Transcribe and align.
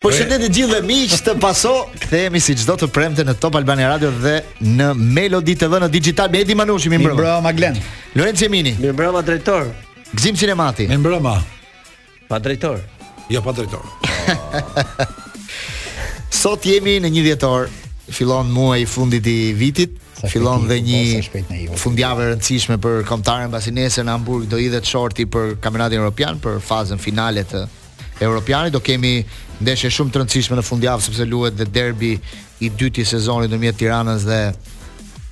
Po 0.00 0.08
shëndet 0.08 0.40
e 0.46 0.48
gjithë 0.48 0.78
dhe 0.80 0.84
miq 0.88 1.12
të 1.26 1.32
paso, 1.42 1.70
kthehemi 2.00 2.40
si 2.40 2.54
çdo 2.56 2.72
të 2.80 2.86
premte 2.88 3.20
në 3.20 3.34
Top 3.36 3.58
Albania 3.58 3.90
Radio 3.90 4.08
dhe 4.08 4.30
në 4.64 4.86
Melodi 4.96 5.52
TV 5.60 5.76
në 5.82 5.90
Digital 5.92 6.30
Media 6.32 6.56
Manushi 6.56 6.88
mi 6.88 6.96
mbrëmë. 7.02 7.18
Glenn. 7.26 7.42
Maglen. 7.44 7.74
Lorenzo 8.16 8.46
Emini. 8.46 8.70
Mi 8.80 8.94
mbrëmë 8.94 9.20
drejtor. 9.26 9.66
Gzim 10.16 10.38
Cinemati. 10.40 10.86
Mi 10.88 10.96
mbrëmë. 11.02 11.34
Pa 12.30 12.38
drejtor. 12.40 12.80
Jo 13.28 13.42
pa 13.44 13.52
drejtor. 13.58 13.84
Sot 16.40 16.64
jemi 16.70 16.94
në 17.04 17.10
një 17.18 17.24
dhjetor, 17.28 17.68
fillon 18.08 18.48
muaj 18.56 18.80
i 18.86 18.86
fundit 18.88 19.28
i 19.34 19.50
vitit, 19.52 20.00
fillon 20.32 20.64
dhe 20.70 20.78
një 20.86 21.74
fundjavë 21.76 22.24
e 22.24 22.30
rëndësishme 22.32 22.80
për 22.80 23.04
kombëtarën 23.12 23.52
pasi 23.52 23.76
në 23.76 23.90
Hamburg 24.14 24.48
do 24.48 24.56
hidhet 24.64 24.88
shorti 24.94 25.28
për 25.28 25.58
kampionatin 25.60 26.00
evropian 26.00 26.40
për 26.40 26.56
fazën 26.72 27.04
finale 27.08 27.44
të 27.52 27.66
europiani, 28.24 28.70
do 28.70 28.80
kemi 28.82 29.24
ndeshje 29.60 29.90
shumë 29.94 30.12
të 30.14 30.22
rëndësishme 30.22 30.56
në 30.58 30.64
fundjavë 30.64 31.04
sepse 31.04 31.26
luhet 31.28 31.56
dhe 31.58 31.66
derbi 31.68 32.12
i 32.64 32.70
dytë 32.70 33.02
i 33.02 33.08
sezonit 33.10 33.50
ndërmjet 33.52 33.78
Tiranës 33.80 34.24
dhe 34.28 34.40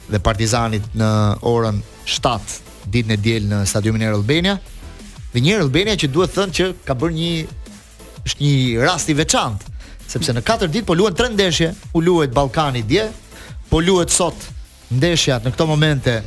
dhe 0.08 0.18
Partizanit 0.24 0.84
në 0.96 1.08
orën 1.48 1.78
7 2.08 2.88
ditën 2.88 3.10
e 3.14 3.18
diel 3.20 3.46
në 3.50 3.62
stadiumin 3.68 4.04
Air 4.06 4.14
Albania. 4.16 4.54
Dhe 5.34 5.42
një 5.44 5.54
Air 5.56 5.64
Albania 5.66 5.96
që 6.00 6.08
duhet 6.14 6.32
thënë 6.36 6.56
që 6.58 6.68
ka 6.88 6.96
bërë 6.96 7.16
një 7.18 7.32
është 8.28 8.44
një 8.44 8.86
rast 8.86 9.12
i 9.12 9.16
veçantë, 9.18 9.72
sepse 10.08 10.32
në 10.36 10.44
4 10.48 10.70
ditë 10.72 10.88
po 10.88 10.96
luhen 10.96 11.16
3 11.16 11.34
ndeshje, 11.36 11.70
u 11.96 12.00
luhet 12.06 12.32
Ballkani 12.36 12.82
dje, 12.88 13.05
po 13.68 13.80
luhet 13.84 14.12
sot 14.12 14.48
ndeshja 14.94 15.41
në 15.44 15.52
këto 15.52 15.66
momente 15.68 16.20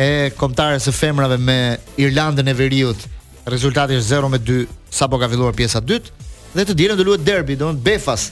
e 0.00 0.08
kombëtarës 0.38 0.88
së 0.88 0.94
femrave 0.96 1.38
me 1.38 1.60
Irlandën 2.02 2.50
e 2.50 2.56
Veriut 2.58 3.06
rezultati 3.52 3.96
është 3.98 4.16
0 4.22 4.28
me 4.34 4.38
2 4.38 4.64
sapo 4.90 5.18
ka 5.18 5.28
filluar 5.28 5.54
pjesa 5.56 5.80
e 5.82 5.86
dytë 5.90 6.10
dhe 6.54 6.64
të 6.66 6.74
dielën 6.78 6.98
do 6.98 7.04
luhet 7.06 7.22
derbi, 7.22 7.56
domthon 7.56 7.78
Befas 7.86 8.30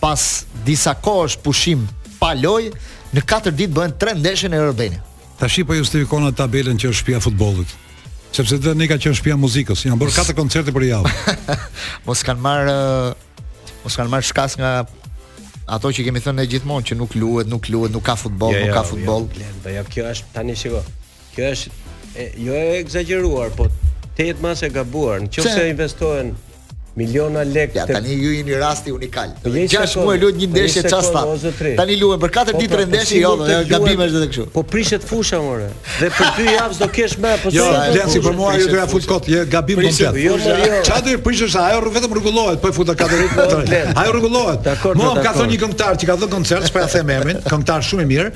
pas 0.00 0.22
disa 0.66 0.94
kohësh 1.06 1.36
pushim 1.44 1.84
pa 2.20 2.32
lojë 2.34 2.70
në 3.14 3.24
katër 3.32 3.54
ditë 3.58 3.76
bëhen 3.76 3.92
tre 4.00 4.14
ndeshje 4.18 4.48
në 4.50 4.58
Erbeni. 4.64 4.98
Tash 5.38 5.60
po 5.68 5.74
justifikon 5.78 6.26
atë 6.28 6.40
tabelën 6.42 6.80
që 6.80 6.90
është 6.90 6.98
shtëpia 7.00 7.18
e 7.20 7.24
futbollit. 7.24 7.74
Sepse 8.34 8.58
do 8.62 8.74
ne 8.76 8.86
ka 8.90 8.98
qenë 9.00 9.18
shtëpia 9.20 9.36
e 9.36 9.40
muzikës, 9.42 9.84
janë 9.86 10.00
bërë 10.02 10.16
katër 10.16 10.36
koncerte 10.38 10.74
për 10.74 10.84
javë. 10.88 11.14
mos 12.08 12.24
kanë 12.26 12.42
marr 12.46 12.72
uh, 12.72 13.44
mos 13.84 13.98
kanë 13.98 14.12
marr 14.12 14.26
shkas 14.26 14.56
nga 14.60 14.72
ato 15.70 15.92
që 15.96 16.08
kemi 16.08 16.22
thënë 16.24 16.42
ne 16.42 16.48
gjithmonë 16.50 16.90
që 16.90 16.98
nuk 16.98 17.14
luhet, 17.18 17.50
nuk 17.50 17.70
luhet, 17.70 17.94
nuk 17.94 18.04
ka 18.10 18.16
futboll, 18.18 18.56
ja, 18.56 18.64
ja, 18.64 18.68
nuk 18.68 18.78
ka 18.80 18.84
futboll. 18.90 19.28
Ja, 19.38 19.76
ja, 19.78 19.86
kjo 19.86 20.10
është 20.10 20.34
tani 20.34 20.58
shiko. 20.58 20.82
Kjo 21.36 21.54
është 21.54 21.74
e, 22.24 22.28
jo 22.48 22.58
e 22.58 22.66
egzageruar, 22.82 23.54
po 23.58 23.68
tet 24.20 24.36
mas 24.44 24.58
e 24.62 24.68
gabuar, 24.78 25.18
nëse 25.24 25.62
investohen 25.72 26.28
miliona 26.98 27.40
lekë. 27.46 27.76
Ja, 27.78 27.84
tani 27.88 28.12
ju 28.18 28.32
jeni 28.34 28.56
rasti 28.60 28.92
unikal. 28.92 29.30
6 29.44 29.94
po 29.94 30.02
muaj 30.08 30.18
lut 30.20 30.36
një 30.40 30.48
po 30.50 30.52
ndeshje 30.56 30.82
çasta. 30.92 31.22
Tani 31.78 31.94
luajn 32.00 32.20
për 32.24 32.32
4 32.34 32.36
po 32.36 32.52
pra, 32.52 32.60
ditë 32.62 32.78
rreth 32.80 32.90
ndeshje, 32.90 33.20
jo, 33.22 33.30
gabim 33.70 34.02
është 34.06 34.18
edhe 34.20 34.28
kështu. 34.34 34.44
Po 34.56 34.64
prishet 34.74 35.06
fusha 35.08 35.38
more. 35.44 35.68
Dhe 36.02 36.10
për 36.18 36.32
2 36.40 36.48
javë 36.56 36.76
do 36.82 36.88
kesh 36.98 37.16
më 37.24 37.32
apo 37.38 37.52
jo? 37.54 37.68
Lasi 37.96 38.22
për 38.26 38.36
mua 38.42 38.52
ju 38.60 38.68
doja 38.74 38.86
fut 38.92 39.08
kot, 39.14 39.30
gabim 39.54 39.80
do 39.86 39.94
të 40.00 40.12
jo. 40.26 40.36
Çfarë 40.42 40.68
jo. 40.68 40.82
do 40.92 41.14
të 41.14 41.16
prishësh? 41.30 41.56
Ajo 41.62 41.94
vetëm 41.96 42.16
rregullohet, 42.20 42.60
po 42.60 42.68
e 42.68 42.76
futa 42.80 42.98
4 43.06 43.32
ditë. 43.32 43.82
Ajo 43.94 44.16
rregullohet. 44.18 44.70
Mo 45.00 45.14
ka 45.24 45.36
thonë 45.38 45.54
një 45.54 45.60
këngëtar 45.64 46.00
që 46.02 46.10
ka 46.12 46.18
dhënë 46.20 46.34
koncert, 46.36 46.68
shpresoj 46.68 47.00
të 47.00 47.00
them 47.00 47.16
emrin, 47.16 47.40
këngëtar 47.48 47.86
shumë 47.88 48.04
i 48.04 48.10
mirë 48.12 48.30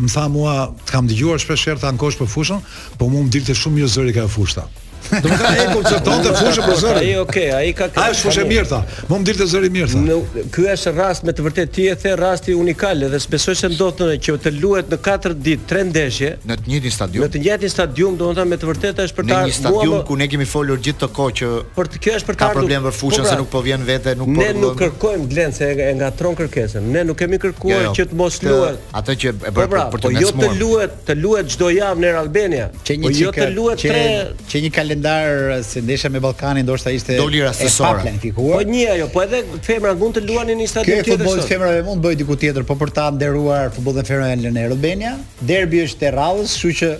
më 0.00 0.06
tha 0.16 0.24
mua, 0.32 0.56
të 0.88 0.92
kam 0.96 1.08
dëgjuar 1.10 1.42
shpesh 1.42 1.68
herë 1.68 1.82
të 1.84 1.92
ankosh 1.92 2.16
për 2.22 2.28
fushën, 2.32 2.62
po 2.96 3.10
mua 3.12 3.26
më 3.28 3.34
dilte 3.36 3.56
shumë 3.62 3.82
mirë 3.82 3.90
zëri 3.98 4.14
ka 4.16 4.26
fushta. 4.32 4.62
Do 5.10 5.26
të 5.30 5.38
thotë 5.40 5.50
ai 5.50 5.66
konceptonte 5.74 6.32
fushën 6.38 6.66
për 6.68 6.76
zërin. 6.80 7.00
Ai 7.00 7.14
okay, 7.22 7.46
ai 7.58 7.70
ka. 7.76 7.88
Ai 7.98 8.10
është 8.12 8.26
fushë 8.28 8.44
mirë 8.50 8.66
tha. 8.70 8.78
Mo 9.10 9.18
më 9.20 9.26
dilte 9.28 9.46
zëri 9.50 9.70
mirë 9.74 9.88
tha. 9.90 10.44
Ky 10.54 10.66
është 10.74 10.92
rast 10.96 11.24
me 11.26 11.34
të 11.36 11.44
vërtetë 11.48 11.74
ti 11.74 11.86
e 11.90 11.96
the 12.02 12.12
rasti 12.20 12.54
unikal 12.54 13.02
dhe 13.10 13.20
s'besoj 13.24 13.56
se 13.58 13.70
ndodhte 13.72 14.10
që 14.26 14.36
të 14.46 14.52
luhet 14.60 14.90
në 14.94 14.98
4 15.08 15.34
ditë 15.46 15.66
3 15.72 15.84
ndeshje 15.88 16.30
në 16.46 16.58
të 16.60 16.70
njëjtin 16.70 16.94
stadium. 16.96 17.24
Në 17.24 17.30
të 17.34 17.42
njëjtin 17.44 17.72
stadium, 17.74 18.18
domethënë 18.20 18.50
me 18.50 18.60
të 18.60 18.70
vërtetë 18.70 19.08
është 19.08 19.18
për 19.18 19.26
ta. 19.26 19.32
Në 19.32 19.50
një 19.50 19.56
stadium 19.58 20.04
ku 20.06 20.18
ne 20.20 20.28
kemi 20.30 20.46
folur 20.52 20.82
gjithë 20.86 21.02
të 21.02 21.10
kohë 21.18 21.36
që 21.40 21.50
për 21.78 21.90
të 21.90 22.02
kjo 22.06 22.14
është 22.20 22.30
për 22.30 22.38
ta. 22.38 22.40
Ka 22.44 22.50
problem 22.54 22.86
për 22.86 22.96
fushën 23.00 23.24
po, 23.24 23.26
se 23.26 23.34
pra, 23.34 23.40
nuk 23.42 23.50
po 23.50 23.64
vjen 23.66 23.86
vete, 23.90 24.16
nuk 24.20 24.30
po. 24.30 24.38
Ne 24.38 24.48
nuk 24.60 24.78
kërkojmë 24.78 25.28
glen 25.34 25.56
se 25.56 25.70
e 25.88 25.90
ngatron 25.98 26.38
kërkesën. 26.42 26.88
Ne 26.98 27.02
nuk 27.10 27.18
kemi 27.20 27.40
kërkuar 27.42 27.74
jo, 27.74 27.82
jo. 27.88 27.96
që 27.98 28.06
të 28.12 28.20
mos 28.20 28.38
luhet. 28.46 28.86
Atë 29.02 29.16
që 29.20 29.32
e 29.34 29.36
po, 29.42 29.54
bëra 29.58 29.70
pra, 29.74 29.84
për 29.90 29.96
po 29.96 30.02
të 30.06 30.14
mësuar. 30.16 30.38
Po 30.38 30.46
jo 30.46 30.46
të 30.46 30.62
luhet, 30.62 30.96
të 31.10 31.18
luhet 31.24 31.50
çdo 31.56 31.70
javë 31.74 32.04
në 32.04 32.14
Albania. 32.20 32.68
Po 32.90 33.14
jo 33.18 33.34
të 33.36 33.50
luhet 33.56 33.86
3 33.86 34.48
që 34.50 34.64
një 34.66 34.72
kalë 34.76 34.99
legendar 35.00 35.58
eh, 35.58 35.62
se 35.62 35.80
ndesha 35.80 36.08
me 36.08 36.20
Ballkanin 36.20 36.64
ndoshta 36.66 36.90
ishte 36.92 37.16
doli 37.16 37.40
rastësore. 37.44 38.12
Po 38.36 38.60
një 38.68 38.86
ajo, 38.94 39.08
po 39.14 39.22
edhe 39.24 39.42
femra 39.64 39.94
mund 39.96 40.16
të 40.18 40.22
luanin 40.28 40.60
në 40.60 40.66
stadium 40.70 41.00
tjetër. 41.00 41.12
Kë 41.12 41.18
futboll 41.18 41.44
femrave 41.48 41.82
mund 41.86 42.04
bëj 42.04 42.18
diku 42.20 42.36
tjetër, 42.40 42.66
po 42.68 42.76
për 42.82 42.92
ta 42.98 43.08
nderuar 43.14 43.72
futbollin 43.74 44.06
femrave 44.08 44.36
në 44.36 44.44
Lënë 44.48 44.68
Rubenia, 44.74 45.14
derbi 45.48 45.82
është 45.86 46.02
te 46.04 46.12
Rallës, 46.16 46.54
kështu 46.60 46.76
që 46.78 46.94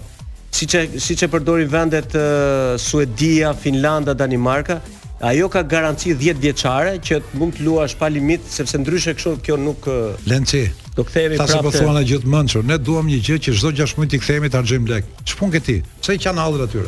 Siç 0.52 0.72
siç 0.98 1.22
e 1.24 1.28
përdorin 1.30 1.70
vendet 1.70 2.16
uh, 2.18 2.74
Suedia, 2.82 3.54
Finlanda, 3.54 4.18
Danimarka, 4.18 4.80
ajo 5.22 5.50
ka 5.50 5.62
garanci 5.64 6.16
10 6.16 6.40
vjeçare 6.40 6.96
që 7.04 7.20
mund 7.36 7.58
të 7.58 7.66
luash 7.68 7.96
pa 8.00 8.08
limit 8.08 8.46
sepse 8.48 8.80
ndryshe 8.80 9.14
kështu 9.18 9.34
kjo 9.44 9.58
nuk 9.60 9.88
Lenci. 10.28 10.70
Do 10.96 11.04
kthehemi 11.04 11.36
prapë. 11.36 11.46
Tash 11.46 11.64
po 11.66 11.72
thua 11.74 11.94
na 11.98 12.04
gjithmonë, 12.08 12.62
ne 12.66 12.78
duam 12.78 13.08
një 13.10 13.20
gjë 13.28 13.40
që 13.48 13.58
çdo 13.60 13.74
6 13.84 13.98
muaj 14.00 14.10
ti 14.14 14.20
kthehemi 14.24 14.50
ta 14.52 14.62
xhim 14.64 14.88
lek. 14.88 15.08
Ç'pun 15.28 15.52
ke 15.52 15.60
ti? 15.60 15.78
Pse 16.02 16.16
janë 16.16 16.40
hallet 16.40 16.64
aty? 16.70 16.86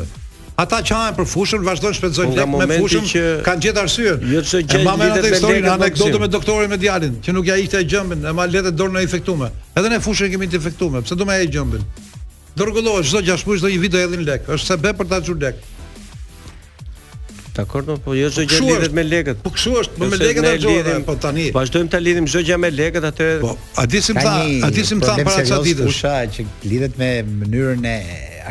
Ata 0.62 0.80
që 0.84 0.94
hanë 0.96 1.16
për 1.16 1.26
fushën 1.26 1.62
vazhdojnë 1.64 1.96
shpenzojnë 1.96 2.34
po 2.52 2.58
lek 2.60 2.68
me 2.70 2.76
fushën, 2.84 3.06
që... 3.10 3.22
kanë 3.46 3.62
gjetë 3.66 3.82
arsyen. 3.82 4.26
Jo 4.30 4.42
çdo 4.46 4.60
gjë. 4.68 4.82
Ma 4.84 4.94
merr 5.00 5.16
atë 5.18 5.30
historinë 5.34 5.70
anekdotë 5.76 6.20
me 6.22 6.28
doktorin 6.30 6.72
me 6.72 6.78
djalin, 6.82 7.16
që 7.24 7.34
nuk 7.36 7.48
ja 7.48 7.56
ishte 7.60 7.80
e 7.80 7.86
gjëmbën, 7.88 8.26
e 8.28 8.34
ma 8.36 8.44
letë 8.46 8.72
dorën 8.78 9.00
e 9.00 9.04
infektuar. 9.08 9.52
Edhe 9.76 9.92
në 9.94 10.00
fushën 10.04 10.32
kemi 10.34 10.48
të 10.52 10.60
infektuar, 10.60 11.04
pse 11.06 11.16
do 11.18 11.26
më 11.28 11.38
ai 11.40 11.48
gjëmbën? 11.56 11.84
Dorgullohet 12.60 13.06
çdo 13.08 13.22
6 13.32 13.46
muaj 13.48 13.62
çdo 13.62 13.70
një 13.72 13.80
vit 13.80 13.94
do 13.96 14.02
hedhin 14.04 14.26
lek. 14.28 14.44
Është 14.52 14.74
se 14.74 14.78
bë 14.84 14.92
për 15.00 15.08
ta 15.08 15.22
xhur 15.24 15.38
lek. 15.40 15.62
Dakor, 17.56 17.82
po 17.84 17.92
jo 18.16 18.30
po 18.30 18.40
çdo 18.40 18.44
gjë 18.48 18.60
lidhet 18.70 18.94
me 18.96 19.02
lekët. 19.04 19.40
Po 19.44 19.50
kshu 19.52 19.74
është, 19.82 20.00
më 20.00 20.06
po 20.06 20.08
me 20.08 20.16
jo, 20.16 20.28
lekët 20.28 20.46
ajo. 20.50 20.70
Lidhim, 20.72 21.02
po 21.04 21.16
tani. 21.20 21.48
Vazhdojmë 21.52 21.90
ta 21.92 22.00
lidhim 22.00 22.28
çdo 22.30 22.40
gjë 22.48 22.56
me 22.62 22.70
lekët 22.72 23.04
atë. 23.10 23.26
Po, 23.42 23.52
a 23.76 23.84
disim 23.92 24.16
tha, 24.16 24.34
a 24.64 24.70
disim 24.72 25.02
tha 25.02 25.18
para 25.26 25.42
çfarë 25.44 25.66
ditës? 25.66 25.90
Kusha 25.90 26.14
që 26.32 26.46
lidhet 26.70 26.96
me 27.00 27.10
mënyrën 27.42 27.84
e 27.92 27.96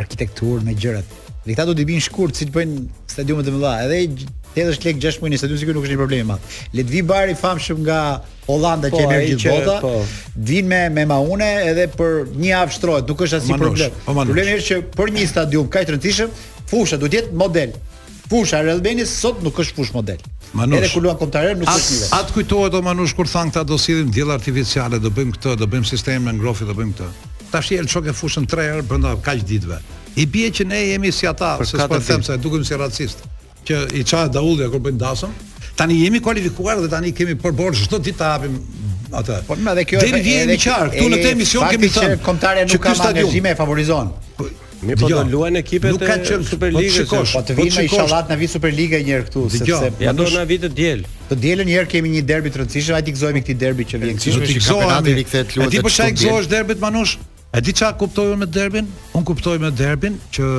arkitekturës 0.03 0.62
me 0.67 0.75
gjërat. 0.78 1.17
Dhe 1.41 1.56
këta 1.57 1.66
do 1.72 1.75
të 1.79 1.88
binë 1.89 2.03
shkurt 2.06 2.38
si 2.38 2.45
të 2.51 2.59
bëjnë 2.59 2.85
stadiumet 3.09 3.50
e 3.50 3.56
mëdha. 3.57 3.72
Edhe 3.88 4.29
tetësh 4.53 4.81
lek 4.85 5.00
6 5.01 5.22
muaj 5.23 5.31
në 5.33 5.39
stadium 5.41 5.59
sigurisht 5.63 5.78
nuk 5.79 5.88
është 5.88 5.97
një 5.97 6.01
problem 6.01 6.31
i 6.35 6.75
Le 6.78 6.83
të 6.83 6.91
vi 6.91 7.01
bari 7.01 7.35
famshëm 7.39 7.78
nga 7.85 7.97
Holanda 8.50 8.89
që 8.91 9.01
po, 9.01 9.09
merr 9.09 9.23
gjithë 9.25 9.50
bota. 9.50 10.03
Vin 10.50 10.68
me 10.68 10.81
me 10.97 11.07
maune 11.09 11.47
edhe 11.72 11.88
për 11.97 12.28
një 12.38 12.50
javë 12.53 12.75
shtrohet, 12.75 13.09
nuk 13.09 13.22
është 13.25 13.39
asnjë 13.39 13.57
problem. 13.57 14.01
Problemi 14.06 14.57
është 14.59 14.68
që 14.68 14.83
për 15.00 15.13
një 15.16 15.29
stadium 15.33 15.72
kaq 15.72 15.88
të 15.88 15.95
rëndësishëm, 15.95 16.35
fusha 16.69 17.00
duhet 17.00 17.16
të 17.16 17.22
jetë 17.22 17.39
model 17.45 17.79
fusha 18.31 18.59
e 18.62 18.66
Realbenis 18.66 19.12
sot 19.19 19.42
nuk 19.44 19.59
është 19.59 19.75
fush 19.75 19.92
model. 19.96 20.22
Edhe 20.64 20.88
ku 20.94 21.02
luan 21.03 21.18
nuk 21.19 21.34
është 21.34 21.74
sekive. 21.75 22.07
Atë 22.16 22.36
kujtohet 22.38 22.78
o 22.78 22.81
manush 22.86 23.13
kur 23.18 23.28
thanë 23.28 23.51
këta 23.51 23.66
do 23.68 23.78
sidhim 23.83 24.13
diell 24.16 24.31
artificiale, 24.38 25.00
do 25.04 25.12
bëjmë 25.18 25.36
këtë, 25.36 25.56
do 25.60 25.68
bëjmë 25.74 25.89
sistem 25.92 26.30
në 26.30 26.38
ngrofi, 26.39 26.68
do 26.69 26.75
bëjmë 26.78 26.95
këtë. 26.95 27.10
Tash 27.51 27.74
i 27.75 27.81
el 27.81 27.89
e 27.92 28.16
fushën 28.16 28.45
3 28.56 28.69
herë 28.72 28.86
brenda 28.88 29.12
kaq 29.28 29.42
ditëve. 29.51 29.81
I 30.22 30.25
bie 30.33 30.48
që 30.51 30.66
ne 30.72 30.80
jemi 30.86 31.12
si 31.16 31.28
ata, 31.28 31.57
se 31.66 31.78
po 31.89 32.00
them 32.00 32.24
se 32.24 32.38
dukem 32.44 32.63
si 32.68 32.75
racist, 32.80 33.25
që 33.68 33.81
i 34.00 34.06
ça 34.07 34.25
Daulli 34.31 34.69
kur 34.72 34.80
bëjmë 34.86 35.01
dasëm. 35.04 35.36
Tani 35.80 36.00
jemi 36.00 36.24
kualifikuar 36.24 36.80
dhe 36.84 36.88
tani 36.92 37.12
kemi 37.16 37.36
për 37.39 37.51
borë 37.56 37.84
çdo 37.84 38.00
ditë 38.04 38.18
ta 38.19 38.31
hapim 38.38 38.56
atë. 39.19 39.42
Po 39.48 39.60
më 39.60 39.75
edhe 39.75 39.86
kjo. 39.92 40.01
Deri 40.07 40.24
vjen 40.24 40.56
i 40.56 40.60
qartë, 40.63 40.98
këtu 40.98 41.12
në 41.12 41.19
këtë 41.22 41.38
emision 41.38 41.72
kemi 41.74 41.92
thënë 42.00 42.18
që 42.22 42.25
kontarja 42.30 42.68
nuk 42.72 42.84
ka 42.88 42.95
mangëzime 43.04 43.56
e 43.56 43.57
favorizon. 43.60 44.16
Po, 44.39 44.48
Mi 44.81 44.95
po 44.98 45.07
luajnë 45.07 45.60
ekipet 45.62 46.01
e 46.01 46.38
Superligës. 46.48 46.95
Po 47.06 47.24
shikosh, 47.24 47.33
po 47.38 47.42
të 47.45 47.56
vinë 47.60 47.74
po 47.78 47.83
inshallah 47.86 48.30
në 48.31 48.38
vit 48.39 48.51
Superliga 48.54 48.98
një 49.06 49.13
herë 49.13 49.25
këtu, 49.28 49.44
sepse 49.54 49.89
ja 50.01 50.13
do 50.18 50.25
na 50.33 50.42
vit 50.50 50.63
të 50.66 50.72
diel. 50.78 51.04
Të 51.30 51.38
dielën 51.44 51.69
një 51.69 51.75
herë 51.78 51.89
kemi 51.92 52.12
një 52.16 52.24
derbi 52.31 52.54
të 52.56 52.62
rëndësishëm, 52.63 52.95
hajde 52.98 53.13
gëzojmë 53.13 53.44
këtë 53.45 53.57
derbi 53.62 53.86
që 53.92 54.00
vjen. 54.01 54.22
Do 54.22 54.33
po 54.42 54.42
të 54.42 54.56
gëzohemi. 54.57 55.13
Ai 55.13 55.25
kthehet 55.28 55.60
Ti 55.75 55.83
po 55.86 55.94
shaj 55.94 56.10
gëzohesh 56.18 56.50
derbet 56.51 56.81
manush. 56.81 57.13
A 57.54 57.62
di 57.62 57.75
çka 57.78 57.92
kuptoj 58.01 58.33
me 58.42 58.48
derbin? 58.50 58.89
Unë 59.13 59.28
kuptoj 59.30 59.57
me 59.62 59.69
derbin 59.72 60.18
që 60.33 60.50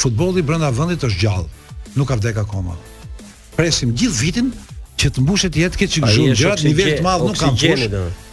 futbolli 0.00 0.42
brenda 0.42 0.72
vendit 0.74 1.06
është 1.06 1.22
gjallë. 1.22 1.46
Nuk 2.00 2.10
ka 2.10 2.18
vdek 2.18 2.42
akoma. 2.42 2.74
Presim 3.54 3.92
gjithë 3.94 4.20
vitin 4.24 4.50
që 5.00 5.08
të 5.16 5.22
mbushet 5.24 5.56
jetë 5.56 5.80
ke 5.80 5.86
çik 5.92 6.06
zhurmë 6.12 6.34
një 6.36 6.66
nivel 6.66 6.90
të 6.98 7.04
madh 7.04 7.22
nuk 7.28 7.38
kam 7.40 7.56
fush. 7.60 7.84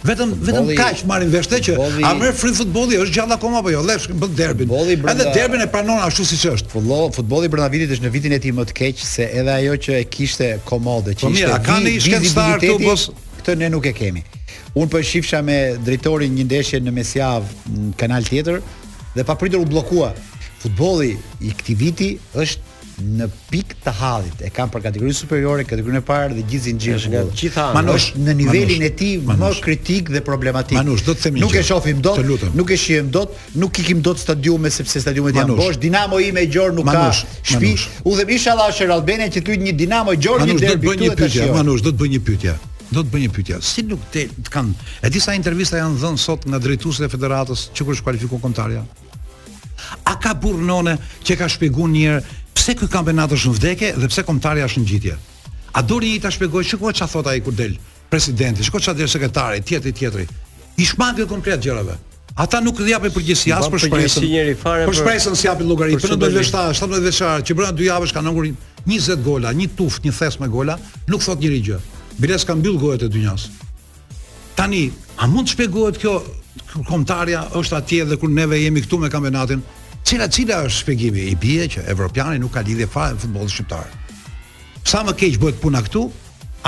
Vetëm 0.08 0.34
vetëm 0.48 0.70
kaq 0.78 1.02
marrin 1.10 1.30
vesh 1.34 1.50
që 1.68 1.76
a 2.08 2.12
merr 2.18 2.36
frym 2.38 2.56
futbolli 2.58 3.00
është 3.02 3.16
gjallë 3.18 3.36
akoma 3.38 3.62
apo 3.64 3.72
jo? 3.74 3.82
Lesh 3.88 4.10
bë 4.12 4.30
derbin. 4.38 4.72
Brenda, 4.72 5.14
edhe 5.14 5.34
derbin 5.36 5.64
e 5.64 5.68
pranon 5.74 6.04
ashtu 6.08 6.26
siç 6.30 6.44
është. 6.56 6.74
Futbolli 6.76 7.16
futbolli 7.16 7.50
brenda 7.54 7.70
vitit 7.74 7.96
është 7.96 8.08
në 8.08 8.14
vitin 8.16 8.36
e 8.38 8.42
tij 8.44 8.54
më 8.58 8.68
të 8.72 8.78
keq 8.82 9.04
se 9.08 9.30
edhe 9.42 9.56
ajo 9.62 9.78
që 9.88 10.00
e 10.02 10.08
kishte 10.18 10.50
komode 10.70 11.16
që 11.16 11.28
po 11.28 11.34
ishte. 11.34 11.46
Po 11.46 11.56
mirë, 11.56 11.64
kanë 11.70 11.90
një 11.90 12.06
shkencëtar 12.06 12.64
këtu 12.66 13.16
këtë 13.40 13.58
ne 13.64 13.72
nuk 13.76 13.88
e 13.92 13.96
kemi. 13.98 14.26
Unë 14.78 14.92
po 14.94 15.02
shifsha 15.12 15.40
me 15.48 15.58
drejtorin 15.88 16.36
një 16.38 16.46
ndeshje 16.52 16.84
në 16.86 16.96
mesjavë 17.00 17.76
në 17.78 17.96
kanal 18.02 18.28
tjetër 18.28 18.60
dhe 19.16 19.26
papritur 19.28 19.64
u 19.66 19.70
bllokua. 19.72 20.12
Futbolli 20.58 21.14
i 21.48 21.52
këtij 21.54 21.76
viti 21.78 22.12
është 22.42 22.67
në 22.98 23.28
pikë 23.52 23.76
të 23.86 23.92
hallit 24.00 24.40
e 24.42 24.48
kanë 24.50 24.74
për 24.74 24.82
kategori 24.88 25.12
superiore 25.14 25.64
kategorinë 25.70 26.00
e 26.02 26.04
parë 26.06 26.34
dhe 26.38 26.44
gjithë 26.50 26.64
zinxhirin 26.64 27.12
nga 27.14 27.20
të 27.30 27.36
gjitha 27.42 27.66
Manush 27.76 28.06
në 28.18 28.34
nivelin 28.40 28.86
e 28.88 28.88
tij 28.98 29.20
më 29.28 29.52
kritik 29.64 30.08
dhe 30.16 30.22
problematik. 30.26 30.80
Manush 30.80 31.04
do 31.06 31.14
të 31.14 31.28
themi. 31.28 31.42
Nuk 31.44 31.54
e 31.54 31.62
shohim 31.68 32.02
dot, 32.02 32.22
nuk 32.58 32.74
e 32.74 32.78
shihem 32.82 33.12
dot, 33.14 33.36
nuk 33.56 33.78
i 33.78 33.86
kim 33.86 34.02
dot 34.02 34.22
stadiume 34.22 34.72
sepse 34.74 35.02
stadiumet 35.04 35.38
janë 35.38 35.58
bosh. 35.60 35.78
Dinamo 35.82 36.18
i 36.26 36.32
më 36.34 36.46
i 36.48 36.50
gjor 36.58 36.74
nuk 36.78 36.90
ka 36.90 37.12
shtëpi. 37.20 37.74
U 38.10 38.16
dhe 38.18 38.26
inshallah 38.34 38.72
është 38.74 38.90
Albania 38.98 39.30
që 39.30 39.46
thyt 39.46 39.68
një 39.68 39.76
Dinamo 39.84 40.18
i 40.18 40.18
gjor 40.18 40.42
një 40.48 40.58
derbi. 40.58 40.90
Do 40.90 40.96
të 40.96 41.04
bëj 41.04 41.06
një 41.06 41.20
pyetje, 41.22 41.46
Manush 41.54 41.86
do 41.86 41.94
të 41.94 42.02
bëj 42.02 42.12
një 42.18 42.22
pyetje. 42.32 42.56
Do 42.96 43.04
të 43.04 43.14
bëj 43.14 43.24
një 43.28 43.38
pyetje. 43.38 43.62
Si 43.62 43.86
nuk 43.86 44.10
të 44.14 44.26
kanë 44.50 44.74
e 45.06 45.14
disa 45.14 45.38
intervista 45.38 45.78
janë 45.82 46.02
dhënë 46.02 46.24
sot 46.26 46.50
nga 46.50 46.60
drejtuesit 46.66 47.06
e 47.06 47.12
federatës 47.14 47.70
që 47.78 47.86
kush 47.92 48.02
kualifikon 48.10 48.42
kontarja. 48.42 48.82
A 50.08 50.18
ka 50.20 50.34
burrnone 50.36 50.98
që 51.28 51.36
ka 51.40 51.46
shpjeguar 51.54 51.92
një 51.94 52.06
herë 52.08 52.46
pse 52.68 52.76
ky 52.82 52.88
kampionat 52.92 53.32
është 53.32 53.48
në 53.48 53.54
vdekje 53.56 53.90
dhe 53.96 54.08
pse 54.12 54.22
kombëtarja 54.28 54.66
është 54.68 54.82
në 54.84 54.88
gjitje. 54.92 55.14
A 55.72 55.82
do 55.88 56.00
rini 56.04 56.20
ta 56.20 56.32
shpjegoj 56.34 56.64
shikoj 56.68 56.92
çfarë 57.00 57.12
thot 57.14 57.28
ai 57.32 57.40
kur 57.40 57.56
del 57.56 57.78
presidenti, 58.12 58.66
shikoj 58.68 58.82
çfarë 58.84 58.98
del 59.00 59.08
sekretari, 59.12 59.62
tjetri 59.64 59.94
tjetri. 59.96 60.26
I 60.78 60.86
shmangë 60.90 61.30
komplet 61.32 61.62
gjërave. 61.64 61.96
Ata 62.38 62.60
nuk 62.62 62.82
i 62.84 62.90
japin 62.92 63.10
përgjegjësi 63.16 63.54
as 63.56 63.70
për 63.72 63.82
shpresën. 63.86 64.26
Për 64.62 64.94
shpresën 65.00 65.38
si 65.40 65.48
japin 65.48 65.70
llogari. 65.72 65.96
Për 65.98 66.18
të 66.18 66.32
vështash, 66.36 66.82
për 66.84 66.98
të 66.98 67.00
vështash, 67.08 67.46
që 67.48 67.56
bëran 67.62 67.80
2 67.80 67.88
javësh 67.88 68.14
kanë 68.18 68.36
ngurin 68.36 68.60
20 68.86 69.24
gola, 69.30 69.50
një 69.58 69.70
tuft, 69.80 70.04
një 70.06 70.14
thes 70.20 70.38
me 70.44 70.52
gola, 70.54 70.76
nuk 71.10 71.24
thot 71.26 71.40
njëri 71.42 71.64
gjë. 71.70 71.80
Bires 72.22 72.44
ka 72.46 72.54
mbyll 72.58 72.78
gojet 72.84 73.08
e 73.08 73.12
dynjas. 73.14 73.48
Tani, 74.60 74.84
a 75.18 75.26
mund 75.32 75.48
të 75.50 75.56
shpjegohet 75.56 76.02
kjo? 76.04 76.18
kur 76.68 76.82
Komtarja 76.90 77.44
është 77.56 77.76
atje 77.78 78.06
dhe 78.10 78.16
kur 78.20 78.30
neve 78.34 78.58
jemi 78.60 78.82
këtu 78.82 78.98
me 79.00 79.08
kampionatin, 79.14 79.62
Cila 80.08 80.28
cila 80.32 80.62
është 80.64 80.82
shpjegimi 80.86 81.24
i 81.34 81.34
bie 81.36 81.66
që 81.68 81.82
evropiani 81.92 82.38
nuk 82.40 82.54
ka 82.56 82.62
lidhje 82.64 82.86
fare 82.88 83.12
me 83.12 83.20
futbollin 83.20 83.50
shqiptar. 83.52 83.90
Sa 84.88 85.02
më 85.04 85.18
keq 85.20 85.36
bëhet 85.42 85.58
puna 85.60 85.82
këtu, 85.84 86.06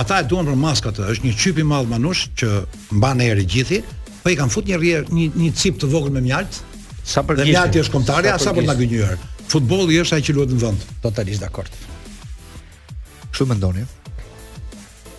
ata 0.01 0.17
e 0.19 0.25
duan 0.27 0.49
për 0.49 0.57
maskat, 0.59 0.99
është 1.13 1.23
një 1.27 1.37
çyp 1.39 1.61
i 1.63 1.65
madh 1.69 1.87
manush 1.93 2.25
që 2.41 2.49
mban 2.99 3.23
erë 3.23 3.45
gjithë, 3.53 3.79
po 4.25 4.33
i 4.33 4.35
kanë 4.41 4.51
futur 4.51 4.83
një 4.83 5.05
një 5.15 5.29
një 5.39 5.53
cip 5.61 5.79
të 5.79 5.87
vogël 5.93 6.11
me 6.17 6.25
mjalt. 6.25 6.59
Sa 7.07 7.23
për 7.23 7.39
gjithë. 7.39 7.53
Mjalti 7.53 7.81
është 7.85 7.93
kombëtarja, 7.95 8.33
sa 8.43 8.51
për 8.59 8.67
ta 8.67 8.75
gënjur. 8.81 9.15
Futbolli 9.53 10.01
është 10.03 10.17
ai 10.19 10.27
që 10.27 10.35
luhet 10.35 10.57
në 10.57 10.61
vend. 10.65 10.83
Totalisht 11.07 11.45
dakord. 11.47 11.79
më 13.39 13.45
mendoni? 13.53 13.87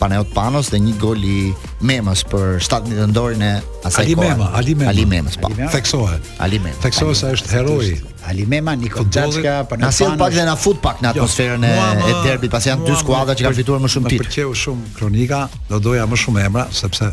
Paneot 0.00 0.30
Panos 0.32 0.70
dhe 0.72 0.78
një 0.80 0.92
gol 1.00 1.20
i 1.28 1.50
Memës 1.84 2.22
për 2.32 2.56
7 2.64 2.88
ditë 2.88 3.08
ndorin 3.12 3.42
e 3.44 3.50
asaj 3.84 4.06
Ali 4.06 4.14
kohen. 4.16 4.30
Mema, 4.38 4.46
Ali 4.56 4.74
Mema. 4.74 4.92
Ali 4.94 5.04
Memës, 5.10 5.36
po. 5.42 5.50
Theksohet. 5.74 6.30
Ali 6.40 6.58
Mema. 6.64 6.78
Theksohet 6.84 7.18
se 7.20 7.30
është 7.36 7.52
heroi. 7.52 7.90
Ali 8.30 8.46
Mema, 8.48 8.74
Niko 8.80 9.04
Gjatska, 9.04 9.58
Paneot 9.68 9.68
Panos. 9.74 9.84
Na 9.84 9.92
sill 9.98 10.16
pak 10.22 10.32
dhe 10.38 10.46
në 10.48 10.54
fut 10.62 10.80
pak 10.84 11.04
në 11.04 11.10
jo, 11.10 11.20
atmosferën 11.28 11.66
jo, 11.68 11.84
e 12.06 12.16
derbit, 12.24 12.52
pasi 12.54 12.72
janë 12.72 12.88
dy 12.88 12.96
skuadra 13.02 13.36
që 13.36 13.46
kanë 13.48 13.60
fituar 13.60 13.82
më 13.84 13.92
shumë 13.96 14.12
pitë 14.12 14.24
Më 14.24 14.26
pëlqeu 14.28 14.56
shumë 14.62 14.94
kronika, 14.96 15.42
do 15.68 15.82
doja 15.84 16.08
më 16.14 16.20
shumë 16.24 16.44
emra 16.48 16.64
sepse 16.80 17.10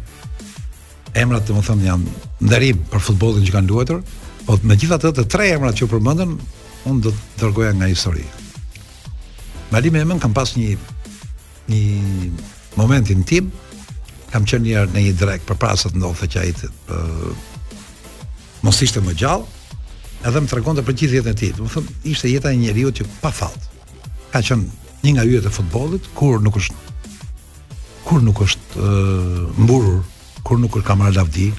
emrat 1.24 1.46
të 1.48 1.58
më 1.58 1.66
thëmë 1.68 1.88
janë 1.90 2.16
ndërim 2.48 2.82
për 2.92 3.04
futbolin 3.10 3.48
që 3.48 3.56
kanë 3.58 3.72
luetur, 3.72 4.02
po 4.48 4.60
me 4.64 4.78
gjitha 4.80 5.00
të 5.04 5.12
të 5.18 5.28
tre 5.34 5.50
emrat 5.58 5.80
që 5.80 5.88
përmëndën 5.92 6.36
unë 6.88 7.02
do 7.08 7.14
të 7.16 7.42
dërgoja 7.44 7.74
nga 7.80 7.88
histori 7.90 8.28
Me 9.72 9.80
Ali 9.82 9.92
Memën 9.96 10.20
kam 10.24 10.36
pas 10.38 10.52
një 10.60 10.76
një 11.74 11.82
momentin 12.78 13.26
tim 13.26 13.50
kam 14.32 14.44
qenë 14.48 14.66
një 14.70 14.74
herë 14.78 14.94
në 14.94 15.02
një 15.08 15.14
drek 15.22 15.46
përpara 15.50 15.78
se 15.80 15.92
të 15.92 16.00
ndodhte 16.00 16.28
që 16.34 16.42
ai 16.44 16.50
të 16.60 16.70
uh, 16.94 17.30
mos 18.66 18.82
ishte 18.86 19.02
më 19.06 19.16
gjallë 19.22 20.28
edhe 20.28 20.42
më 20.44 20.52
tregonte 20.52 20.84
për 20.86 20.96
gjithë 20.98 21.16
jetën 21.20 21.36
e 21.36 21.40
tij. 21.40 21.52
Do 21.56 21.66
thëmë, 21.66 21.72
thonë 21.74 22.12
ishte 22.12 22.30
jeta 22.32 22.52
e 22.52 22.58
njeriu 22.58 22.90
që 22.98 23.06
pa 23.22 23.30
fat. 23.32 23.68
Ka 24.34 24.42
qenë 24.44 25.06
një 25.06 25.12
nga 25.16 25.26
yjet 25.30 25.46
e 25.48 25.52
futbollit 25.58 26.10
kur 26.18 26.42
nuk 26.44 26.58
është 26.60 26.84
kur 28.08 28.22
nuk 28.24 28.40
është 28.46 28.82
uh, 28.82 29.62
mburur, 29.62 30.02
kur 30.48 30.60
nuk 30.62 30.78
ka 30.88 30.96
marr 30.98 31.16
lavdi. 31.18 31.50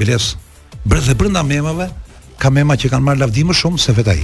Biles 0.00 0.34
brenda 0.84 1.14
brenda 1.14 1.42
memave 1.46 1.88
ka 2.42 2.52
mema 2.52 2.76
që 2.76 2.92
kanë 2.92 3.06
marr 3.08 3.22
lavdi 3.24 3.46
më 3.48 3.56
shumë 3.56 3.80
se 3.80 3.94
vetai. 3.96 4.18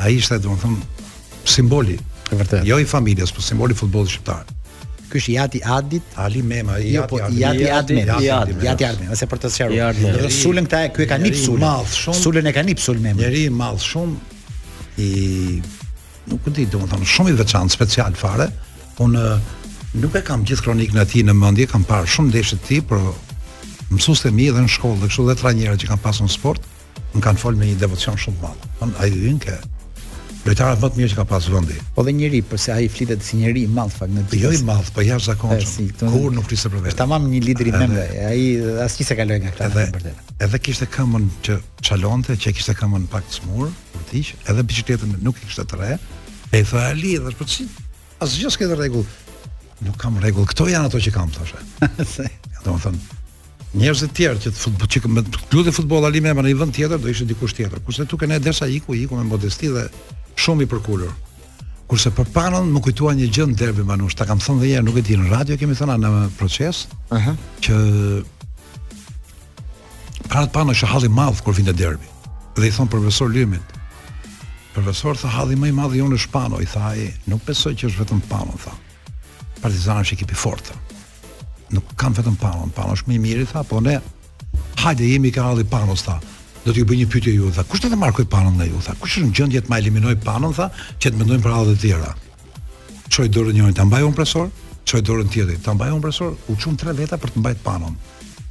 Ai 0.00 0.16
ishte 0.20 0.38
domethënë 0.46 1.46
simboli 1.50 1.98
e 1.98 2.38
vërtetë. 2.40 2.64
Jo 2.68 2.78
i 2.82 2.86
familjes, 2.88 3.32
por 3.34 3.44
simboli 3.44 3.76
i 3.76 3.80
futbollit 3.80 4.14
shqiptar 4.14 4.46
ky 5.14 5.20
është 5.20 5.34
Jati 5.38 5.60
Adit. 5.64 6.02
Ali 6.16 6.42
Mema, 6.42 6.76
jo, 6.78 6.84
Jati 6.84 6.94
jo, 6.94 7.02
po, 7.08 7.18
Adit. 7.22 7.38
Jati 7.38 7.68
Adit. 7.70 8.06
Jati 8.06 8.30
Adit. 8.34 8.62
Jati 8.62 8.84
Adit. 8.86 9.10
Ose 9.12 9.26
për 9.30 9.38
të 9.44 9.50
sqaruar. 9.54 9.94
Dhe 10.24 10.30
sulën 10.34 10.66
këta, 10.66 10.82
ky 10.96 11.04
e 11.04 11.08
ka 11.10 11.18
nip 11.22 11.38
sulën. 11.38 11.68
shumë. 11.94 12.18
Sulën 12.24 12.48
e 12.50 12.52
ka 12.56 12.62
nip 12.62 12.82
sulën 12.82 13.02
Mema. 13.02 13.28
i 13.42 13.48
madh 13.50 13.82
shumë 13.82 14.14
i 14.98 15.60
nuk 16.30 16.46
e 16.46 16.50
di, 16.54 16.66
domethënë 16.70 17.08
shumë 17.14 17.30
i 17.30 17.34
veçantë, 17.40 17.70
special 17.78 18.14
fare. 18.22 18.48
Unë 18.98 19.22
po 19.22 19.98
nuk 20.02 20.14
e 20.14 20.22
kam 20.26 20.44
gjithë 20.44 20.64
kronikën 20.66 21.00
e 21.02 21.06
tij 21.06 21.24
në 21.28 21.34
mendje, 21.42 21.66
kam 21.72 21.84
parë 21.84 22.10
shumë 22.14 22.32
ndeshje 22.32 22.56
të 22.60 22.66
tij, 22.66 22.80
por 22.88 23.02
mësuesit 23.94 24.26
e 24.32 24.34
mi 24.34 24.48
edhe 24.50 24.64
në 24.66 24.70
shkollë, 24.76 25.00
dhe 25.04 25.08
kështu 25.12 25.28
dhe 25.30 25.36
tra 25.40 25.52
njerëz 25.54 25.78
që 25.82 25.88
kanë 25.92 26.02
pasur 26.02 26.28
sport, 26.30 26.60
më 27.14 27.18
kanë 27.22 27.38
folur 27.42 27.58
me 27.60 27.66
një 27.70 27.78
devocion 27.84 28.16
shumë 28.22 28.38
të 28.38 28.42
madh. 28.42 28.62
Don 28.82 28.90
ai 29.00 29.10
hyn 29.14 29.38
lojtarët 30.46 30.80
më 30.82 30.90
të 30.92 30.98
mirë 31.00 31.10
që 31.12 31.16
ka 31.20 31.24
pasur 31.28 31.54
vendi. 31.56 31.76
Po 31.96 32.04
dhe 32.04 32.12
njëri, 32.16 32.40
përse 32.48 32.72
ai 32.74 32.88
flitet 32.92 33.22
si 33.24 33.38
njëri 33.40 33.62
i 33.66 33.70
madh 33.74 33.94
fakt 33.94 34.12
në 34.12 34.24
ditë. 34.28 34.40
Jo 34.42 34.50
i 34.56 34.60
madh, 34.68 34.90
po 34.94 35.04
jashtëzakonshëm. 35.04 35.64
Ah, 35.64 35.70
si, 35.70 35.86
Kur 36.02 36.34
nuk 36.34 36.48
flisë 36.50 36.70
për 36.74 36.84
vetë. 36.84 36.98
Tamam 36.98 37.26
një 37.32 37.40
lider 37.46 37.70
i 37.70 37.74
mëmë, 37.74 38.04
ai 38.28 38.42
asnjë 38.84 39.08
se 39.10 39.16
kaloi 39.18 39.40
nga 39.44 39.54
këta 39.56 39.86
edhe, 39.88 40.14
Edhe 40.44 40.58
kishte 40.60 40.88
këmbën 40.92 41.26
që 41.48 41.56
çalonte, 41.88 42.34
që 42.42 42.52
kishte 42.58 42.74
këmbën 42.76 43.04
pak 43.14 43.26
të 43.30 43.36
smur, 43.40 43.70
për 43.94 44.06
tiq, 44.12 44.32
edhe 44.50 44.64
biçikletën 44.68 45.14
nuk 45.24 45.38
e 45.40 45.46
kishte 45.48 45.64
të 45.72 45.78
re. 45.78 45.92
E 46.52 46.60
i 46.60 46.66
tha 46.70 46.82
Ali, 46.90 47.14
dhe 47.22 47.30
shpët 47.34 47.54
si, 47.58 47.68
asë 48.20 48.44
gjësë 48.44 49.06
Nuk 49.84 49.96
kam 49.98 50.14
rregull. 50.20 50.46
këto 50.46 50.68
janë 50.70 50.86
ato 50.86 50.98
që 51.02 51.10
kam, 51.12 51.28
thoshë? 51.34 51.58
Se? 52.06 52.28
më 52.64 52.92
njerëz 53.74 54.04
të 54.06 54.10
tjerë 54.14 54.40
që 54.44 54.52
që 54.94 55.10
me 55.10 55.22
klubin 55.50 55.70
e 55.72 55.74
futbollit 55.74 56.06
Alimi 56.08 56.32
në 56.36 56.44
një 56.46 56.58
vend 56.60 56.74
tjetër 56.76 57.00
do 57.02 57.10
ishte 57.10 57.26
dikush 57.32 57.54
tjetër. 57.56 57.80
Kurse 57.82 58.06
tu 58.10 58.16
kanë 58.18 58.38
derisa 58.40 58.68
iku, 58.70 58.94
iku 58.94 59.18
me 59.18 59.24
modesti 59.26 59.68
dhe 59.74 59.88
shumë 60.38 60.64
i 60.64 60.68
përkulur. 60.70 61.10
Kurse 61.90 62.10
për 62.16 62.30
panon 62.34 62.70
më 62.74 62.82
kujtua 62.86 63.14
një 63.18 63.26
gjë 63.34 63.48
në 63.52 63.58
derbi 63.60 63.82
banush, 63.88 64.14
ta 64.16 64.24
kam 64.28 64.38
thënë 64.38 64.60
edhe 64.60 64.68
një 64.70 64.76
herë, 64.78 64.86
nuk 64.86 64.98
e 65.00 65.04
di 65.08 65.18
në 65.18 65.30
radio 65.32 65.58
kemi 65.60 65.74
thënë 65.78 65.96
në 66.04 66.12
proces, 66.38 66.84
ëhë, 67.18 67.34
uh 67.34 67.34
-huh. 67.34 67.34
që 67.66 67.76
pra 70.28 70.46
të 70.46 70.52
panon 70.54 70.74
është 70.74 70.86
halli 70.92 71.06
i 71.10 71.16
madh 71.18 71.42
kur 71.42 71.54
vjen 71.58 71.76
derbi. 71.76 72.06
Dhe 72.56 72.66
i 72.68 72.70
thon 72.70 72.88
profesor 72.88 73.30
Lymit. 73.30 73.66
Profesor 74.74 75.14
tha 75.18 75.28
halli 75.28 75.56
më 75.56 75.68
i 75.68 75.72
madh 75.72 75.96
i 75.96 76.00
onë 76.00 76.18
shpano, 76.18 76.60
i 76.62 76.66
tha 76.66 76.88
ai, 76.94 77.12
nuk 77.26 77.44
besoj 77.46 77.72
që 77.74 77.86
është 77.90 78.00
vetëm 78.02 78.20
panon, 78.28 78.56
tha. 78.64 78.72
Partizani 79.62 80.00
është 80.00 80.12
ekip 80.14 80.30
i 80.30 80.34
fortë 80.34 80.84
nuk 81.74 81.86
kanë 82.00 82.20
vetëm 82.20 82.38
panon, 82.40 82.70
panon 82.74 82.94
është 82.96 83.10
më 83.10 83.16
i 83.16 83.20
miri 83.24 83.46
tha, 83.50 83.62
po 83.66 83.80
ne 83.82 83.98
hajde 84.84 85.06
jemi 85.10 85.32
kanalli 85.34 85.66
panos 85.74 86.04
tha. 86.06 86.16
Do 86.64 86.72
t'ju 86.72 86.86
bëj 86.88 86.98
një 87.02 87.08
pyetje 87.12 87.32
ju 87.34 87.50
tha. 87.56 87.64
Kush 87.68 87.82
do 87.84 87.90
të 87.92 87.98
markoj 88.00 88.26
panon 88.34 88.56
nga 88.58 88.66
ju 88.68 88.78
tha? 88.84 88.94
Kush 89.00 89.18
është 89.20 89.26
në 89.28 89.34
gjendje 89.38 89.62
të 89.66 89.72
më 89.72 89.80
eliminoj 89.82 90.14
panon 90.24 90.54
tha, 90.56 90.70
që 91.02 91.10
të 91.12 91.20
mendojmë 91.20 91.44
për 91.44 91.52
radhë 91.54 91.72
të 91.72 91.82
tjera. 91.84 92.12
Çoj 93.14 93.28
dorën 93.36 93.56
njëri 93.58 93.74
ta 93.76 93.84
mbaj 93.84 94.06
un 94.06 94.14
presor, 94.16 94.48
çoj 94.90 95.02
dorën 95.06 95.28
tjetrin 95.32 95.60
ta 95.62 95.74
mbaj 95.76 95.90
un 95.94 96.00
presor, 96.04 96.36
u 96.48 96.56
çum 96.60 96.78
tre 96.80 96.94
veta 96.96 97.18
për 97.20 97.34
të 97.34 97.42
mbajtur 97.42 97.64
panon. 97.66 97.96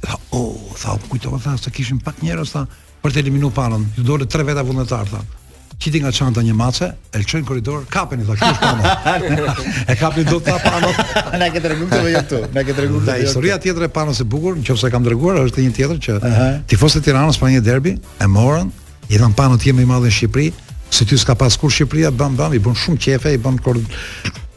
Tha, 0.04 0.18
oh, 0.36 0.74
tha, 0.78 0.94
kujtova 1.10 1.40
tha 1.42 1.56
se 1.58 1.72
kishim 1.74 1.98
pak 2.04 2.22
njerëz 2.24 2.52
tha 2.54 2.66
për 3.02 3.12
të 3.16 3.24
eliminuar 3.24 3.54
panon. 3.56 3.86
Ju 3.98 4.06
dorë 4.08 4.28
tre 4.32 4.46
veta 4.48 4.62
vullnetar 4.66 5.10
tha. 5.10 5.24
Qiti 5.78 6.00
nga 6.00 6.12
çanta 6.12 6.42
një 6.42 6.54
mace, 6.54 6.86
e 7.12 7.18
lçoi 7.20 7.42
korridor, 7.46 7.82
kapën 7.90 8.22
i 8.22 8.26
thashë 8.26 8.50
pamë. 8.60 8.92
E 9.90 9.96
kapni 9.98 10.24
do 10.24 10.38
ta 10.40 10.58
pano. 10.62 10.90
Na 11.40 11.48
ke 11.52 11.60
treguar 11.62 11.88
këtë 11.90 12.02
vetë 12.04 12.14
jo 12.14 12.20
tu. 12.30 12.40
Na 12.54 12.62
ke 12.64 12.76
treguar 12.76 13.02
këtë. 13.02 13.16
Jo 13.22 13.26
historia 13.26 13.58
tjetër 13.60 13.86
e 13.88 13.88
panos 13.92 14.20
së 14.20 14.26
bukur, 14.28 14.56
nëse 14.58 14.88
e 14.88 14.92
kam 14.92 15.04
treguar, 15.06 15.40
është 15.44 15.64
një 15.66 15.74
tjetër 15.76 16.00
që 16.06 16.18
tifozët 16.70 17.02
e 17.02 17.08
Tiranës 17.08 17.40
pranë 17.40 17.56
një 17.58 17.64
derbi 17.66 17.94
e 17.98 18.28
morën, 18.30 18.70
i 19.12 19.18
dhan 19.20 19.34
panot 19.36 19.60
tim 19.64 19.76
më 19.78 19.84
i 19.84 19.90
madh 19.90 20.06
në 20.06 20.14
Shqipëri, 20.20 20.48
se 20.94 21.04
ti 21.08 21.18
s'ka 21.18 21.34
pas 21.38 21.56
kur 21.58 21.72
Shqipëria 21.74 22.12
bam 22.14 22.36
bam 22.38 22.54
i 22.54 22.62
bën 22.62 22.78
shumë 22.84 23.02
qefe, 23.06 23.34
i 23.36 23.40
bën 23.42 23.58
kur 23.66 23.80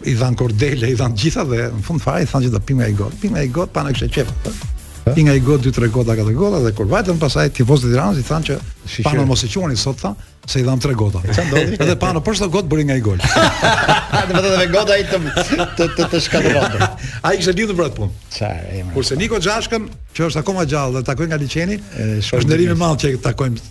i 0.07 0.13
dhan 0.15 0.37
kordele, 0.37 0.87
i 0.87 0.95
dhan 0.95 1.15
gjitha 1.17 1.43
dhe 1.49 1.67
në 1.73 1.83
fund 1.83 2.01
fare 2.03 2.23
i 2.23 2.29
thanë 2.29 2.47
që 2.47 2.53
do 2.55 2.61
pimë 2.63 2.85
ai 2.87 2.95
gol. 2.95 3.11
Pimë 3.23 3.41
ai 3.43 3.49
gol, 3.51 3.67
pana 3.67 3.91
kishte 3.95 4.13
qefë. 4.21 4.55
Ti 5.15 5.23
nga 5.23 5.31
i 5.35 5.39
godë, 5.39 5.63
dy 5.63 5.71
të 5.71 5.85
regoda, 5.85 6.15
katë 6.19 6.27
regoda, 6.29 6.57
dhe 6.65 6.73
kur 6.75 6.87
vajtën, 6.91 7.19
pasaj, 7.19 7.53
tifozët 7.55 7.87
e 7.87 7.93
tiranës, 7.95 8.17
i 8.19 8.25
thanë 8.27 8.47
që, 8.49 8.57
panën 9.05 9.27
mos 9.29 9.39
e 9.47 9.49
quani, 9.53 9.77
sot, 9.79 10.01
thanë, 10.03 10.33
se 10.47 10.59
i 10.61 10.63
dham 10.63 10.79
tre 10.79 10.93
gota. 10.95 11.19
Çfarë 11.25 11.49
ndodhi? 11.51 11.77
Edhe 11.83 11.95
pa 11.99 12.13
në 12.15 12.21
poshtë 12.23 12.47
gotë 12.53 12.69
bëri 12.71 12.85
nga 12.87 12.95
i 12.97 13.01
gol. 13.03 13.19
Atë 13.19 14.35
vetëm 14.35 14.53
me 14.55 14.67
gota 14.71 14.95
ai 14.95 15.03
të 15.07 15.19
të 15.75 15.87
të, 15.97 16.05
të 16.13 16.21
shkatëron. 16.23 16.85
Ai 17.27 17.33
ishte 17.41 17.53
lidhur 17.57 17.75
për 17.81 17.89
atë 17.89 17.97
punë. 17.97 18.15
Çfarë 18.37 18.69
emër? 18.79 18.93
Kurse 18.95 19.17
Niko 19.19 19.41
Xhashkën, 19.43 19.89
që 20.15 20.27
është 20.29 20.43
akoma 20.45 20.63
gjallë 20.71 20.99
dhe 21.01 21.05
takoi 21.09 21.27
nga 21.27 21.39
liçeni, 21.41 21.75
është 22.21 22.43
ndërim 22.47 22.73
i 22.77 22.79
madh 22.79 23.03
që 23.03 23.13
e 23.17 23.21
takojmë 23.27 23.63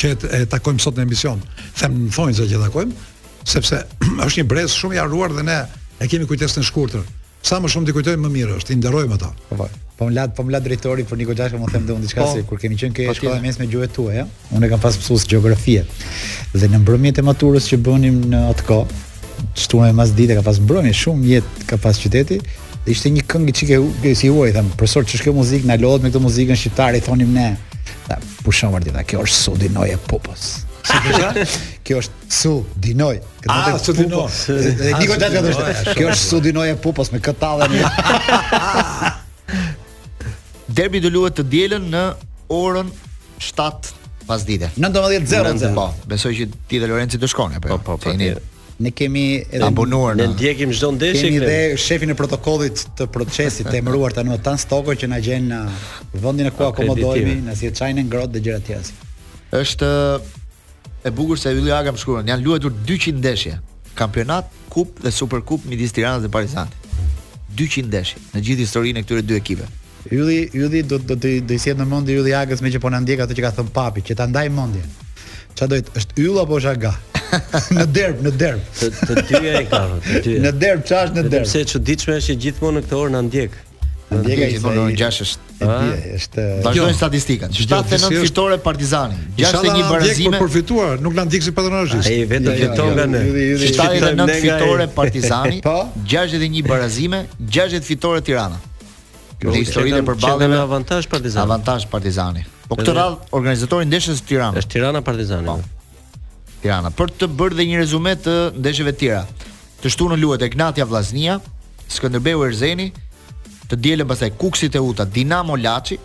që 0.00 0.12
e 0.38 0.44
takojmë 0.54 0.84
sot 0.86 1.00
në 1.00 1.08
emision. 1.08 1.42
Them 1.80 1.98
në 2.04 2.12
thonjë 2.14 2.38
se 2.38 2.48
që 2.52 2.62
takojmë, 2.68 3.08
sepse 3.56 3.82
është 4.28 4.42
një 4.42 4.46
brez 4.54 4.76
shumë 4.78 5.00
i 5.00 5.02
harruar 5.02 5.34
dhe 5.34 5.46
ne 5.50 5.58
e 6.00 6.06
kemi 6.12 6.30
kujtesën 6.30 6.62
e 6.62 6.70
shkurtër. 6.70 7.08
Sa 7.42 7.56
më 7.60 7.68
shumë 7.72 7.88
ti 7.88 7.94
kujtoj 7.96 8.16
më 8.20 8.28
mirë 8.34 8.56
është, 8.60 8.74
i 8.74 8.78
nderojmë 8.80 9.14
më 9.14 9.18
ta. 9.22 9.30
Po, 9.48 9.68
po 9.96 10.08
më 10.10 10.12
lad, 10.12 10.34
po 10.36 10.44
më 10.44 10.52
lad 10.52 10.64
drejtori 10.66 11.04
për 11.06 11.08
po 11.08 11.16
Niko 11.20 11.36
Gjashë, 11.38 11.56
më 11.62 11.70
them 11.72 11.86
dhe 11.88 11.94
unë 11.96 12.04
diçka 12.04 12.20
po. 12.26 12.32
se 12.34 12.42
kur 12.50 12.60
kemi 12.60 12.76
qenë 12.76 12.92
këtu, 12.92 13.06
po, 13.08 13.14
shkoja 13.16 13.38
mes 13.44 13.56
me 13.62 13.68
gjuhët 13.72 13.94
tua, 13.96 14.12
ja. 14.18 14.26
Unë 14.56 14.70
kam 14.74 14.82
pas 14.82 14.98
mësues 15.00 15.24
gjeografie. 15.32 15.86
dhe 16.54 16.68
në 16.68 16.80
mbrëmjet 16.84 17.22
e 17.22 17.26
maturës 17.30 17.70
që 17.72 17.80
bënim 17.88 18.20
në 18.34 18.42
atë 18.52 18.66
kohë, 18.68 19.00
shtuna 19.64 19.88
e 19.88 19.96
mas 20.02 20.12
ditë 20.20 20.36
ka 20.36 20.42
pas 20.50 20.60
mbrëmje 20.66 20.92
shumë 21.00 21.28
jetë 21.32 21.68
ka 21.72 21.80
pas 21.86 22.02
qyteti. 22.04 22.40
Dhe 22.84 22.92
ishte 22.96 23.08
një 23.12 23.24
këngë 23.32 23.56
çike 23.62 23.76
si 24.20 24.28
uaj 24.32 24.52
tham, 24.58 24.68
për 24.76 24.88
sot 24.98 25.08
ç'është 25.08 25.24
kjo 25.30 25.34
muzikë, 25.40 25.68
na 25.70 25.80
lodh 25.80 26.04
me 26.04 26.12
këtë 26.12 26.24
muzikën 26.28 26.56
shqiptare 26.64 27.00
i 27.00 27.04
thonim 27.08 27.32
ne. 27.32 27.48
Ta 28.08 28.20
pushon 28.44 28.72
vërtet, 28.76 29.00
kjo 29.08 29.24
është 29.24 29.40
sudinoje 29.46 29.96
popos. 30.12 30.58
Kjo 31.84 32.00
është 32.00 32.30
su 32.32 32.52
dinoj. 32.76 33.18
Këtë 33.44 33.54
ah, 33.54 33.78
su 33.82 33.92
dinoj. 33.96 34.26
Dhe 34.48 34.74
të 34.74 34.96
ah, 34.96 35.30
gjatë 35.36 35.52
është. 35.52 35.64
Ah, 35.64 35.94
Kjo 35.96 36.10
është 36.14 36.26
su 36.26 36.40
dinoj 36.44 36.68
e 36.72 36.76
pupos 36.82 37.10
me 37.14 37.20
këtë 37.22 37.46
tallë. 37.46 37.70
Derbi 40.80 41.00
do 41.02 41.10
luhet 41.12 41.36
të 41.40 41.46
dielën 41.52 41.88
në 41.92 42.04
orën 42.54 42.92
7 43.42 43.96
pas 44.28 44.44
dite. 44.46 44.68
19:00. 44.78 45.74
Po, 45.74 45.88
besoj 46.08 46.32
që 46.38 46.46
ti 46.70 46.78
dhe 46.78 46.86
Lorenzi 46.90 47.18
do 47.18 47.26
shkone 47.28 47.58
jo? 47.58 47.62
Po, 47.78 47.96
po, 47.96 47.98
po. 47.98 48.16
Ne 48.80 48.88
kemi 48.96 49.22
edhe 49.50 49.66
abonuar. 49.66 50.14
Ne 50.16 50.30
ndjekim 50.32 50.70
çdo 50.72 50.92
ndeshje. 50.96 51.26
Kemi 51.26 51.40
dhe 51.42 51.58
shefin 51.76 52.14
e 52.14 52.14
protokollit 52.16 52.86
të 52.96 53.10
procesit 53.12 53.68
të 53.68 53.82
emëruar 53.82 54.14
tani 54.16 54.38
Tan 54.44 54.56
Stoker 54.58 54.96
që 54.96 55.10
na 55.12 55.18
gjen 55.20 55.50
në 55.50 55.58
uh, 55.66 55.86
vendin 56.14 56.48
e 56.48 56.52
ku 56.54 56.64
në 56.64 57.40
na 57.44 57.52
e 57.52 57.70
çajin 57.76 58.00
ngrohtë 58.08 58.36
dhe 58.38 58.44
gjera 58.46 58.62
të 58.62 58.70
tjera. 58.70 59.10
Është 59.60 59.90
e 61.04 61.10
bukur 61.16 61.36
se 61.38 61.50
Ylli 61.56 61.72
Aga 61.72 61.94
më 61.94 61.98
shkruan, 62.00 62.28
janë 62.28 62.44
luajtur 62.44 62.74
200 62.86 63.20
ndeshje, 63.22 63.56
kampionat, 63.98 64.50
kupë 64.72 65.06
dhe 65.06 65.12
superkupë 65.16 65.70
midis 65.72 65.94
Tiranës 65.96 66.24
dhe 66.26 66.30
Partizanit. 66.32 66.76
200 67.56 67.88
ndeshje 67.90 68.20
në 68.34 68.42
gjithë 68.46 68.66
historinë 68.66 69.00
e 69.00 69.04
këtyre 69.04 69.22
dy 69.26 69.38
ekipeve. 69.40 69.68
Ylli 70.10 70.42
Ylli 70.56 70.82
do 70.88 70.98
të 71.00 71.16
do 71.16 71.16
të 71.20 71.74
në 71.80 71.86
mendje 71.92 72.18
Ylli 72.20 72.34
Agës 72.36 72.62
me 72.64 72.70
që 72.72 72.80
po 72.80 72.90
na 72.92 73.00
ndjek 73.00 73.24
ato 73.24 73.34
që 73.36 73.42
ka 73.46 73.50
thënë 73.60 73.72
papi, 73.74 74.04
që 74.06 74.14
ta 74.16 74.26
ndaj 74.28 74.48
mendjen. 74.50 74.88
Qa 75.56 75.66
do 75.68 75.76
të 75.76 75.96
është 75.98 76.20
Yll 76.24 76.38
apo 76.44 76.60
është 76.60 76.70
Aga? 76.74 76.92
në 77.80 77.84
derb, 77.94 78.22
në 78.26 78.30
derb. 78.40 78.60
të 78.80 79.24
dyja 79.28 79.60
i 79.62 79.66
kanë, 79.70 79.98
të 80.10 80.20
dyja. 80.24 80.40
Në 80.46 80.52
derb, 80.62 80.84
çash 80.88 81.12
në 81.16 81.26
derb. 81.30 81.44
Sepse 81.48 81.74
çuditshme 81.74 82.16
është 82.20 82.32
që 82.34 82.38
gjithmonë 82.44 82.80
në 82.80 82.86
këtë 82.86 82.96
orë 83.02 83.12
na 83.16 83.20
ndjek. 83.28 83.58
Ndjeka 84.10 84.46
i 84.50 84.58
thonë 84.58 84.84
në 84.90 84.94
6 84.98 85.18
është 85.22 85.68
është 86.18 86.44
vazhdojnë 86.64 86.92
jo. 86.92 86.96
statistikat. 86.98 87.54
79 87.54 88.22
fitore 88.24 88.56
Partizani. 88.64 89.14
61 89.38 89.76
një 89.76 89.82
barazime. 89.86 90.14
Ndjeka 90.14 90.38
përfituar, 90.42 90.96
nuk 91.04 91.14
lan 91.14 91.28
diksi 91.30 91.52
patronazhist. 91.54 92.08
Ai 92.10 92.24
vetë 92.26 92.48
jo, 92.48 92.54
jo, 92.56 92.70
fiton 92.70 92.88
nga 92.96 93.04
ne. 93.06 93.20
79 93.60 94.38
fitore 94.42 94.86
Partizani, 94.96 95.60
61 95.62 95.62
po? 96.64 96.70
barazime, 96.72 97.20
60 97.38 97.86
fitore 97.86 98.22
Tirana. 98.26 98.58
Kjo 99.40 99.54
historinë 99.54 100.00
e 100.02 100.06
përballë 100.10 100.48
me 100.52 100.58
avantazh 100.58 101.06
Partizani. 101.12 101.46
Avantazh 101.46 101.86
Partizani. 101.92 102.42
Po 102.70 102.78
këtë 102.80 102.94
radh 102.98 103.34
organizatori 103.36 103.86
ndeshjes 103.88 104.18
së 104.24 104.32
Tiranës. 104.32 104.64
Është 104.64 104.72
Tirana 104.74 105.04
Partizani. 105.06 105.46
Po. 105.54 106.24
Tirana, 106.64 106.90
për 106.94 107.14
të 107.20 107.30
bërë 107.38 107.60
dhe 107.60 107.68
një 107.70 107.78
rezume 107.80 108.16
të 108.26 108.34
ndeshjeve 108.58 108.92
të 108.96 109.00
tjera. 109.00 109.22
Të 109.80 109.94
shtunën 109.94 110.20
luhet 110.20 110.42
Egnatia 110.44 110.84
Vllaznia, 110.84 111.38
Skënderbeu 111.90 112.42
Erzeni, 112.46 112.90
të 113.70 113.78
dielën 113.84 114.08
pastaj 114.10 114.32
Kuksi 114.34 114.68
Teuta, 114.74 115.04
Dinamo 115.04 115.54
Laçi 115.58 115.96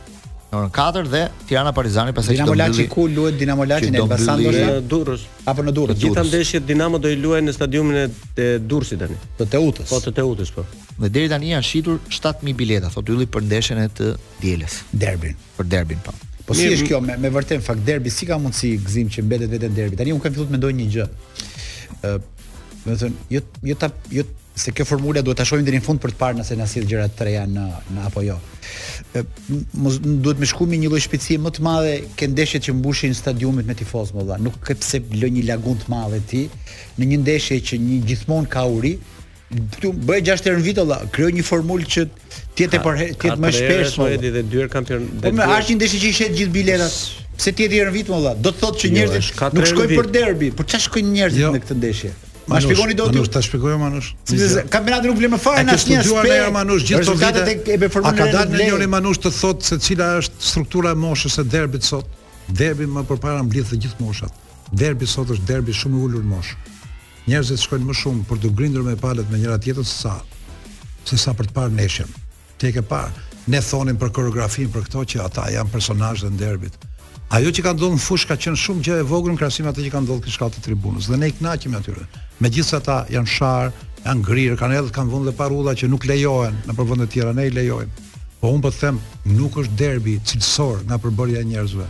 në 0.51 0.59
orën 0.59 0.73
4 0.77 1.09
dhe 1.13 1.21
Tirana 1.49 1.71
Partizani 1.73 2.13
pastaj 2.15 2.35
Dinamo 2.37 2.53
Laçi 2.59 2.85
ku 2.91 3.07
luhet 3.09 3.37
Dinamo 3.41 3.65
Laçi 3.67 3.89
në 3.93 4.01
Elbasan 4.03 4.43
do 4.45 4.51
në 4.53 4.83
Durrës. 4.91 5.23
Apo 5.49 5.65
në 5.65 5.73
Durrës. 5.77 5.97
Gjithë 6.03 6.23
ndeshjet 6.29 6.67
Dinamo 6.69 6.99
do 7.01 7.09
i 7.09 7.17
luajë 7.21 7.47
në 7.47 7.55
stadiumin 7.55 7.97
e 8.03 8.51
Durrësit 8.69 9.01
tani. 9.01 9.17
Të 9.39 9.47
Teutës. 9.55 9.89
Po 9.89 9.99
të 10.05 10.13
Teutës 10.19 10.53
po. 10.55 10.63
Dhe 11.01 11.09
deri 11.11 11.31
tani 11.33 11.49
janë 11.55 11.67
shitur 11.73 11.97
7000 12.13 12.55
bileta 12.61 12.93
thotë 12.93 13.15
ylli 13.17 13.27
për 13.35 13.47
ndeshjen 13.49 13.81
e 13.83 13.89
të 13.97 14.13
dielës. 14.45 14.77
Derbin. 14.93 15.35
Për 15.57 15.69
derbin 15.73 15.99
po. 16.05 16.13
Po 16.45 16.53
si 16.55 16.69
është 16.77 16.91
kjo 16.91 17.01
me 17.01 17.17
me 17.25 17.33
vërtet 17.33 17.65
fakt 17.65 17.83
derbi 17.89 18.13
si 18.13 18.29
ka 18.29 18.37
mundësi 18.37 18.75
gzim 18.85 19.09
që 19.09 19.25
mbetet 19.25 19.51
vetëm 19.57 19.75
derbi. 19.81 19.97
Tani 19.99 20.13
un 20.13 20.21
kam 20.21 20.31
filluar 20.37 20.53
të 20.53 20.59
mendoj 20.59 20.75
një 20.77 20.87
gjë. 20.93 21.09
Ë, 22.05 22.17
do 22.85 22.91
të 22.91 22.99
thënë, 23.01 23.23
jo 23.33 23.43
jo 23.73 23.81
ta 23.81 23.91
jo 24.19 24.23
se 24.55 24.71
kjo 24.71 24.85
formula 24.85 25.21
duhet 25.21 25.37
ta 25.37 25.45
shohim 25.47 25.65
deri 25.67 25.81
në 25.81 25.85
fund 25.85 25.99
për 26.01 26.13
të 26.15 26.19
parë 26.21 26.37
nëse 26.39 26.55
na 26.57 26.65
sill 26.69 26.85
gjëra 26.87 27.09
të 27.11 27.25
reja 27.27 27.41
në 27.49 27.65
në 27.95 28.05
apo 28.07 28.21
jo. 28.23 28.37
Duhet 29.13 30.41
më 30.41 30.47
shkumë 30.53 30.79
një 30.83 30.91
lloj 30.91 31.01
shpeci 31.05 31.37
më 31.43 31.51
të 31.57 31.65
madhe 31.67 31.95
ke 32.15 32.29
ndeshjet 32.31 32.69
që 32.69 32.75
mbushin 32.79 33.15
stadiumit 33.17 33.67
me 33.67 33.75
tifoz 33.79 34.13
më 34.15 34.25
dha. 34.29 34.37
Nuk 34.45 34.57
ke 34.65 34.77
pse 34.79 35.01
lë 35.19 35.29
një 35.37 35.43
lagun 35.49 35.75
të 35.81 35.91
madhe 35.91 36.21
ti 36.31 36.45
në 36.99 37.09
një 37.11 37.19
ndeshje 37.25 37.59
që 37.71 37.81
një 37.83 37.99
gjithmonë 38.11 38.49
ka 38.55 38.63
uri. 38.77 38.95
Bëj 39.51 40.31
6 40.31 40.47
herë 40.49 40.57
në 40.61 40.65
vit 40.65 40.79
olla, 40.81 40.97
krijoj 41.13 41.33
një 41.35 41.43
formulë 41.45 41.89
që 41.93 42.05
ti 42.57 42.65
të 42.71 42.79
për 42.85 43.03
ti 43.21 43.35
më 43.43 43.51
shpesh 43.53 43.99
më 44.01 44.07
edhi 44.15 44.31
dhe 44.37 44.43
dy 44.51 44.65
kampion. 44.73 45.05
Po 45.21 45.33
më 45.37 45.51
hash 45.51 45.69
një 45.73 45.77
ndeshje 45.81 46.01
që 46.01 46.09
i 46.13 46.17
shet 46.21 46.39
gjithë 46.39 46.55
biletat. 46.55 46.97
Pse 47.35 47.51
ti 47.51 47.65
e 47.67 47.67
di 47.67 47.81
rën 47.83 47.91
vit 47.91 48.07
më 48.07 48.15
olla? 48.15 48.31
Do 48.39 48.53
të 48.55 48.61
thotë 48.61 48.79
që 48.81 48.87
jo, 48.87 48.95
njerëzit 48.95 49.41
nuk 49.59 49.67
shkojnë 49.67 49.95
për 49.99 50.07
derbi, 50.15 50.51
por 50.55 50.69
çfarë 50.71 50.83
shkojnë 50.85 51.09
njerëzit 51.17 51.43
jo. 51.43 51.49
në 51.51 51.59
këtë 51.65 51.75
ndeshje? 51.81 52.11
Ma 52.47 52.61
shpjegoni 52.61 52.93
dot 52.93 53.15
ju. 53.15 53.25
Ta 53.25 53.41
shpjegoj 53.41 53.77
Manush. 53.81 54.13
Sepse 54.29 54.63
kampionati 54.69 55.07
nuk 55.09 55.17
vlen 55.17 55.33
më 55.33 55.39
fare 55.41 55.63
në 55.65 55.73
asnjë 55.75 55.97
aspekt. 56.03 56.29
Ne 56.29 56.37
jam 56.37 56.53
Manush 56.53 56.85
gjithë 56.85 57.15
këto 57.21 57.45
vite. 57.49 57.89
A 58.09 58.13
ka 58.13 58.27
dalë 58.33 58.53
një 58.59 58.67
Joni 58.69 58.89
Manush 58.91 59.21
të 59.23 59.31
thotë 59.33 59.65
se 59.69 59.79
cila 59.85 60.09
është 60.21 60.49
struktura 60.51 60.91
e 60.93 60.99
moshës 61.01 61.39
së 61.39 61.45
derbit 61.49 61.87
sot? 61.87 62.09
Derbi 62.61 62.85
më 62.85 63.05
përpara 63.09 63.41
mblidh 63.47 63.71
të 63.71 63.79
gjithë 63.85 64.05
moshat. 64.05 64.41
Derbi 64.81 65.07
sot 65.09 65.31
është 65.33 65.47
derbi 65.49 65.73
shumë 65.73 65.97
i 65.97 66.05
ulur 66.05 66.25
mosh. 66.35 66.53
Njerëzit 67.25 67.63
shkojnë 67.63 67.87
më 67.89 67.95
shumë 67.97 68.25
për 68.29 68.43
të 68.43 68.51
grindur 68.59 68.85
me 68.85 68.93
palët 69.01 69.31
me 69.33 69.39
njëra 69.41 69.57
tjetrën 69.65 69.85
se 69.85 69.95
sa 70.03 70.15
se 71.05 71.17
sa 71.21 71.33
për 71.37 71.49
të 71.49 71.55
parë 71.57 71.73
ndeshjen. 71.77 72.11
Tek 72.61 72.77
e 72.77 72.85
parë, 72.85 73.25
ne 73.53 73.61
thonim 73.65 73.97
për 74.01 74.13
koreografinë 74.19 74.71
për 74.75 74.85
këto 74.89 75.03
që 75.11 75.23
ata 75.25 75.49
janë 75.57 75.73
personazhet 75.73 76.29
e 76.33 76.39
derbit. 76.43 76.77
Ajo 77.29 77.49
që 77.49 77.63
ka 77.65 77.71
ndodhur 77.73 77.95
në 77.97 78.03
fush 78.05 78.25
ka 78.29 78.35
qenë 78.37 78.57
shumë 78.59 78.83
gjë 78.85 78.97
e 79.01 79.05
vogël 79.09 79.33
në 79.33 79.39
krahasim 79.39 79.65
me 79.65 79.71
atë 79.71 79.85
që 79.87 79.91
ka 79.95 80.01
ndodhur 80.05 80.29
në 80.29 80.33
shkallë 80.35 80.55
të 80.55 80.61
tribunës 80.67 81.07
dhe 81.09 81.17
ne 81.17 81.27
i 81.31 81.33
kënaqim 81.33 81.71
me 81.73 81.79
atyre. 81.79 82.03
Megjithatë, 82.45 82.97
janë 83.15 83.31
sharë, 83.31 83.71
janë 84.05 84.21
ngrirë, 84.21 84.57
kanë 84.59 84.77
edhe 84.79 84.93
kanë 84.93 85.11
vënë 85.13 85.29
dhe 85.31 85.33
parulla 85.39 85.73
që 85.73 85.89
nuk 85.89 86.05
lejohen 86.05 86.59
në 86.69 86.75
provën 86.77 87.01
e 87.01 87.07
tjera, 87.15 87.33
ne 87.33 87.47
i 87.49 87.53
lejojmë. 87.55 88.03
Po 88.43 88.51
unë 88.53 88.61
po 88.67 88.71
them, 88.77 88.99
nuk 89.31 89.57
është 89.57 89.77
derbi 89.81 90.19
cilësor 90.29 90.83
nga 90.85 90.99
përbërja 91.01 91.41
e 91.41 91.47
njerëzve. 91.49 91.87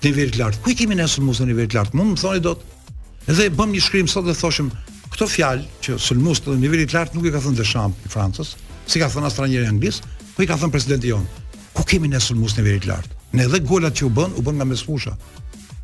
Nivel 0.05 0.29
vjen 0.31 0.39
lartë. 0.43 0.61
Ku 0.63 0.69
i 0.71 0.75
kemi 0.79 0.95
ne 0.95 1.07
sulmues 1.07 1.41
në 1.41 1.45
nivel 1.45 1.67
të 1.67 1.75
lartë? 1.79 1.93
Mund 1.97 2.15
më 2.17 2.21
thoni 2.23 2.39
dot? 2.47 2.59
Edhe 3.27 3.49
bëm 3.51 3.73
një 3.75 3.81
shkrim 3.83 4.07
sot 4.07 4.23
dhe 4.23 4.33
thoshim 4.37 4.69
këtë 5.11 5.25
fjalë 5.29 5.63
që 5.83 5.97
sulmues 5.99 6.39
të 6.45 6.53
niveli 6.61 6.85
të 6.87 6.95
lartë 6.95 7.17
nuk 7.17 7.25
e 7.27 7.33
ka 7.35 7.41
thënë 7.43 7.57
Deschamps 7.59 8.07
i 8.07 8.11
Francës, 8.13 8.53
si 8.87 9.01
ka 9.01 9.09
thënë 9.11 9.27
asnjëri 9.31 9.67
anglis, 9.67 9.97
po 10.35 10.45
i 10.45 10.47
ka 10.47 10.55
thënë 10.61 10.71
presidenti 10.71 11.11
jon. 11.11 11.25
Ku 11.75 11.83
kemi 11.89 12.07
ne 12.07 12.21
sulmues 12.23 12.55
në 12.55 12.63
niveli 12.63 12.81
të 12.85 12.89
lartë? 12.93 13.11
Ne 13.35 13.49
edhe 13.49 13.59
golat 13.67 13.99
që 13.99 14.07
u 14.07 14.13
bën, 14.15 14.37
u 14.39 14.45
bën 14.47 14.57
nga 14.61 14.67
mesfusha. 14.71 15.11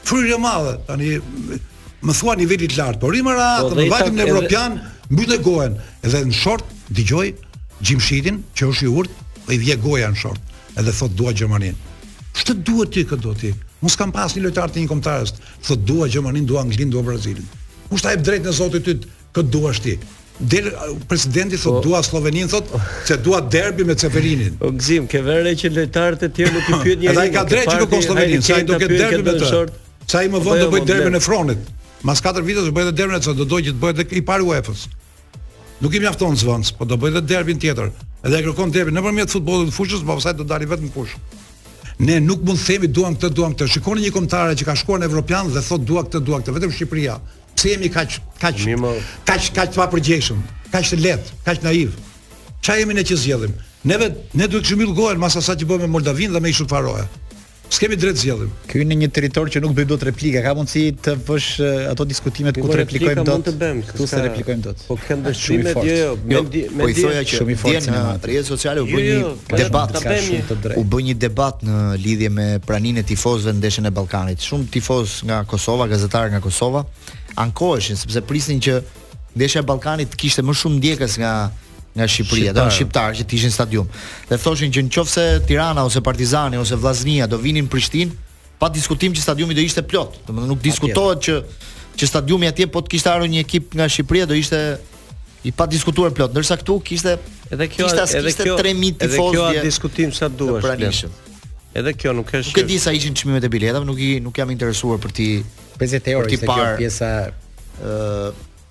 Fryrje 0.08 0.38
e 0.38 0.42
madhe 0.42 0.72
tani 0.88 1.12
më 2.06 2.14
thua 2.18 2.34
niveli 2.40 2.66
po 2.70 2.70
po, 2.70 2.72
të 2.72 2.80
lartë, 2.80 3.02
por 3.02 3.14
rimë 3.14 3.36
ratë, 3.38 3.70
më 3.76 3.86
vajtim 3.92 4.16
në 4.18 4.26
evropian, 4.26 4.74
mbytë 5.12 5.38
gojen. 5.46 5.76
Edhe 6.06 6.24
në 6.30 6.34
short 6.42 6.74
dëgjoj 6.96 7.28
Gjimshitin, 7.86 8.40
që 8.56 8.70
është 8.72 8.88
i 8.88 8.92
urtë, 9.02 9.24
i 9.54 9.58
vje 9.62 9.74
goja 9.84 10.10
në 10.14 10.18
short, 10.22 10.42
edhe 10.80 10.92
thot 10.96 11.14
dua 11.18 11.34
Gjermaninë. 11.36 11.78
Ç'të 12.46 12.54
duhet 12.62 12.92
ti 12.94 13.02
këtë 13.10 13.24
do 13.26 13.30
ti? 13.34 13.48
Mos 13.82 13.96
kam 13.98 14.12
pas 14.14 14.34
një 14.36 14.44
lojtar 14.44 14.70
të 14.70 14.78
një 14.84 14.88
kontarës. 14.90 15.32
Po 15.66 15.74
dua 15.74 16.06
Gjermanin, 16.06 16.44
dua 16.46 16.60
Anglin, 16.62 16.92
dua 16.94 17.02
Brazilin. 17.02 17.46
Kush 17.90 18.04
ta 18.06 18.12
jep 18.14 18.22
drejt 18.26 18.44
në 18.46 18.52
Zotin 18.54 18.84
ty 18.86 18.92
kë 19.34 19.42
duash 19.50 19.80
ti? 19.82 19.96
Del 20.38 20.68
presidenti 21.10 21.58
thot 21.58 21.78
po. 21.78 21.80
dua 21.88 22.02
Slovenin 22.06 22.46
thot 22.52 22.68
se 23.08 23.16
dua 23.26 23.40
derbi 23.40 23.86
me 23.88 23.96
Ceferinin. 23.98 24.54
O 24.62 24.70
Gzim, 24.78 25.08
ke 25.10 25.22
vërej 25.26 25.56
që 25.64 25.70
lojtarët 25.74 26.22
e 26.22 26.28
tjerë 26.36 26.52
nuk 26.58 26.68
i 26.74 26.78
pyet 26.84 27.02
njerëzit. 27.02 27.20
Ai 27.24 27.32
ka 27.34 27.42
drejt 27.50 27.70
që 27.72 27.80
do 27.82 27.88
të 27.92 28.00
Slovenin, 28.06 28.44
sa 28.50 28.58
i 28.62 28.66
do 28.70 28.78
të 28.78 28.88
derbi 28.92 29.26
me 29.26 29.34
të. 29.40 29.62
Sa 30.12 30.22
i 30.22 30.30
më 30.30 30.42
vonë 30.44 30.60
do 30.60 30.68
jo 30.68 30.74
bëj 30.76 30.84
derbin 30.92 31.18
e 31.18 31.22
Fronit. 31.26 31.72
Mas 32.06 32.22
4 32.22 32.44
vite 32.46 32.62
do 32.68 32.74
bëj 32.76 32.92
derbin 32.92 33.18
atë, 33.18 33.34
do 33.42 33.48
do 33.48 33.58
që 33.58 33.74
të 33.74 33.82
bëhet 33.82 34.14
i 34.14 34.22
parë 34.30 34.46
UEFA-s. 34.52 34.86
Nuk 35.82 35.98
i 35.98 36.02
mjafton 36.04 36.38
zvanc, 36.40 36.70
po 36.78 36.86
do 36.86 36.94
bëj 37.00 37.18
derbin 37.26 37.58
tjetër. 37.58 37.90
Edhe 38.26 38.42
e 38.42 38.46
kërkon 38.46 38.70
derbin 38.76 38.94
nëpërmjet 39.00 39.34
futbollit 39.34 39.72
të 39.72 39.76
fushës, 39.80 40.04
po 40.06 40.20
pastaj 40.20 40.36
do 40.36 40.46
dali 40.52 40.68
vetëm 40.70 40.92
në 40.92 40.94
fushë. 40.94 41.24
Ne 41.98 42.20
nuk 42.20 42.42
mund 42.44 42.58
themi 42.60 42.88
duam 42.94 43.14
këtë, 43.16 43.30
duam 43.36 43.54
këtë. 43.54 43.66
Shikoni 43.72 44.02
një 44.04 44.10
kombëtare 44.12 44.56
që 44.60 44.66
ka 44.68 44.74
shkuar 44.76 45.00
në 45.00 45.08
Evropian 45.08 45.48
dhe 45.52 45.62
thot 45.64 45.84
dua 45.88 46.02
këtë, 46.04 46.20
dua 46.28 46.40
këtë, 46.42 46.52
vetëm 46.56 46.74
Shqipëria. 46.76 47.14
Pse 47.56 47.70
jemi 47.72 47.88
kaq 47.92 48.18
kaq 48.42 48.60
kaq 49.26 49.46
kaq 49.56 49.72
të 49.72 49.80
papërgjeshëm, 49.80 50.42
kaq 50.74 50.90
të 50.92 50.98
lehtë, 51.04 51.36
kaq 51.46 51.62
naiv. 51.64 51.96
Çfarë 52.60 52.82
jemi 52.82 52.98
ne 52.98 53.04
që 53.08 53.16
zgjedhim? 53.22 53.54
Neve 53.88 54.10
ne 54.34 54.48
duhet 54.48 54.66
të 54.68 54.92
gojën 54.98 55.18
mas 55.22 55.36
asaj 55.40 55.56
që 55.62 55.68
bëmë 55.70 55.82
me 55.86 55.92
Moldavin 55.94 56.32
dhe 56.34 56.40
me 56.42 56.50
Ishull 56.52 56.68
Faroe. 56.68 57.06
S'kemi 57.68 57.96
drejt 57.98 58.18
zgjedhim. 58.22 58.50
Ky 58.70 58.84
në 58.86 58.96
një 59.00 59.08
territor 59.14 59.48
që 59.50 59.60
nuk 59.64 59.74
do 59.90 59.96
të 59.98 60.06
replika, 60.08 60.38
ka 60.44 60.52
mundësi 60.54 60.82
të 61.02 61.14
vësh 61.26 61.48
ato 61.90 62.06
diskutimet 62.06 62.56
ku 62.58 62.68
të 62.70 62.78
replikojmë 62.84 63.24
dot. 63.26 63.26
Ne 63.26 63.34
mund 63.34 63.48
të 63.48 63.54
bëjmë 63.62 63.82
këtu 63.88 64.06
se 64.12 64.20
replikojmë 64.24 64.64
dot. 64.66 64.84
Po 64.86 64.96
kemi 65.02 65.26
dëshime 65.26 65.72
dje, 65.80 65.96
jo, 66.04 66.12
me 66.22 66.44
me 66.46 66.86
po 66.86 66.88
thoya 67.00 67.24
që 67.26 67.40
shumë 67.40 67.54
i 67.54 67.58
fortë 67.64 67.96
në 67.96 68.04
rrjet 68.28 68.48
sociale 68.50 68.84
u 68.84 68.86
bë 68.86 69.02
jo, 69.02 69.02
një 69.02 69.18
jo, 69.18 69.60
debat 69.64 69.98
ka 69.98 70.14
shumë 70.28 70.46
të 70.52 70.58
drejtë. 70.62 70.78
U 70.78 70.86
bë 70.94 71.02
një 71.08 71.18
debat 71.26 71.66
në 71.66 71.82
lidhje 72.06 72.30
me 72.38 72.46
praninë 72.68 73.02
e 73.04 73.08
tifozëve 73.10 73.56
në 73.56 73.62
ndeshjen 73.64 73.90
e 73.90 73.94
Ballkanit. 73.98 74.46
Shumë 74.46 74.70
tifoz 74.76 75.16
nga 75.26 75.42
Kosova, 75.50 75.90
gazetarë 75.90 76.36
nga 76.36 76.42
Kosova, 76.46 76.84
ankoheshin 77.34 77.98
sepse 78.00 78.22
prisnin 78.30 78.62
që 78.64 78.78
ndeshja 79.36 79.66
e 79.66 79.70
Ballkanit 79.72 80.14
kishte 80.14 80.46
më 80.46 80.54
shumë 80.62 80.80
ndjekës 80.80 81.18
nga 81.24 81.34
nga 81.96 82.04
Shqipëria, 82.06 82.52
do 82.52 82.64
shqiptarë 82.70 83.16
që 83.22 83.26
ishin 83.38 83.48
në 83.52 83.56
stadium. 83.56 83.88
Dhe 84.28 84.36
thoshin 84.42 84.72
që 84.76 84.82
nëse 84.86 85.24
Tirana 85.48 85.84
ose 85.88 86.02
Partizani 86.04 86.58
ose 86.60 86.76
Vllaznia 86.76 87.28
do 87.32 87.38
vinin 87.40 87.64
në 87.68 87.72
Prishtinë, 87.72 88.12
pa 88.60 88.68
diskutim 88.72 89.14
që 89.16 89.22
stadiumi 89.24 89.56
do 89.56 89.64
ishte 89.64 89.82
plot. 89.84 90.20
Domethënë 90.28 90.50
nuk 90.52 90.60
diskutohet 90.64 91.22
që 91.26 91.38
që 91.96 92.08
stadiumi 92.10 92.48
atje 92.50 92.66
po 92.68 92.82
të 92.84 92.92
kishte 92.94 93.08
ardhur 93.14 93.30
një 93.32 93.40
ekip 93.46 93.76
nga 93.80 93.86
Shqipëria 93.88 94.26
do 94.28 94.36
ishte 94.36 94.60
i 95.48 95.52
pa 95.56 95.64
diskutuar 95.70 96.12
plot. 96.16 96.34
Ndërsa 96.36 96.58
këtu 96.60 96.76
kishte 96.90 97.14
edhe 97.54 97.70
kjo 97.72 97.86
kishte 97.88 98.02
as, 98.02 98.12
edhe 98.20 98.34
kjo 98.42 98.58
edhe 98.60 99.08
kjo 99.20 99.46
a 99.46 99.54
diskutim 99.64 100.12
sa 100.12 100.28
duash. 100.28 101.06
Edhe 101.76 101.92
kjo 101.96 102.12
nuk 102.16 102.28
është. 102.32 102.52
Nuk 102.52 102.60
e 102.60 102.66
di 102.72 102.76
sa 102.80 102.92
ishin 102.96 103.16
çmimet 103.16 103.44
e 103.44 103.48
biletave, 103.52 103.84
nuk 103.88 104.00
i 104.00 104.12
nuk 104.24 104.36
jam 104.40 104.52
interesuar 104.52 105.00
për 105.02 105.16
ti 105.16 105.30
50 105.80 106.12
euro 106.12 106.28
ishte 106.32 106.44
kjo 106.44 106.68
pjesa 106.82 107.12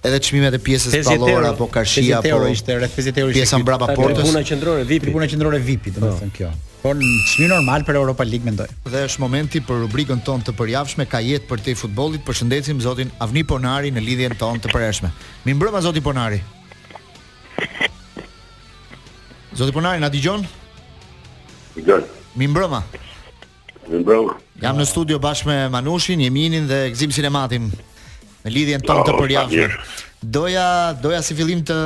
edhe 0.05 0.19
çmimet 0.21 0.53
e 0.55 0.61
pjesës 0.61 0.95
pallore 1.07 1.47
apo 1.49 1.67
kashia 1.73 2.19
apo 2.21 2.47
ishte 2.53 2.75
rreth 2.77 2.97
50 3.01 3.21
euro 3.21 3.33
pjesa 3.35 3.59
mbrapa 3.61 3.93
portës 3.97 4.27
puna 4.29 4.41
qendrore 4.45 4.85
VIP 4.89 5.07
puna 5.13 5.27
qendrore 5.31 5.59
VIP 5.65 5.89
domethënë 5.95 6.33
po. 6.33 6.35
kjo 6.35 6.49
por 6.83 6.99
çmimi 7.01 7.47
normal 7.51 7.85
për 7.87 7.97
Europa 8.01 8.27
League 8.29 8.45
mendoj 8.45 8.69
dhe 8.85 9.03
është 9.09 9.23
momenti 9.25 9.61
për 9.65 9.81
rubrikën 9.85 10.21
tonë 10.27 10.45
të 10.49 10.55
përjavshme 10.59 11.07
ka 11.11 11.23
jetë 11.25 11.49
për 11.49 11.63
të 11.65 11.75
futbollit 11.79 12.25
përshëndetim 12.27 12.83
zotin 12.85 13.11
Avni 13.25 13.43
Ponari 13.47 13.93
në 13.95 14.03
lidhjen 14.05 14.37
tonë 14.41 14.61
të 14.65 14.73
përjavshme 14.75 15.11
mi 15.47 15.57
mbrëmë 15.57 15.81
zoti 15.87 16.03
Ponari 16.05 16.41
Zoti 19.55 19.71
Ponari 19.73 20.03
na 20.03 20.09
dëgjon 20.13 20.45
dëgjon 21.79 22.05
mi 22.35 22.51
mbrëmë 22.53 22.83
Mbrëm. 23.85 24.31
Jam 24.63 24.79
në 24.81 24.85
studio 24.89 25.19
bashkë 25.21 25.45
me 25.45 25.55
Manushin, 25.69 26.17
Jeminin 26.25 26.63
dhe 26.65 26.87
Gzim 26.89 27.11
Sinematin 27.13 27.67
në 28.45 28.53
lidhjen 28.53 28.83
tonë 28.85 29.05
të 29.07 29.13
oh, 29.13 29.21
përjashtme. 29.21 29.85
Doja 30.37 30.65
doja 31.01 31.21
si 31.25 31.35
fillim 31.37 31.63
të 31.65 31.79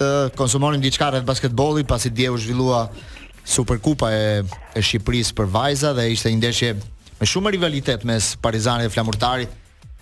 të 0.00 0.08
konsumonin 0.38 0.80
diçka 0.80 1.10
rreth 1.12 1.26
basketbollit 1.28 1.88
pasi 1.90 2.10
dje 2.16 2.30
u 2.32 2.38
zhvillua 2.40 2.84
Superkupa 3.50 4.10
e 4.14 4.24
e 4.40 4.80
Shqipërisë 4.84 5.34
për 5.38 5.48
vajza 5.54 5.92
dhe 5.96 6.06
ishte 6.14 6.30
një 6.32 6.40
ndeshje 6.40 6.70
me 7.20 7.26
shumë 7.28 7.52
rivalitet 7.56 8.04
mes 8.08 8.34
Partizanit 8.42 8.86
dhe 8.88 8.94
Flamurtarit. 8.94 9.48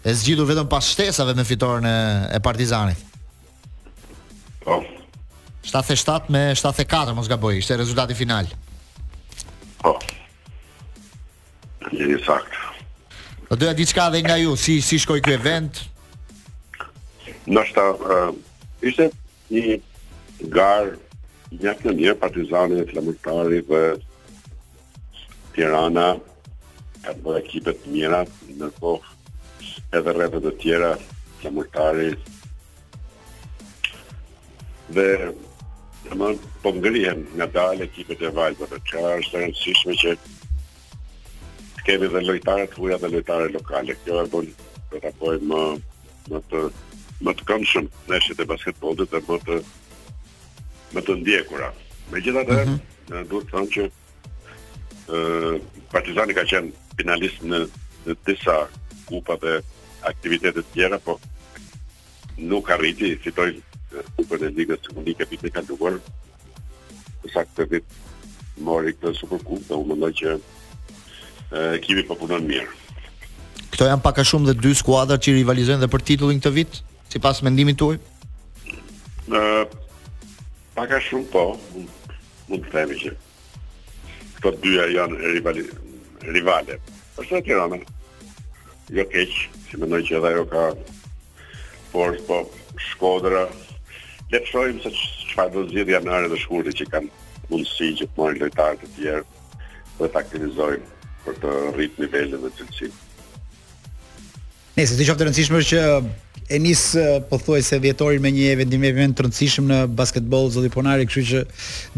E 0.07 0.13
zgjidhur 0.15 0.47
vetëm 0.47 0.69
pas 0.71 0.87
shtesave 0.93 1.33
me 1.35 1.43
fitoren 1.45 1.85
e, 1.85 1.97
e 2.37 2.39
Partizanit. 2.45 3.01
Po. 4.65 4.79
77 5.67 6.31
me 6.33 6.45
74 6.57 7.15
mos 7.19 7.27
gaboj, 7.29 7.59
ishte 7.59 7.77
rezultati 7.77 8.15
final. 8.17 8.47
Po. 9.83 9.97
Oh. 9.97 9.99
Një 11.91 12.21
saktë. 12.27 12.68
Po 13.49 13.57
doja 13.57 13.73
diçka 13.73 14.05
edhe 14.09 14.21
nga 14.23 14.37
ju, 14.37 14.57
si 14.61 14.81
si 14.85 14.99
shkoi 15.01 15.23
ky 15.25 15.33
event? 15.39 15.79
Nështë, 17.49 17.85
uh, 18.13 18.33
ishte 18.85 19.07
një 19.55 19.79
gar 20.53 20.91
një 21.57 21.73
të 21.79 21.95
mirë 22.01 22.17
partizani 22.21 22.77
dhe 22.81 22.85
flamurtari 22.91 23.63
dhe 23.71 23.81
Tirana 25.57 26.11
ka 26.19 27.15
të 27.15 27.15
bëdhe 27.15 27.17
po 27.25 27.39
ekipet 27.41 27.81
të 27.87 27.95
mira 27.95 28.21
në 28.61 28.69
kohë 28.81 29.17
edhe 29.97 30.15
rrethet 30.19 30.45
të 30.51 30.55
tjera 30.65 30.93
flamurtari 31.41 32.11
dhe 34.99 35.09
të 36.05 36.21
më 36.21 36.35
po 36.65 36.75
nga 36.81 37.49
dalë 37.57 37.89
ekipet 37.89 38.29
e 38.29 38.35
vajtë 38.43 38.71
dhe 38.75 38.83
qarë 38.93 39.17
është 39.25 39.33
të 39.35 39.45
rëndësishme 39.45 39.97
që 40.05 40.21
kemi 41.89 42.07
dhe 42.13 42.21
lojtare 42.27 42.65
të 42.69 42.77
huja 42.83 42.97
dhe 43.01 43.09
lojtare 43.15 43.47
lokale. 43.55 43.95
Kjo 44.05 44.19
e 44.21 44.27
bën 44.35 44.49
të 44.93 44.99
takoj 45.07 45.39
më 45.53 45.63
më 46.29 46.41
të 46.49 46.61
më 47.27 47.33
të 47.39 47.47
këndshëm 47.49 47.87
në 48.11 48.19
shitë 48.25 48.45
e 48.45 48.49
basketbolit 48.53 49.09
dhe 49.15 49.23
më 49.33 49.39
të 49.47 49.57
më 50.95 51.01
të 51.07 51.15
ndjekura. 51.23 51.71
Me 52.13 52.21
gjitha 52.25 52.43
të 52.49 52.59
mm 52.59 52.77
-hmm. 52.77 53.25
duhet 53.31 53.47
të 53.49 53.53
thonë 53.55 53.71
që 53.75 53.83
e, 55.17 55.19
partizani 55.95 56.37
ka 56.37 56.45
qenë 56.53 56.93
finalist 57.01 57.39
në, 57.51 57.59
në 58.07 58.13
disa 58.27 58.57
kupa 59.09 59.39
dhe 59.43 59.55
aktivitetet 60.11 60.67
tjera, 60.75 60.99
po 61.05 61.17
nuk 62.37 62.71
arriti, 62.71 63.17
fitoj 63.25 63.49
kupën 64.17 64.45
e 64.47 64.51
ligës 64.59 64.85
së 64.85 64.91
unike 65.01 65.25
për 65.31 65.41
ka 65.53 65.63
kaluar, 65.69 65.95
përsa 67.23 67.45
këtë 67.49 67.65
vit 67.73 67.87
mori 68.67 68.93
këtë 68.95 69.15
superkup 69.21 69.65
dhe 69.69 69.75
u 69.81 69.85
mëndoj 69.89 70.13
që 70.21 70.37
ekipi 71.51 72.05
po 72.07 72.15
punon 72.15 72.45
mirë. 72.45 72.69
Këto 73.73 73.89
janë 73.89 74.05
pak 74.05 74.21
a 74.21 74.25
shumë 74.25 74.51
dhe 74.53 74.61
dy 74.65 74.73
skuadra 74.77 75.17
që 75.19 75.33
rivalizojnë 75.39 75.81
dhe 75.85 75.91
për 75.93 76.05
titullin 76.11 76.41
këtë 76.43 76.53
vit, 76.57 76.81
sipas 77.13 77.41
mendimit 77.45 77.79
tuaj? 77.81 77.99
Ë 79.33 79.65
pak 80.77 80.93
a 80.93 81.01
shumë 81.09 81.31
po, 81.33 81.47
mund, 82.49 82.65
të 82.65 82.73
themi 82.75 82.99
që 83.03 83.15
këto 84.39 84.53
dyja 84.63 84.89
janë 84.93 85.33
rivali, 85.37 85.65
rivale. 86.31 86.77
Është 87.19 87.35
në 87.39 87.43
Tirana. 87.49 87.79
Jo 88.95 89.03
keq, 89.13 89.33
si 89.69 89.81
mendoj 89.81 90.03
që 90.09 90.19
edhe 90.21 90.29
ajo 90.35 90.45
ka 90.49 90.69
por 91.93 92.15
po 92.29 92.43
Shkodra 92.79 93.49
le 94.31 94.39
të 94.39 94.47
shohim 94.47 94.79
se 94.85 94.93
çfarë 94.95 95.53
do 95.55 95.65
zgjidhja 95.73 95.99
në 96.05 96.15
arë 96.15 96.31
të 96.33 96.39
shkurtit 96.45 96.79
që 96.81 96.87
kanë 96.93 97.11
mundësi 97.51 97.89
që 98.01 98.07
të 98.07 98.21
marrin 98.21 98.41
lojtarë 98.45 98.79
të 98.85 98.89
tjerë 98.95 99.25
dhe 99.99 100.09
ta 100.15 100.23
aktivizojmë 100.23 100.89
për 101.29 101.37
të 101.43 101.59
rrit 101.75 101.99
nivellet 102.01 102.41
dhe 102.43 102.53
të 102.57 102.73
cilë. 102.79 103.05
Nesë, 104.79 104.93
së 104.93 104.99
t'i 105.01 105.07
qoftë 105.09 105.21
të 105.21 105.27
rëndësishmër 105.29 105.67
që 105.73 105.83
e 106.55 106.61
nis 106.65 106.83
pothuajse 107.29 107.73
se 107.75 107.81
vjetorin 107.83 108.23
me 108.25 108.31
një 108.33 108.53
vendim 108.63 108.87
e 108.87 108.93
vend 108.97 109.17
të 109.19 109.27
rëndësishmë 109.27 109.69
në 109.73 109.79
basketbol 109.99 110.51
Ponari, 110.75 111.09
këshu 111.11 111.25
që 111.33 111.43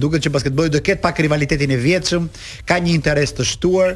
duke 0.01 0.21
që 0.25 0.33
basketbol 0.35 0.73
dhe 0.73 0.81
ketë 0.83 1.05
pak 1.05 1.21
rivalitetin 1.23 1.77
e 1.77 1.79
vjetëshmë, 1.81 2.45
ka 2.71 2.79
një 2.81 2.97
interes 2.97 3.37
të 3.37 3.47
shtuar, 3.53 3.95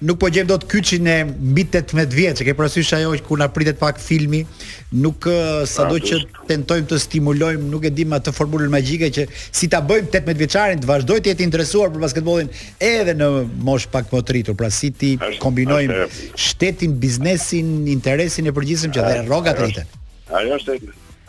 nuk 0.00 0.16
po 0.20 0.28
gjem 0.32 0.46
dot 0.48 0.64
kyçin 0.68 1.04
e 1.06 1.24
mbi 1.24 1.66
18 1.68 2.14
vjeç, 2.14 2.40
e 2.40 2.44
ke 2.44 2.54
parasysh 2.56 2.92
ajo 2.96 3.12
kur 3.26 3.38
na 3.38 3.48
pritet 3.52 3.78
pak 3.80 3.98
filmi, 4.00 4.44
nuk 4.92 5.26
sado 5.68 5.98
që 6.00 6.20
tentojmë 6.48 6.88
të 6.90 6.96
stimulojmë, 6.98 7.68
nuk 7.72 7.84
e 7.84 7.90
di 7.92 8.06
atë 8.08 8.32
formulën 8.34 8.72
magjike 8.72 9.10
që 9.16 9.26
si 9.36 9.68
ta 9.68 9.80
bëjmë 9.84 10.08
18 10.12 10.40
vjeçarin 10.40 10.80
të 10.82 10.88
vazhdojë 10.88 11.24
të 11.26 11.32
jetë 11.32 11.44
interesuar 11.46 11.92
për 11.94 12.04
basketbollin 12.06 12.48
edhe 12.80 13.14
në 13.20 13.28
mosh 13.68 13.88
pak 13.92 14.08
më 14.12 14.22
të 14.22 14.36
rritur, 14.36 14.56
pra 14.60 14.70
si 14.72 14.90
ti 14.90 15.12
kombinojmë 15.44 16.08
shtetin, 16.40 16.96
biznesin, 17.02 17.84
interesin 17.92 18.48
e 18.50 18.56
përgjithshëm 18.56 18.94
që 18.96 19.06
dhe 19.06 19.18
rrogat 19.28 19.60
rriten. 19.62 19.90
Ajo 20.32 20.56
është 20.56 20.78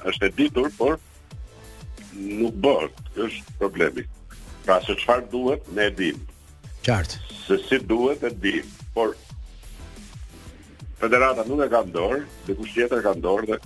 është 0.08 0.30
e 0.30 0.34
ditur, 0.40 0.72
por 0.80 0.96
nuk 2.16 2.56
bëhet, 2.64 3.04
është 3.28 3.58
problemi. 3.60 4.08
Pra 4.66 4.80
se 4.86 4.96
çfarë 5.04 5.28
duhet, 5.32 5.70
ne 5.76 5.90
e 5.90 5.94
dim. 6.00 6.20
Qartë 6.86 7.20
se 7.48 7.62
si 7.68 7.80
duhet 7.80 8.24
e 8.24 8.30
di, 8.38 8.64
por 8.94 9.16
federata 11.02 11.44
nuk 11.48 11.64
e 11.66 11.70
ka 11.72 11.84
ndor, 11.88 12.24
dhe 12.46 12.56
kush 12.58 12.76
tjetër 12.76 13.02
ka 13.06 13.16
ndor 13.18 13.46
dhe 13.50 13.58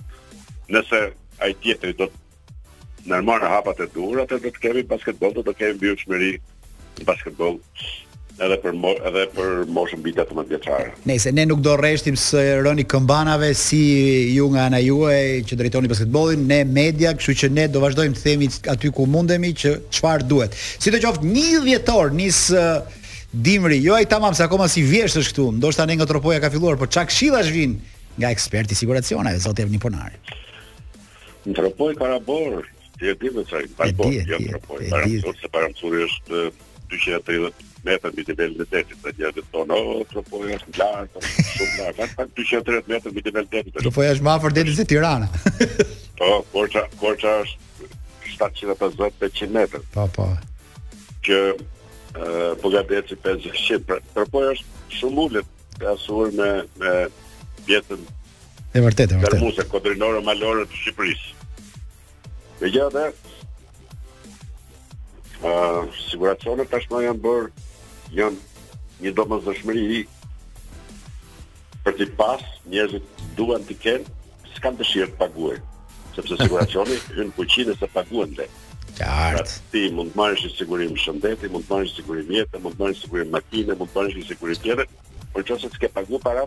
nëse 0.72 1.02
ai 1.44 1.52
tjetri 1.60 1.92
do 1.98 2.06
të 2.08 3.12
normal 3.12 3.44
hapat 3.44 3.84
e 3.86 3.90
dhura, 3.92 4.24
atë 4.24 4.40
do 4.44 4.52
të 4.54 4.62
kemi 4.64 4.86
basketbol, 4.88 5.34
do 5.36 5.44
të 5.46 5.52
kemi 5.60 5.76
mbyshmëri 5.78 6.30
në 6.98 7.04
basketbol 7.06 7.60
edhe 8.36 8.56
për 8.60 8.74
mo, 8.76 8.90
edhe 9.08 9.22
për 9.32 9.52
moshën 9.72 10.00
mbi 10.02 10.12
të 10.16 10.26
vjeçare. 10.50 10.90
Nëse 11.08 11.30
ne 11.32 11.44
nuk 11.48 11.62
do 11.64 11.72
rreshtim 11.80 12.18
së 12.20 12.42
rëni 12.66 12.84
këmbanave 12.84 13.52
si 13.56 13.80
ju 14.34 14.48
nga 14.52 14.66
ana 14.70 14.80
juaj 14.80 15.40
që 15.48 15.58
drejtoni 15.60 15.88
basketbollin, 15.92 16.42
ne 16.50 16.62
media, 16.64 17.14
kështu 17.16 17.36
që 17.44 17.52
ne 17.60 17.68
do 17.72 17.84
vazhdojmë 17.84 18.16
të 18.18 18.24
themi 18.24 18.50
aty 18.74 18.90
ku 18.92 19.06
mundemi 19.08 19.54
që 19.56 19.76
çfarë 19.96 20.26
duhet. 20.28 20.58
Sidoqoftë 20.84 21.30
1 21.32 21.64
vjetor 21.64 22.12
nis 22.16 22.42
uh, 22.52 22.82
Dimri, 23.32 23.80
jo 23.82 23.94
ai 23.94 24.06
tamam 24.06 24.32
se 24.34 24.44
akoma 24.46 24.68
si 24.70 24.82
vjesh 24.82 25.18
është 25.20 25.32
këtu. 25.34 25.46
Ndoshta 25.58 25.86
ne 25.86 25.96
ngatropoja 25.98 26.40
ka 26.40 26.50
filluar, 26.50 26.76
por 26.78 26.86
çak 26.88 27.10
shillash 27.10 27.50
vin 27.50 27.76
nga 28.18 28.30
eksperti 28.30 28.72
i 28.72 28.78
siguracioneve, 28.78 29.38
zoti 29.42 29.62
Evni 29.66 29.78
Ponari. 29.82 30.16
Ngatropoj 31.46 31.94
para 31.98 32.20
borë, 32.22 32.62
ti 32.98 33.10
e 33.10 33.16
di 33.18 33.30
më 33.34 33.42
çaj, 33.50 33.64
para 33.78 33.92
bor, 33.98 34.12
jo 34.32 34.38
ngatropoj. 34.42 34.86
Para 34.94 35.10
bor 35.26 35.36
se 35.42 35.48
para 35.52 35.70
është 36.08 36.44
230 36.86 37.66
metra 37.86 38.10
mbi 38.10 38.22
nivelin 38.28 38.62
e 38.62 38.68
detit, 38.70 38.98
atë 39.04 39.22
jetë 39.24 39.42
tonë, 39.52 39.76
është 40.06 40.78
lart, 40.80 41.22
shumë 41.50 41.70
lart, 41.82 42.14
pa 42.18 42.24
230 42.38 42.90
metra 42.94 43.10
mbi 43.12 43.26
nivelin 43.28 43.48
e 43.52 43.54
detit. 43.58 43.72
Ngatropoj 43.74 44.10
është 44.14 44.24
më 44.28 44.32
afër 44.38 44.54
detit 44.60 44.76
se 44.78 44.84
Tirana. 44.86 45.28
Po, 46.18 46.42
Korça, 46.54 46.86
Korça 47.02 47.40
është 47.44 48.36
750-800 48.38 49.56
metra. 49.58 49.80
Po, 49.94 50.06
po. 50.14 50.30
Që 51.26 51.36
Eh, 52.24 52.54
po 52.64 52.70
gatëci 52.72 53.18
500 53.20 53.82
për 53.84 53.98
për 54.16 54.28
po 54.32 54.40
është 54.48 54.96
shumë 54.96 55.24
ulë 55.28 55.42
ka 55.76 55.92
me 56.38 56.48
me 56.80 56.92
pjesën 57.66 58.06
e 58.72 58.82
vërtetë 58.86 59.18
e 59.18 59.18
vërtetë 59.26 59.66
Kodrinore 59.68 60.22
Malore 60.24 60.64
të 60.70 60.78
Shqipërisë. 60.80 61.34
Megjithatë, 62.62 62.96
dhe, 62.96 63.06
uh, 65.44 65.50
eh, 65.50 65.82
siguracione 66.06 66.64
tashmë 66.72 67.02
janë 67.08 67.22
bërë, 67.26 67.52
janë 68.16 69.04
një 69.04 69.12
domosdoshmëri 69.20 69.84
i 69.98 70.02
për 71.84 71.98
të 72.00 72.08
pas 72.16 72.48
njerëzit 72.72 73.24
duan 73.36 73.68
të 73.68 73.76
kenë 73.84 74.52
s'kan 74.56 74.80
dëshirë 74.80 75.12
të 75.12 75.20
paguajnë 75.20 76.14
sepse 76.16 76.40
siguracioni 76.46 76.96
hyn 77.20 77.34
në 77.36 77.52
se 77.56 77.74
nëse 77.76 78.30
dhe. 78.40 78.48
Qartë. 78.96 79.42
Pra, 79.42 79.64
ti 79.72 79.80
mund 79.92 80.14
të 80.14 80.18
marrësh 80.20 80.44
sigurim 80.56 80.94
shëndeti, 81.00 81.50
mund 81.52 81.66
të 81.68 81.74
marrësh 81.74 81.96
sigurim 81.98 82.30
jetë, 82.32 82.60
mund 82.64 82.78
të 82.78 82.84
marrësh 82.84 83.02
sigurim 83.04 83.32
makine, 83.34 83.76
mund 83.76 83.92
të 83.92 83.98
marrësh 84.00 84.28
sigurim 84.30 84.60
tjetër, 84.64 84.90
por 85.34 85.44
nëse 85.50 85.70
ti 85.74 85.82
ke 85.82 85.90
paguar 85.98 86.22
para, 86.24 86.44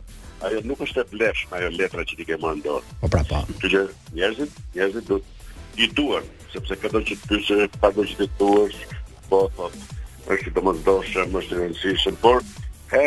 ajo 0.47 0.61
nuk 0.65 0.81
është 0.85 1.03
e 1.03 1.09
vlefshme 1.11 1.59
ajo 1.59 1.69
letra 1.77 2.05
që 2.09 2.17
ti 2.17 2.25
ke 2.29 2.39
marrë 2.41 2.63
dorë. 2.65 2.95
Po 3.03 3.09
pra 3.15 3.21
po. 3.29 3.43
Kjo 3.61 3.69
që 3.75 3.83
njerëzit, 4.17 4.57
njerëzit 4.79 5.11
do 5.11 5.19
i 5.85 5.89
duan, 5.99 6.29
sepse 6.53 6.79
këto 6.81 7.03
që 7.09 7.19
ti 7.27 7.41
se 7.51 7.59
pagu 7.83 8.07
që 8.09 8.17
ti 8.23 8.29
duan, 8.41 8.77
po 9.29 9.43
po. 9.59 9.69
Është 10.33 10.51
domosdoshë, 10.55 11.27
është 11.39 11.55
e 11.55 11.59
rëndësishme, 11.61 12.15
por 12.23 12.41
e 12.97 13.05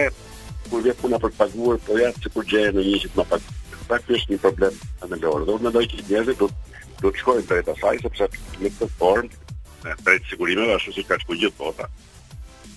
kur 0.71 0.87
vjen 0.87 0.97
puna 1.03 1.19
për 1.23 1.35
të 1.35 1.41
paguar, 1.43 1.83
po 1.87 1.99
ja 1.99 2.13
sikur 2.23 2.47
gjeje 2.51 2.73
në 2.79 2.87
një 2.93 3.03
që 3.05 3.11
të 3.11 3.21
më 3.21 3.29
paguaj. 3.33 3.59
Faktikisht 3.91 4.31
një 4.31 4.37
problem 4.43 4.79
anëlor. 5.07 5.43
Do 5.51 5.57
mendoj 5.67 5.83
që 5.93 6.01
njerëzit 6.09 6.39
do 6.41 6.47
të 6.55 6.72
do 7.03 7.11
të 7.11 7.19
shkojnë 7.23 7.45
drejt 7.51 7.69
asaj 7.73 7.99
sepse 8.05 8.29
në 8.63 8.71
këtë 8.77 8.87
formë 9.01 9.57
me 9.83 9.95
drejt 10.05 10.29
sigurime 10.31 10.69
ashtu 10.77 10.93
si 10.95 11.03
ka 11.09 11.17
shkuar 11.19 11.39
gjithë 11.41 11.59
bota. 11.59 11.89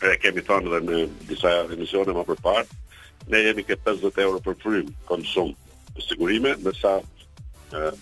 Ne 0.01 0.15
kemi 0.23 0.41
thënë 0.47 0.71
edhe 0.73 0.79
në 0.85 1.01
disa 1.29 1.51
emisione 1.75 2.15
më 2.17 2.37
parë, 2.43 2.63
ne 3.29 3.41
jemi 3.45 3.65
ke 3.67 3.77
50 3.85 4.17
euro 4.25 4.41
për 4.47 4.57
frym 4.63 4.89
konsum 5.09 5.51
të 5.95 6.07
sigurime, 6.07 6.55
ndërsa 6.63 6.95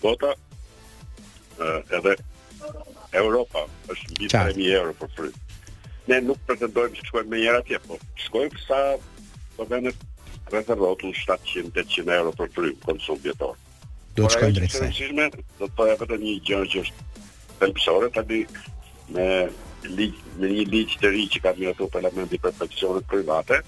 bota 0.04 0.32
e, 1.60 1.98
edhe 2.00 2.16
Europa 3.20 3.66
është 3.92 4.16
mbi 4.16 4.32
3000 4.36 4.72
euro 4.80 4.96
për 5.02 5.12
frym. 5.18 5.36
Ne 6.08 6.22
nuk 6.30 6.40
pretendojmë 6.48 6.96
që 7.02 7.10
shkojmë 7.10 7.32
më 7.36 7.42
njëra 7.44 7.60
atje, 7.66 7.82
po 7.88 8.00
shkojmë 8.30 8.64
sa 8.64 8.80
do 9.04 9.04
po 9.60 9.68
vendet 9.68 10.08
rreth 10.54 10.72
rrotull 10.78 11.16
700-800 11.20 12.18
euro 12.22 12.32
për 12.40 12.54
frym 12.56 12.80
konsum 12.88 13.20
jetor 13.28 13.60
do 14.18 14.26
të 14.26 14.34
shkoj 14.36 14.50
drejt 14.58 14.74
kësaj. 14.76 15.30
Do 15.60 15.68
të 15.70 15.78
thoya 15.78 15.96
vetëm 16.02 16.26
një 16.28 16.34
gjë 16.48 16.60
që 16.74 16.82
është 16.84 17.08
themsore 17.62 18.10
tani 18.14 18.42
me 19.16 19.28
ligj 19.84 20.20
me 20.42 20.50
një 20.52 20.66
ligj 20.74 20.98
të 21.02 21.10
ri 21.14 21.26
që 21.36 21.42
ka 21.46 21.54
miratuar 21.58 21.90
parlamenti 21.96 22.40
për 22.44 22.54
pensionet 22.60 23.08
private. 23.14 23.62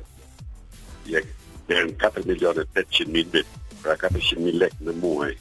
jek, 1.09 1.25
dhe 1.67 1.75
në 1.75 1.93
4.800.000 1.97 3.09
milionet 3.09 3.61
pra 3.85 3.95
400.000 4.09 4.57
lek 4.59 4.73
në 4.83 4.95
muaj. 5.01 5.31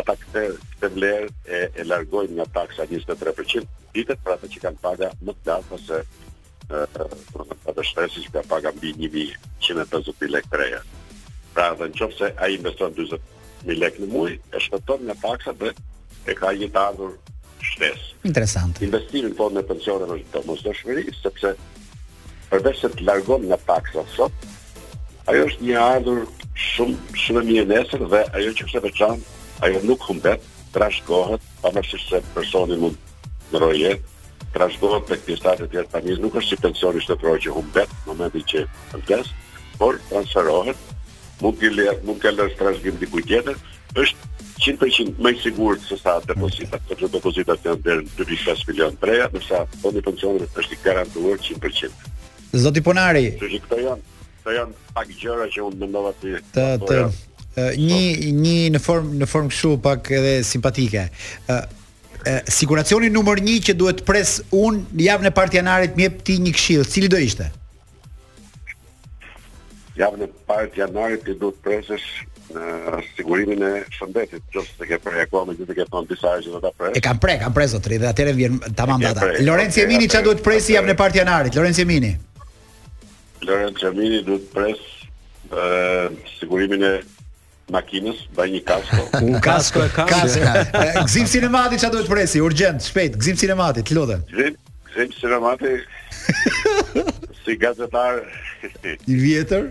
Ata 0.00 0.14
këtë, 0.16 0.44
të 0.80 0.90
vlerë 0.94 1.28
e, 1.52 1.60
e 1.76 1.84
largojnë 1.88 2.38
nga 2.38 2.46
taksa 2.56 2.86
23% 2.88 3.68
ditët, 3.92 4.22
pra 4.24 4.38
të 4.40 4.48
që 4.54 4.62
kanë 4.64 4.80
paga 4.82 5.10
më 5.20 5.34
të 5.36 5.48
datë, 5.48 5.98
ëh, 5.98 6.04
uh, 7.04 7.68
të 7.68 7.84
shtresi 7.90 8.22
që 8.28 8.44
paga 8.48 8.72
mbi 8.78 8.94
1.150 9.04 10.32
lek 10.32 10.48
të 10.52 10.60
reja. 10.62 10.80
Pra 11.52 11.68
dhe 11.76 11.90
në 11.92 11.98
qofë 12.00 12.32
a 12.38 12.48
investon 12.54 12.96
20.000 12.96 13.76
lek 13.76 14.00
në 14.02 14.08
muaj, 14.14 14.38
e 14.56 14.64
shtëton 14.68 15.04
nga 15.10 15.18
taksa 15.26 15.52
dhe 15.60 15.74
e 16.30 16.38
ka 16.38 16.54
një 16.56 16.70
të 16.72 16.80
ardhur 16.92 17.18
shtesë. 17.72 18.08
Interesant. 18.30 18.80
Investimin 18.88 19.28
në 19.28 19.36
po 19.36 19.44
fondë 19.48 19.58
në 19.60 19.66
pensionet 19.74 20.16
është 20.16 20.32
të 20.32 20.46
mos 20.48 20.64
sepse 21.20 21.52
përveç 22.52 22.82
se 22.82 22.88
të 22.96 23.04
largon 23.10 23.44
nga 23.48 23.56
taksa 23.68 24.02
sot, 24.16 24.42
ajo 25.30 25.44
është 25.50 25.64
një 25.68 25.76
ardhur 25.82 26.24
shumë 26.58 27.16
shumë 27.20 27.42
mirë 27.48 27.66
nesër 27.70 28.02
dhe 28.12 28.22
ajo 28.38 28.52
që 28.58 28.66
kështë 28.66 28.82
veçan, 28.84 29.20
ajo 29.64 29.80
nuk 29.88 30.04
humbet, 30.08 30.42
trashëgohet, 30.74 31.44
pa 31.62 31.70
mërësisht 31.76 32.12
se 32.14 32.20
personi 32.34 32.78
mund 32.80 33.28
në 33.52 33.62
roje, 33.62 33.92
trashëgohet 34.56 35.06
tek 35.08 35.22
këtistat 35.24 35.62
e 35.62 35.68
tjerë 35.72 35.92
panis, 35.92 36.20
nuk 36.20 36.36
është 36.40 36.54
si 36.56 36.60
pensioni 36.64 37.04
shtë 37.04 37.18
proje 37.22 37.46
që 37.46 37.56
humbet, 37.56 37.94
në 38.04 38.10
momenti 38.10 38.44
që 38.52 38.66
vdes, 39.00 39.32
por 39.80 40.00
transferohet, 40.10 40.92
mund 41.42 41.58
të 41.60 41.96
mund 42.06 42.20
të 42.22 42.34
lësh 42.36 42.58
trashëgim 42.60 43.00
diku 43.02 43.24
tjetër, 43.26 43.56
është 43.98 44.30
100% 44.62 45.16
më 45.18 45.32
i 45.34 45.38
sigurt 45.42 45.82
se 45.82 45.96
sa 45.98 46.20
depozita, 46.22 46.78
okay. 46.78 46.92
sepse 46.92 47.08
depozitat 47.16 47.64
janë 47.66 47.82
deri 47.82 48.04
në 48.06 48.12
2.5 48.20 48.66
milionë 48.68 48.98
treja, 49.02 49.24
ndërsa 49.32 49.62
fondi 49.82 50.02
po 50.04 50.12
pensionit 50.12 50.60
është 50.62 50.76
i 50.76 50.82
garantuar 50.84 51.40
100%. 51.42 52.10
Zoti 52.62 52.82
Ponari. 52.86 53.24
këto 53.40 53.78
janë 53.80 54.20
këto 54.42 54.56
janë 54.58 54.88
pak 54.96 55.10
gjëra 55.16 55.46
që 55.54 55.62
unë 55.68 55.78
mendova 55.84 56.12
ti. 56.18 56.34
Të 56.54 56.66
të 56.82 57.04
një 57.78 58.32
një 58.32 58.56
në 58.74 58.80
formë 58.82 59.20
në 59.22 59.26
formë 59.30 59.52
kështu 59.52 59.72
pak 59.84 60.10
edhe 60.18 60.34
simpatike. 60.48 61.06
Ë 61.46 62.40
siguracioni 62.54 63.10
numër 63.12 63.40
1 63.42 63.62
që 63.68 63.74
duhet 63.78 64.02
pres 64.06 64.38
unë 64.54 64.98
javën 65.06 65.30
e 65.30 65.34
parë 65.34 65.52
të 65.54 65.58
janarit 65.60 65.96
më 65.98 66.06
jep 66.08 66.20
ti 66.26 66.36
një 66.44 66.52
këshill, 66.56 66.82
cili 66.88 67.08
do 67.10 67.18
ishte? 67.18 67.48
Javën 69.98 70.22
e 70.26 70.28
parë 70.48 70.70
të 70.72 70.82
janarit 70.84 71.26
ti 71.26 71.34
duhet 71.38 71.58
presësh 71.66 72.06
në 72.54 73.00
sigurimin 73.16 73.64
e 73.66 73.72
shëndetit, 73.96 74.44
nëse 74.54 74.78
të 74.78 74.88
ke 74.92 74.98
prej 75.04 75.24
akoma 75.26 75.50
më 75.50 75.58
gjithë 75.60 75.70
të 75.72 75.76
ke 75.80 75.88
thonë 75.92 76.10
disa 76.14 76.34
që 76.46 76.54
do 76.54 76.60
ta 76.62 76.72
pres. 76.78 76.96
E 77.00 77.04
kam 77.04 77.20
prek, 77.22 77.42
kam 77.42 77.54
prezotri 77.56 77.98
dhe 78.02 78.10
atëherë 78.12 78.36
vjen 78.38 78.60
tamam 78.78 79.02
data. 79.02 79.32
Lorenzo 79.44 79.82
Emini 79.84 80.06
çfarë 80.10 80.30
duhet 80.30 80.44
presi 80.46 80.76
javën 80.78 80.94
e 80.94 80.98
parë 81.00 81.16
të 81.18 81.22
janarit? 81.24 81.58
Lorenzo 81.58 81.82
Emini. 81.84 82.14
Lorenz 83.46 83.78
Gjermini 83.80 84.22
du 84.26 84.36
të 84.38 84.50
pres 84.52 84.80
eh, 84.80 86.14
sigurimin 86.38 86.84
e 86.86 86.92
makinës, 87.72 88.24
bëj 88.36 88.48
një 88.54 88.60
kasko. 88.68 89.02
Unë 89.24 89.40
kasko 89.44 89.82
e 89.86 89.90
kam. 89.94 90.10
Kasko. 90.10 90.52
Eh, 90.82 90.98
gzim 91.08 91.26
sinemati 91.30 91.78
çfarë 91.80 91.96
duhet 91.98 92.10
presi? 92.10 92.42
Urgjent, 92.44 92.84
shpejt, 92.84 93.16
gzim 93.22 93.38
sinemati, 93.40 93.82
të 93.86 93.96
lutem. 93.98 94.22
Gzim, 94.32 94.58
gzim 94.90 95.14
sinemati. 95.18 95.72
si 97.42 97.56
gazetar 97.60 98.20
i 98.62 99.14
vjetër 99.22 99.70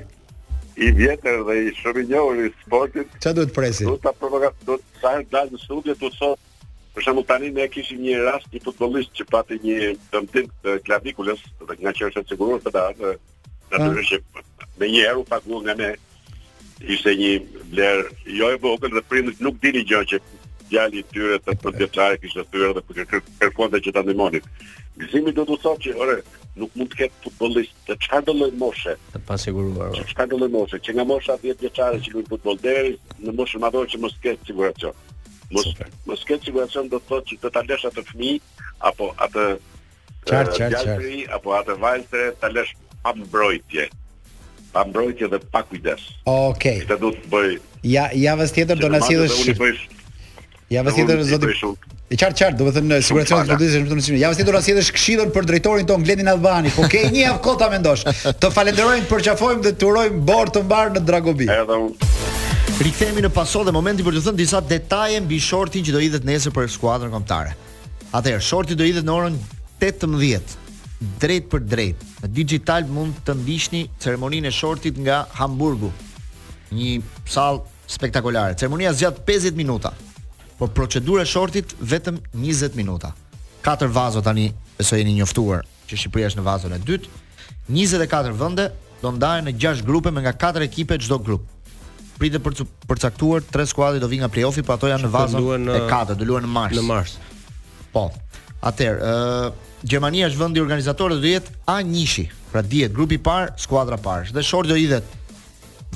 i 0.82 0.88
vjetër 0.98 1.42
dhe 1.48 1.58
i 1.66 1.72
shumë 1.78 2.02
i 2.04 2.08
njohur 2.12 2.42
i 2.48 2.52
sportit. 2.64 3.16
Çfarë 3.22 3.40
duhet 3.42 3.56
presi? 3.56 3.88
Do 3.88 3.98
ta 4.04 4.14
provokoj, 4.18 4.54
do 4.68 4.80
të 4.82 5.04
sa 5.04 5.16
dal 5.36 5.54
në 5.54 5.62
studio 5.64 5.98
të 6.02 6.12
sot. 6.20 6.42
Për 6.92 7.06
shembull 7.06 7.24
tani 7.24 7.54
ne 7.56 7.64
kishim 7.72 8.02
një 8.04 8.18
rast 8.28 8.48
një 8.52 8.60
futbollist 8.66 9.14
që 9.16 9.26
pati 9.32 9.56
një 9.64 9.94
dëmtim 10.12 10.50
të 10.66 10.74
klavikulës, 10.90 11.40
dhe 11.70 11.78
nga 11.80 11.94
qershet 11.96 12.28
sigurisht 12.34 12.66
të 12.68 12.74
dalë 12.76 13.12
Natyrisht 13.72 14.12
që 14.12 14.44
me 14.80 14.90
një 14.92 15.04
herë 15.08 15.22
u 15.22 15.26
pagu 15.30 15.60
nga 15.64 15.76
ne 15.82 15.92
ishte 16.96 17.14
një 17.20 17.32
vlerë 17.72 18.04
jo 18.40 18.50
e 18.56 18.60
vogël 18.66 18.96
dhe 18.98 19.04
prindërit 19.12 19.44
nuk 19.46 19.60
dinin 19.64 19.86
gjë 19.92 20.02
që 20.12 20.20
djali 20.72 21.02
i 21.04 21.08
tyre 21.14 21.38
të 21.46 21.56
për 21.64 21.78
detaj 21.80 22.12
kishte 22.24 22.44
thyer 22.52 22.74
dhe 22.76 22.84
për 22.88 23.22
kërkonte 23.44 23.82
që 23.86 23.94
ta 23.98 24.04
ndihmonin. 24.04 24.44
Gëzimi 25.02 25.34
do 25.38 25.46
të 25.48 25.58
thotë 25.64 25.84
që 25.86 25.96
ore 26.04 26.18
nuk 26.60 26.74
mund 26.76 26.92
të 26.92 27.00
ketë 27.04 27.24
futbollist 27.28 27.76
të 27.88 27.96
çfarë 28.06 28.26
do 28.30 28.36
lloj 28.42 28.50
moshe 28.66 28.98
të 29.14 29.22
pasiguruar. 29.30 29.96
Çfarë 30.12 30.34
do 30.34 30.42
lloj 30.42 30.52
moshe 30.58 30.80
që 30.88 30.96
nga 30.98 31.06
mosha 31.14 31.38
10 31.46 31.62
vjeçare 31.64 32.04
që 32.06 32.16
luajnë 32.16 32.32
futboll 32.34 32.60
deri 32.66 32.94
në 33.24 33.36
moshën 33.40 33.64
më 33.64 33.74
dorë 33.76 33.94
që 33.94 34.02
mos 34.04 34.18
ketë 34.26 34.52
siguracion. 34.52 34.98
Mos 35.56 35.68
mos 36.12 36.26
ketë 36.28 36.50
siguracion 36.52 36.92
do 36.92 37.00
të 37.00 37.12
thotë 37.14 37.34
që 37.34 37.42
do 37.46 37.54
ta 37.58 37.64
lësh 37.70 37.88
atë 37.92 38.06
fëmijë 38.12 38.70
apo 38.92 39.12
atë 39.28 39.46
çfarë 40.28 40.72
çfarë 40.80 41.28
apo 41.40 41.56
atë 41.62 41.80
vajzë 41.86 42.26
ta 42.44 42.52
lësh 42.56 42.78
pa 43.02 43.14
mbrojtje 43.16 43.90
pa 44.72 44.86
mbrojtje 44.86 45.28
dhe 45.28 45.40
pa 45.52 45.62
kujdes. 45.68 46.00
Okej. 46.26 46.26
Okay. 46.26 46.84
Këtë 46.88 46.98
do 47.02 47.10
të 47.18 47.32
bëj. 47.32 47.50
Ja 47.92 48.06
javës 48.16 48.54
tjetër 48.56 48.80
do 48.80 48.90
na 48.94 49.02
Ja 50.72 50.80
Javës 50.80 50.96
tjetër 50.96 51.20
zoti. 51.28 51.76
E 52.16 52.16
çart 52.16 52.38
çart, 52.40 52.56
do 52.60 52.64
të 52.64 52.72
thënë 52.78 53.00
siguracionin 53.04 53.44
e 53.44 53.50
prodhuesit 53.50 53.82
është 53.84 53.98
më 54.00 54.06
shumë. 54.06 54.20
Javës 54.24 54.38
tjetër 54.40 54.54
do 54.56 54.60
na 54.62 54.66
sillësh 54.68 54.92
këshillën 54.96 55.34
për 55.36 55.48
drejtorin 55.50 55.90
ton 55.90 56.04
Gledin 56.06 56.30
Albani, 56.32 56.72
po 56.76 56.88
ke 56.88 57.10
një 57.12 57.26
javë 57.26 57.42
kota 57.44 57.68
mendosh. 57.74 58.06
Të 58.40 58.52
falenderojmë, 58.56 59.04
për 59.10 59.20
përqafojmë 59.24 59.66
dhe 59.66 59.74
të 59.82 59.90
urojmë 59.90 60.24
bor 60.30 60.52
të 60.56 60.64
mbar 60.64 60.94
në 60.96 61.04
Dragobi. 61.10 61.50
Edhe 61.52 61.76
unë. 61.88 62.12
Rikthehemi 62.88 63.26
në 63.26 63.34
paso 63.36 63.66
dhe 63.68 63.76
momenti 63.76 64.08
për 64.08 64.20
të 64.20 64.24
thënë 64.30 64.40
disa 64.40 64.64
detaje 64.72 65.20
mbi 65.26 65.42
shortin 65.44 65.84
që 65.90 65.98
do 65.98 66.06
hidhet 66.06 66.28
nesër 66.32 66.56
për 66.56 66.72
skuadrën 66.78 67.12
kombëtare. 67.18 67.52
Atëherë, 68.16 68.48
shorti 68.54 68.80
do 68.80 68.88
hidhet 68.88 69.04
në 69.04 69.18
orën 69.20 69.36
18 69.84 70.61
drejt 71.22 71.48
për 71.50 71.64
drejt. 71.66 72.04
Në 72.22 72.30
digital 72.36 72.86
mund 72.94 73.22
të 73.26 73.34
ndiqni 73.40 73.84
ceremoninë 74.02 74.50
e 74.50 74.54
shortit 74.54 75.00
nga 75.02 75.24
Hamburgu. 75.40 75.90
Një 76.74 77.00
sall 77.28 77.64
spektakolare. 77.92 78.56
Ceremonia 78.60 78.94
zgjat 78.96 79.24
50 79.28 79.58
minuta. 79.58 79.92
Por 80.60 80.70
procedura 80.78 81.24
e 81.26 81.30
shortit 81.30 81.74
vetëm 81.82 82.22
20 82.38 82.78
minuta. 82.78 83.14
Katër 83.66 83.90
vazo 83.94 84.22
tani, 84.22 84.52
besoj 84.78 85.02
jeni 85.02 85.16
njoftuar 85.18 85.66
që 85.90 85.98
Shqipëria 86.00 86.30
është 86.32 86.40
në 86.40 86.46
vazon 86.46 86.76
e 86.78 86.80
dytë. 86.86 87.10
24 87.70 88.34
vende 88.40 88.70
do 89.02 89.12
ndahen 89.16 89.50
në 89.50 89.56
6 89.60 89.84
grupe 89.88 90.14
me 90.14 90.22
nga 90.24 90.32
4 90.40 90.66
ekipe 90.70 90.98
çdo 91.02 91.18
grup 91.22 91.48
pritë 92.22 92.38
për 92.44 92.54
përcaktuar 92.86 93.42
tre 93.50 93.64
skuadra 93.66 93.98
do 93.98 94.06
vinë 94.06 94.22
nga 94.22 94.28
play-offi, 94.30 94.62
po 94.62 94.76
ato 94.76 94.86
janë 94.86 95.08
në 95.08 95.10
vazën 95.10 95.64
e 95.74 95.78
katërt, 95.90 96.20
do 96.20 96.28
luajnë 96.30 96.46
në 96.46 96.52
mars. 96.54 96.76
Në 96.78 96.84
mars. 96.86 97.14
Po. 97.96 98.04
Atëherë, 98.62 99.00
ë 99.02 99.16
uh, 99.50 99.71
Gjermania 99.90 100.28
është 100.30 100.38
vendi 100.38 100.62
organizator 100.62 101.14
do 101.20 101.26
jetë 101.28 101.54
A1-shi. 101.70 102.28
Pra 102.52 102.62
dihet 102.62 102.94
grupi 102.94 103.18
i 103.18 103.22
parë, 103.24 103.54
skuadra 103.62 103.98
e 103.98 104.04
parë. 104.04 104.30
Dhe 104.36 104.44
shorti 104.46 104.70
do 104.70 104.78
idhet 104.78 105.06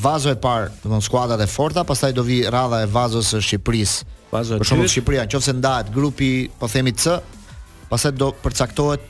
vazo 0.02 0.32
e 0.34 0.38
parë, 0.42 0.72
do 0.82 0.88
të 0.88 0.92
thonë 0.94 1.06
skuadrat 1.06 1.42
e 1.42 1.48
forta, 1.50 1.84
pastaj 1.88 2.12
do 2.18 2.24
vi 2.26 2.42
radha 2.52 2.82
e 2.86 2.90
vazos 2.92 3.30
së 3.32 3.42
Shqipërisë. 3.46 4.08
Vazo 4.34 4.56
e 4.56 4.58
Shqipërisë. 4.58 4.82
Për 4.86 4.94
Shqipëria, 4.96 5.26
nëse 5.32 5.54
ndahet 5.60 5.92
grupi, 5.94 6.32
po 6.60 6.68
themi 6.72 6.96
C, 6.98 7.14
pastaj 7.92 8.16
do 8.20 8.32
përcaktohet 8.44 9.06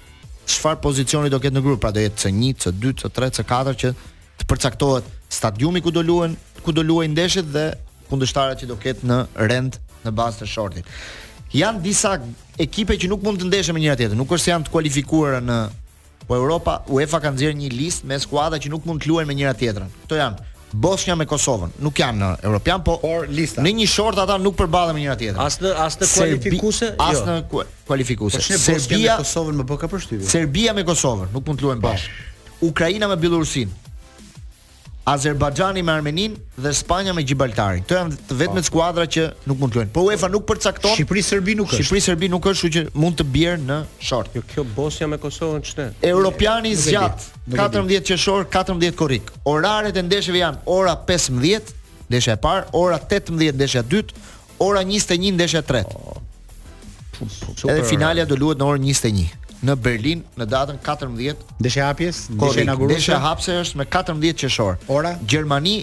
çfarë 0.52 0.82
pozicioni 0.84 1.32
do 1.34 1.40
ketë 1.42 1.56
në 1.58 1.64
grup, 1.66 1.80
pra 1.86 1.94
do 1.96 2.04
jetë 2.04 2.28
C1, 2.28 2.68
C2, 2.68 2.94
C3, 3.04 3.32
C4 3.40 3.76
që 3.82 3.94
të 4.38 4.50
përcaktohet 4.52 5.08
stadiumi 5.32 5.82
ku 5.82 5.94
do 5.96 6.04
luajnë, 6.06 6.36
ku 6.66 6.76
do 6.76 6.84
luajnë 6.86 7.16
ndeshjet 7.16 7.50
dhe 7.56 7.70
kundëstarët 8.12 8.62
që 8.62 8.70
do 8.70 8.76
ketë 8.78 9.08
në 9.10 9.22
rend 9.50 9.80
në 10.06 10.14
bazë 10.20 10.44
të 10.44 10.50
shortit 10.52 10.96
janë 11.56 11.82
disa 11.86 12.16
ekipe 12.60 12.98
që 13.00 13.10
nuk 13.12 13.24
mund 13.24 13.40
të 13.42 13.48
ndeshën 13.50 13.76
me 13.76 13.84
njëra 13.84 13.98
tjetrën. 14.00 14.20
Nuk 14.20 14.32
është 14.36 14.44
se 14.44 14.52
janë 14.54 14.68
të 14.68 14.74
kualifikuara 14.74 15.40
në 15.44 15.60
po 16.26 16.36
Europa, 16.40 16.80
UEFA 16.90 17.20
ka 17.22 17.32
nxjerrë 17.36 17.58
një 17.64 17.72
listë 17.78 18.10
me 18.10 18.18
skuadra 18.20 18.58
që 18.62 18.72
nuk 18.74 18.86
mund 18.90 19.04
të 19.04 19.12
luajnë 19.12 19.30
me 19.30 19.38
njëra 19.40 19.56
tjetrën. 19.60 19.92
Kto 20.06 20.20
janë? 20.20 20.50
Bosnia 20.76 21.16
me 21.16 21.24
Kosovën. 21.30 21.72
Nuk 21.86 22.00
janë 22.02 22.20
në 22.20 22.30
European, 22.50 22.82
po 22.84 22.98
Por, 23.04 23.30
në 23.32 23.74
një 23.80 23.86
short 23.88 24.18
ata 24.20 24.36
nuk 24.42 24.58
përballen 24.60 24.98
me 24.98 25.04
njëra 25.06 25.16
tjetrën. 25.22 25.46
As 25.46 25.60
në 25.64 25.72
as 25.80 25.98
në 26.02 26.10
kualifikuese, 26.16 26.90
jo. 26.92 27.08
As 27.08 27.24
në 27.24 27.38
kualifikuese. 27.88 28.42
Serbia 28.58 29.16
me 29.20 29.24
Kosovën 29.24 29.62
më 29.62 29.68
bë 29.72 29.78
ka 29.86 29.90
Serbia 30.28 30.76
me 30.76 30.84
Kosovën 30.88 31.32
nuk 31.36 31.46
mund 31.48 31.62
të 31.62 31.70
luajnë 31.70 31.86
bashkë. 31.86 32.24
Ukraina 32.68 33.08
me 33.12 33.16
Bielorusin. 33.22 33.72
Azerbajxhani 35.08 35.82
me 35.82 35.92
Armenin 35.92 36.38
dhe 36.62 36.72
Spanja 36.74 37.14
me 37.14 37.22
Gibraltarin. 37.24 37.84
Kto 37.86 37.96
janë 38.00 38.16
të 38.26 38.38
vetmet 38.40 38.64
oh. 38.64 38.66
skuadra 38.66 39.04
që 39.06 39.26
nuk 39.50 39.60
mund 39.62 39.74
të 39.74 39.78
luajnë. 39.80 39.92
Po 39.94 40.06
UEFA 40.08 40.30
nuk 40.34 40.46
përcakton. 40.50 40.96
Shqipëri 40.98 41.22
Serbi 41.28 41.54
nuk 41.60 41.70
është. 41.70 41.82
Shqipëri 41.86 42.02
Serbi 42.06 42.30
nuk 42.34 42.48
është, 42.50 42.62
kështu 42.64 42.72
që 42.98 43.04
mund 43.04 43.20
të 43.20 43.28
bjerë 43.36 43.60
në 43.68 43.78
short. 44.08 44.34
Jo, 44.40 44.42
kjo 44.50 44.66
Bosnia 44.74 45.10
me 45.12 45.20
Kosovën 45.22 45.62
çte. 45.70 45.86
Europiani 46.10 46.74
zgjat 46.80 47.22
14 47.54 48.02
qershor, 48.10 48.48
14 48.58 48.98
korrik. 48.98 49.30
Oraret 49.54 50.02
e 50.02 50.06
ndeshjeve 50.10 50.42
janë 50.42 50.66
ora 50.80 50.98
15 51.06 51.76
ndeshja 52.10 52.40
e 52.40 52.44
parë, 52.50 52.66
ora 52.82 52.98
18 53.14 53.54
ndeshja 53.62 53.86
e 53.86 53.92
dytë, 53.94 54.28
ora 54.66 54.82
21 54.86 55.38
ndeshja 55.38 55.62
e 55.62 55.70
tretë. 55.72 56.00
Oh. 56.02 57.70
Edhe 57.72 57.82
finalja 57.88 58.26
do 58.28 58.36
luhet 58.42 58.58
në 58.60 58.74
orën 58.74 58.90
21 58.92 59.45
në 59.64 59.76
Berlin 59.82 60.22
në 60.40 60.48
datën 60.52 60.80
14 60.84 61.36
deshe 61.64 61.84
hapjes 61.84 62.26
deshe 62.32 62.64
inaugurues 62.66 62.98
deshe 63.00 63.20
hapse 63.24 63.56
është 63.64 63.80
me 63.82 63.86
14 63.92 64.34
qershor 64.42 64.80
ora 64.92 65.14
Gjermani 65.28 65.78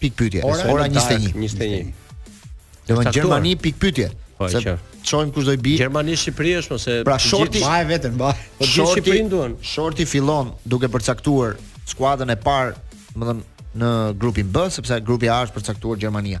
pik 0.00 0.16
pyetje 0.18 0.42
ora, 0.44 0.66
ora 0.72 0.86
21 0.88 1.36
21 1.36 2.90
do 2.90 3.10
Gjermani 3.16 3.54
pik 3.56 3.80
pyetje 3.80 4.10
po, 4.36 4.48
se 4.48 4.76
çojm 5.04 5.30
kush 5.32 5.48
do 5.48 5.54
i 5.56 5.60
bi 5.60 5.76
Gjermani 5.78 6.16
Shqipëri 6.18 6.54
është 6.60 6.76
ose 6.76 6.98
pra 7.08 7.16
shorti 7.18 7.62
vaje 7.64 7.86
veten 7.88 8.18
ba 8.20 8.34
po 8.58 8.68
Shqipërin 8.68 9.30
duan 9.32 9.56
shorti 9.62 10.06
fillon 10.08 10.52
duke 10.64 10.90
përcaktuar 10.92 11.56
skuadën 11.88 12.34
e 12.34 12.38
parë 12.40 12.74
domethën 13.16 13.42
në 13.80 13.88
grupin 14.18 14.48
B 14.50 14.64
sepse 14.74 14.96
grupi 15.06 15.28
A 15.30 15.40
është 15.46 15.54
përcaktuar 15.56 15.98
Gjermania 16.02 16.40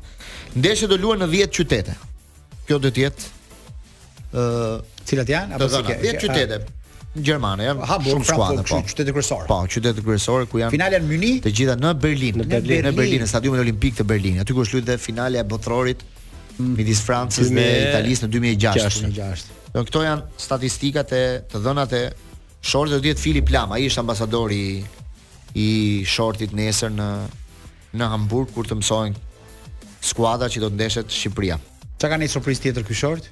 ndeshja 0.56 0.88
do 0.90 0.98
luhet 0.98 1.22
në 1.24 1.30
10 1.48 1.52
qytete 1.60 1.94
kjo 2.66 2.78
do 2.80 2.90
të 2.94 3.06
jetë 3.06 3.38
ë 4.30 5.06
cilat 5.10 5.30
janë 5.30 5.56
apo 5.56 5.66
si 5.72 5.80
ke 5.88 5.96
10 6.02 6.20
qytete 6.22 6.58
ah. 6.60 6.98
në 7.16 7.24
Gjermani 7.26 7.64
janë 7.66 7.86
shumë 8.06 8.26
skuadra 8.28 8.62
po 8.66 8.76
qytete 8.86 9.12
kryesore 9.16 9.48
po 9.50 9.56
qytete 9.66 10.04
kryesore 10.06 10.46
ku 10.50 10.60
janë 10.60 10.70
finalen 10.76 11.08
Myni 11.10 11.32
të 11.42 11.50
gjitha 11.58 11.74
në 11.80 11.90
Berlin 12.04 12.36
në 12.38 12.46
Berlin 12.52 12.86
në 12.86 12.92
Berlin 12.94 13.24
në 13.24 13.30
stadiumin 13.32 13.62
olimpik 13.64 13.96
të 13.98 14.06
Berlin 14.06 14.38
aty 14.44 14.54
ku 14.54 14.62
është 14.62 14.76
luajtur 14.78 15.02
finale 15.02 15.40
e 15.42 15.46
botrorit 15.50 16.02
mm. 16.04 16.76
midis 16.78 17.02
Francës 17.06 17.50
dhe 17.50 17.66
Italisë 17.88 18.28
në 18.28 18.32
2006 18.38 19.04
2006 19.06 19.50
Do 19.70 19.82
këto 19.86 20.00
janë 20.02 20.40
statistikat 20.44 21.12
e 21.14 21.20
të 21.46 21.58
dhënat 21.62 21.92
e 21.94 21.98
shortit 22.66 22.96
do 22.96 23.02
të 23.14 23.20
Filip 23.22 23.52
Lam, 23.54 23.70
ai 23.70 23.84
është 23.86 24.00
ambasadori 24.02 24.56
i, 24.74 24.80
i 25.54 25.66
shortit 26.10 26.50
nesër 26.58 26.90
në 26.90 27.06
në 28.00 28.08
Hamburg 28.14 28.50
kur 28.56 28.66
të 28.66 28.80
mësojnë 28.80 30.08
skuadrat 30.10 30.50
që 30.56 30.64
do 30.64 30.72
të 30.72 30.74
ndeshet 30.80 31.14
Shqipëria. 31.14 31.60
Çka 32.02 32.10
ka 32.10 32.18
një 32.18 32.28
surprizë 32.34 32.64
tjetër 32.66 32.88
ky 32.90 32.98
short? 32.98 33.30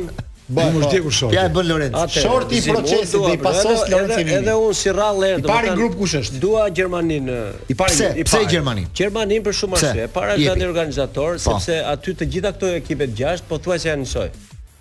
Ba, 0.51 0.63
është 0.63 0.91
djegur 0.91 1.13
shorti. 1.15 1.37
e 1.39 1.49
bën 1.57 1.67
Lorenz. 1.71 1.95
Shorti 2.23 2.57
i 2.59 2.63
procesit 2.71 3.19
dhe 3.27 3.33
i 3.35 3.39
pasos 3.47 3.81
Lorenz 3.93 4.17
i 4.19 4.35
Edhe 4.35 4.55
unë 4.59 4.75
si 4.81 4.91
rrallë 4.91 5.21
lërë. 5.23 5.41
I 5.41 5.47
pari 5.51 5.75
grupë 5.79 5.99
kush 6.01 6.15
është? 6.19 6.39
Dua 6.43 6.65
Gjermanin. 6.75 7.29
I 7.71 7.75
pari 7.75 8.09
Pse 8.25 8.41
i 8.43 8.49
Gjermanin? 8.51 8.89
Gjermanin 8.99 9.45
për 9.47 9.55
shumë 9.61 9.79
ashe. 9.79 10.07
Para 10.15 10.35
është 10.37 10.57
një 10.59 10.67
organizator, 10.73 11.39
po. 11.39 11.39
sepse 11.55 11.77
aty 11.93 12.15
të 12.19 12.27
gjitha 12.33 12.53
këto 12.57 12.71
ekipet 12.81 13.15
gjasht, 13.21 13.47
po 13.49 13.61
thua 13.63 13.79
se 13.79 13.93
janë 13.93 14.03
nësoj. 14.03 14.31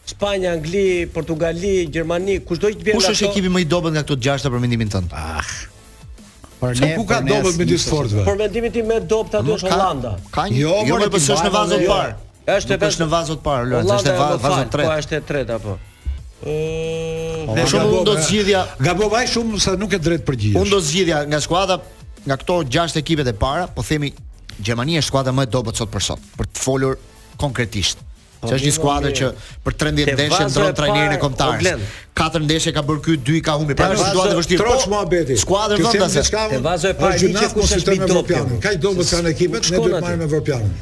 Spanja, 0.10 0.56
Angli, 0.58 0.88
Portugali, 1.14 1.76
Gjermani, 1.94 2.40
kush 2.50 2.58
do 2.64 2.72
të 2.72 2.80
nga 2.82 2.96
ato? 2.96 2.98
Kush 2.98 3.12
është 3.14 3.30
ekipi 3.30 3.52
më 3.54 3.62
i 3.68 3.70
dobet 3.76 3.94
nga 3.94 4.04
këto 4.08 4.18
gjasht 4.26 4.46
të 4.50 4.54
përmendimin 4.56 4.90
tënd? 4.96 5.14
Ah... 5.14 5.46
Ne, 6.62 6.90
ku 6.98 7.06
ka 7.08 7.22
dobët 7.24 7.56
me 7.56 7.64
disë 7.70 7.88
fortëve? 7.88 8.24
Për 8.28 8.36
mendimin 8.42 8.74
tim 8.76 8.88
me 8.90 8.98
dobët 9.00 9.38
aty 9.40 9.54
është 9.54 9.70
Holanda 9.72 10.10
Jo, 10.52 10.82
jo 10.84 10.98
për 10.98 11.06
për 11.06 11.14
për 11.14 11.54
për 11.54 11.54
për 11.56 11.84
për 11.88 12.10
Është 12.58 12.78
vetë 12.78 13.02
në 13.04 13.08
vazot 13.12 13.40
të 13.42 13.46
parë, 13.46 13.70
Lorenz, 13.72 13.94
është 13.98 14.16
vazo 14.18 14.50
të 14.50 14.74
tretë. 14.74 14.90
Po 14.90 14.96
është 15.02 15.18
e 15.20 15.22
po 15.24 15.32
tretë 15.32 15.56
apo? 15.60 15.76
Ëh, 16.48 17.54
do 17.56 17.66
shumë 17.74 18.02
do 18.08 18.14
zgjidhja. 18.24 18.62
Gabovaj 18.86 19.26
shumë 19.36 19.60
sa 19.62 19.74
nuk 19.80 19.94
e 19.94 20.00
drejt 20.02 20.26
përgjigjesh. 20.28 20.60
Unë 20.64 20.74
do 20.74 20.82
zgjidhja 20.90 21.24
nga 21.34 21.42
skuadra, 21.44 21.80
nga 22.30 22.38
këto 22.42 22.60
gjashtë 22.76 23.02
ekipet 23.04 23.32
e 23.32 23.36
para, 23.46 23.66
po 23.70 23.84
themi 23.86 24.14
Gjermania 24.60 25.00
është 25.04 25.12
skuadra 25.14 25.34
më 25.36 25.48
e 25.48 25.52
dobët 25.56 25.80
sot 25.80 25.92
për 25.92 26.04
sot, 26.10 26.24
për 26.40 26.50
të 26.54 26.64
folur 26.66 26.98
konkretisht. 27.40 28.06
Po 28.40 28.48
që 28.48 28.56
është 28.56 28.70
një 28.70 28.74
skuadër 28.76 29.12
po 29.12 29.18
që 29.20 29.30
për 29.68 29.76
13 29.84 30.14
ndeshje 30.16 30.46
ndron 30.48 30.76
trajnerin 30.80 31.14
e 31.16 31.20
kombëtarit. 31.20 31.86
4 32.20 32.44
ndeshje 32.48 32.74
ka 32.78 32.84
bërë 32.88 33.04
ky 33.04 33.18
2 33.30 33.38
i 33.40 33.44
ka 33.44 33.58
humbi. 33.60 33.76
Pra 33.80 33.90
është 33.94 34.14
situatë 34.14 34.38
vështirë. 34.40 34.62
Troç 34.64 34.86
Muhameti. 34.94 35.38
Skuadër 35.44 35.84
ndonjëse. 35.84 36.26
Te 36.56 36.62
vazo 36.64 36.92
e 36.94 36.98
parë 37.00 37.20
që 37.36 37.50
kush 37.56 37.76
është 37.80 37.98
më 38.00 38.08
i 38.10 38.14
dobët. 38.14 38.56
Ka 38.64 38.72
i 38.76 38.80
dobët 38.88 39.12
kanë 39.12 39.34
ekipet, 39.36 39.72
ne 39.76 39.84
duhet 39.84 40.00
të 40.00 40.04
marrim 40.08 40.24
Evropianin. 40.28 40.80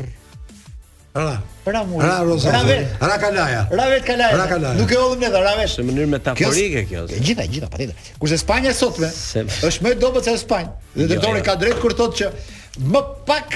Ra. 1.15 1.41
Ra 1.63 1.81
muri. 1.85 2.05
Ra 2.05 2.19
Roza. 2.23 2.51
Ra 2.51 2.61
vet. 2.63 2.95
Ra 2.99 3.17
Kalaja. 3.17 3.67
Ra 3.71 3.85
vet 3.87 4.03
Kalaja. 4.05 4.35
Ra 4.35 4.47
Kalaja. 4.47 4.75
Nuk 4.79 4.91
e 4.91 4.95
ollim 4.97 5.21
ne 5.23 5.29
Ra 5.45 5.53
vet. 5.59 5.71
Në 5.79 5.85
mënyrë 5.89 6.09
metaforike 6.11 6.83
kjo. 6.89 7.05
Kjo 7.07 7.21
gjitha 7.29 7.45
gjitha 7.53 7.69
patjetër. 7.71 8.09
Kurse 8.19 8.39
Spanja 8.41 8.73
sot 8.75 8.99
me 8.99 9.07
është 9.07 9.85
më 9.85 9.93
dobët 10.01 10.27
se 10.27 10.33
Spanja. 10.41 10.73
Dhe 10.91 11.05
jo, 11.05 11.13
drejtori 11.13 11.39
jo. 11.39 11.45
ka 11.47 11.55
drejt 11.61 11.79
kur 11.81 11.95
thotë 11.95 12.19
që 12.19 12.27
më 12.91 13.03
pak 13.31 13.55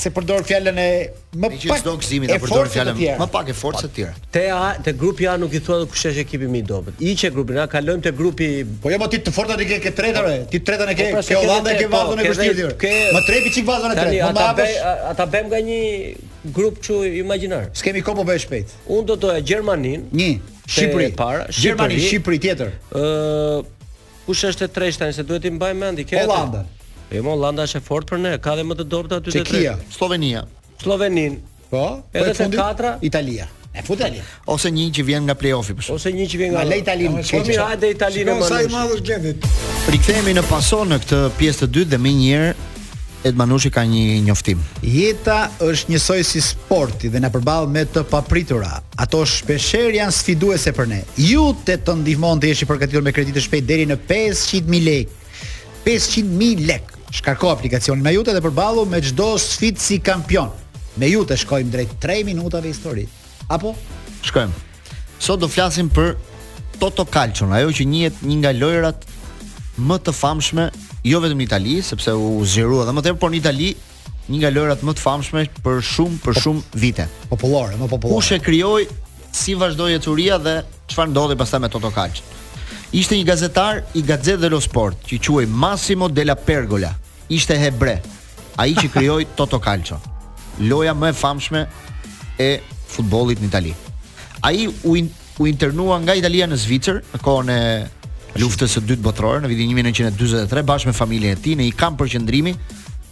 se 0.00 0.10
përdor 0.14 0.42
fjalën 0.46 0.78
e 0.82 0.88
më 1.36 1.52
pak. 1.52 1.68
Me 1.70 1.78
çdo 1.84 1.94
gëzimi 2.02 2.32
përdor 2.34 2.68
fjalën 2.74 2.98
më 3.20 3.28
pak 3.36 3.52
e 3.52 3.54
forcë 3.60 3.84
të 3.86 3.90
tjera. 3.94 4.24
Te 4.36 4.42
a, 4.54 4.64
te 4.86 4.92
grupi 5.04 5.28
A 5.30 5.36
nuk 5.38 5.54
i 5.54 5.62
thua 5.62 5.86
kush 5.86 6.08
është 6.10 6.24
ekipi 6.26 6.50
më 6.50 6.62
i 6.62 6.64
dobët. 6.72 6.98
I 6.98 7.14
që 7.14 7.30
grupi 7.36 7.54
na 7.60 7.68
kalojmë 7.70 8.04
te 8.08 8.12
grupi 8.22 8.50
Po 8.82 8.90
jo, 8.90 8.98
po 8.98 9.06
ti 9.14 9.22
të 9.22 9.34
fortat 9.38 9.62
i 9.62 9.70
ke 9.70 9.78
ke 9.86 9.94
tretën, 9.94 10.18
po. 10.26 10.34
ti 10.50 10.62
tretën 10.66 10.90
e 10.90 10.98
ke, 10.98 11.08
po, 11.12 11.20
pra, 11.20 11.24
ke 11.30 11.38
Holanda 11.38 11.74
e 11.76 11.78
ke 11.78 11.86
vazhdon 11.94 12.22
e 12.22 12.26
kushtit. 12.26 12.76
Ke... 12.82 12.94
Më 13.18 13.24
trepi 13.30 13.54
çik 13.58 13.66
vazhdon 13.70 13.94
e 13.96 13.98
tretë. 13.98 14.94
Ata 15.14 15.26
bëm 15.30 15.50
nga 15.54 15.62
një 15.70 15.80
grup 16.44 16.82
çu 16.82 17.04
imagjinar. 17.06 17.64
S'kemi 17.74 18.00
kopë 18.04 18.22
po 18.22 18.24
bëj 18.28 18.40
shpejt. 18.44 18.72
Un 18.88 19.06
do 19.06 19.16
doja 19.20 19.40
Gjermanin. 19.40 20.06
1. 20.12 20.38
Shqipëri 20.70 21.10
e 21.10 21.46
Gjermani, 21.50 21.96
Shqipëri 21.98 22.38
tjetër. 22.40 22.68
Ë, 22.70 23.02
uh, 23.02 24.18
kush 24.26 24.44
është 24.46 24.68
e 24.68 24.70
treta 24.70 25.08
nëse 25.10 25.24
duhet 25.26 25.48
i 25.48 25.50
mbaj 25.50 25.72
mend 25.76 25.98
i 25.98 26.04
ketë? 26.06 26.28
Holanda. 26.28 26.60
Po 27.10 27.16
jo, 27.16 27.24
Holanda 27.26 27.64
është 27.66 27.80
e 27.80 27.86
fortë 27.88 28.12
për 28.12 28.20
ne, 28.22 28.34
ka 28.44 28.52
dhe 28.54 28.62
më 28.68 28.76
të 28.78 28.86
dobta 28.88 29.18
aty 29.18 29.34
te 29.34 29.42
tre. 29.44 29.64
Slovenia. 29.94 30.44
Slovenin. 30.82 31.40
Po. 31.72 31.88
po 32.06 32.18
Edhe 32.18 32.36
të 32.38 32.46
katra, 32.54 32.92
Italia. 33.02 33.48
E 33.74 33.82
futa 33.86 34.06
Italia. 34.06 34.22
Ose 34.50 34.70
një 34.74 34.86
që 34.94 35.04
vjen 35.10 35.26
nga 35.26 35.34
play-offi 35.38 35.74
po. 35.74 35.82
Ose 35.98 36.14
një 36.14 36.26
që 36.30 36.38
vjen 36.38 36.54
nga 36.54 36.62
Italia. 36.78 37.10
Po 37.18 37.42
mirë, 37.42 37.66
hajde 37.72 37.90
Italia 37.96 38.38
më 38.38 38.46
sa 38.46 38.62
i 38.62 38.70
madh 38.70 38.94
është 38.94 39.08
gjendit. 39.10 39.46
Rikthehemi 39.90 40.36
në 40.38 40.46
pason 40.50 40.90
në 40.94 41.02
këtë 41.02 41.20
pjesë 41.38 41.64
të 41.66 41.70
dytë 41.74 41.94
dhe 41.96 41.98
më 42.06 42.14
njëherë 42.22 42.69
Ed 43.20 43.36
Manushi 43.36 43.68
ka 43.70 43.82
një 43.84 44.22
njoftim. 44.24 44.60
Jeta 44.80 45.50
është 45.60 45.92
njësoj 45.92 46.22
si 46.24 46.40
sporti 46.40 47.10
dhe 47.12 47.20
na 47.20 47.28
përball 47.32 47.68
me 47.68 47.82
të 47.84 48.06
papritura. 48.08 48.78
Ato 49.00 49.20
shpeshherë 49.28 49.98
janë 49.98 50.14
sfiduese 50.16 50.72
për 50.76 50.88
ne. 50.88 51.00
Ju 51.20 51.50
të 51.68 51.74
të 51.84 51.98
ndihmon 52.00 52.40
të 52.40 52.48
jesh 52.54 52.64
i 52.64 52.68
përgatitur 52.70 53.04
me 53.04 53.12
kredi 53.12 53.34
të 53.36 53.42
shpejtë 53.44 53.68
deri 53.68 53.84
në 53.90 53.98
500000 54.08 54.80
lekë. 54.86 55.36
500000 55.84 56.64
lekë. 56.70 56.96
Shkarko 57.20 57.50
aplikacionin 57.52 58.04
me 58.06 58.14
Jute 58.16 58.32
dhe 58.32 58.40
përballo 58.40 58.86
me 58.88 59.02
çdo 59.04 59.34
sfidë 59.42 59.84
si 59.84 59.98
kampion. 60.00 60.48
Me 60.96 61.12
Jute 61.12 61.36
shkojmë 61.42 61.72
drejt 61.74 61.94
3 62.00 62.24
minutave 62.30 62.72
historisë. 62.72 63.44
Apo 63.52 63.74
shkojmë. 64.30 64.64
Sot 65.20 65.44
do 65.44 65.48
flasim 65.52 65.92
për 65.92 66.14
Toto 66.80 67.04
Calcio, 67.04 67.44
ajo 67.52 67.68
që 67.76 67.84
njihet 67.84 68.22
një 68.24 68.36
nga 68.40 68.54
lojrat 68.56 69.02
më 69.88 69.96
të 70.06 70.12
famshme 70.16 70.66
jo 71.08 71.20
vetëm 71.22 71.40
në 71.40 71.46
Itali, 71.46 71.76
sepse 71.84 72.12
u 72.16 72.40
zgjerua 72.44 72.84
edhe 72.84 72.94
më 72.96 73.04
tepër, 73.06 73.20
por 73.22 73.32
në 73.32 73.40
Itali 73.40 73.70
një 74.30 74.40
nga 74.42 74.50
lojrat 74.54 74.82
më 74.86 74.94
të 74.98 75.04
famshme 75.06 75.44
për 75.64 75.80
shumë 75.92 76.20
për 76.24 76.36
po- 76.36 76.42
shumë 76.44 76.80
vite. 76.82 77.06
Popullore, 77.30 77.78
më 77.80 77.88
popullore. 77.88 78.20
Kush 78.20 78.34
e 78.36 78.42
krijoi 78.44 78.84
si 79.34 79.56
vazhdoi 79.58 79.96
ecuria 79.96 80.38
dhe 80.38 80.58
çfarë 80.90 81.10
ndodhi 81.14 81.36
pastaj 81.40 81.62
me 81.64 81.70
Toto 81.72 81.90
Calcio? 81.94 82.24
Ishte 82.92 83.16
një 83.20 83.26
gazetar 83.28 83.80
i 83.94 84.02
Gazzetta 84.02 84.42
dello 84.44 84.58
Sport, 84.60 85.04
që 85.06 85.18
quhej 85.22 85.46
Massimo 85.48 86.08
della 86.08 86.34
Pergola. 86.36 86.90
Ishte 87.30 87.56
hebre, 87.62 88.00
ai 88.58 88.74
që 88.74 88.90
krijoi 88.94 89.28
Toto 89.38 89.58
Calcio, 89.62 90.00
loja 90.60 90.94
më 90.94 91.12
e 91.12 91.16
famshme 91.16 91.64
e 92.38 92.50
futbollit 92.90 93.38
në 93.42 93.46
Itali. 93.48 93.74
Ai 94.44 94.66
u 94.66 94.96
in, 94.98 95.10
u 95.38 95.46
internua 95.46 95.98
nga 96.02 96.14
Italia 96.18 96.46
në 96.50 96.56
Zvicër 96.58 97.02
në 97.12 97.20
kohën 97.24 97.50
e 97.54 97.60
luftës 98.38 98.76
së 98.76 98.82
dytë 98.86 99.02
botërore 99.02 99.40
në 99.42 99.48
vitin 99.50 99.72
1943 99.74 100.62
bashkë 100.66 100.90
me 100.90 100.94
familjen 100.94 101.34
e 101.36 101.40
tij 101.42 101.56
në 101.58 101.66
i 101.66 101.72
kamp 101.76 101.98
për 101.98 102.10
qëndrimi, 102.14 102.52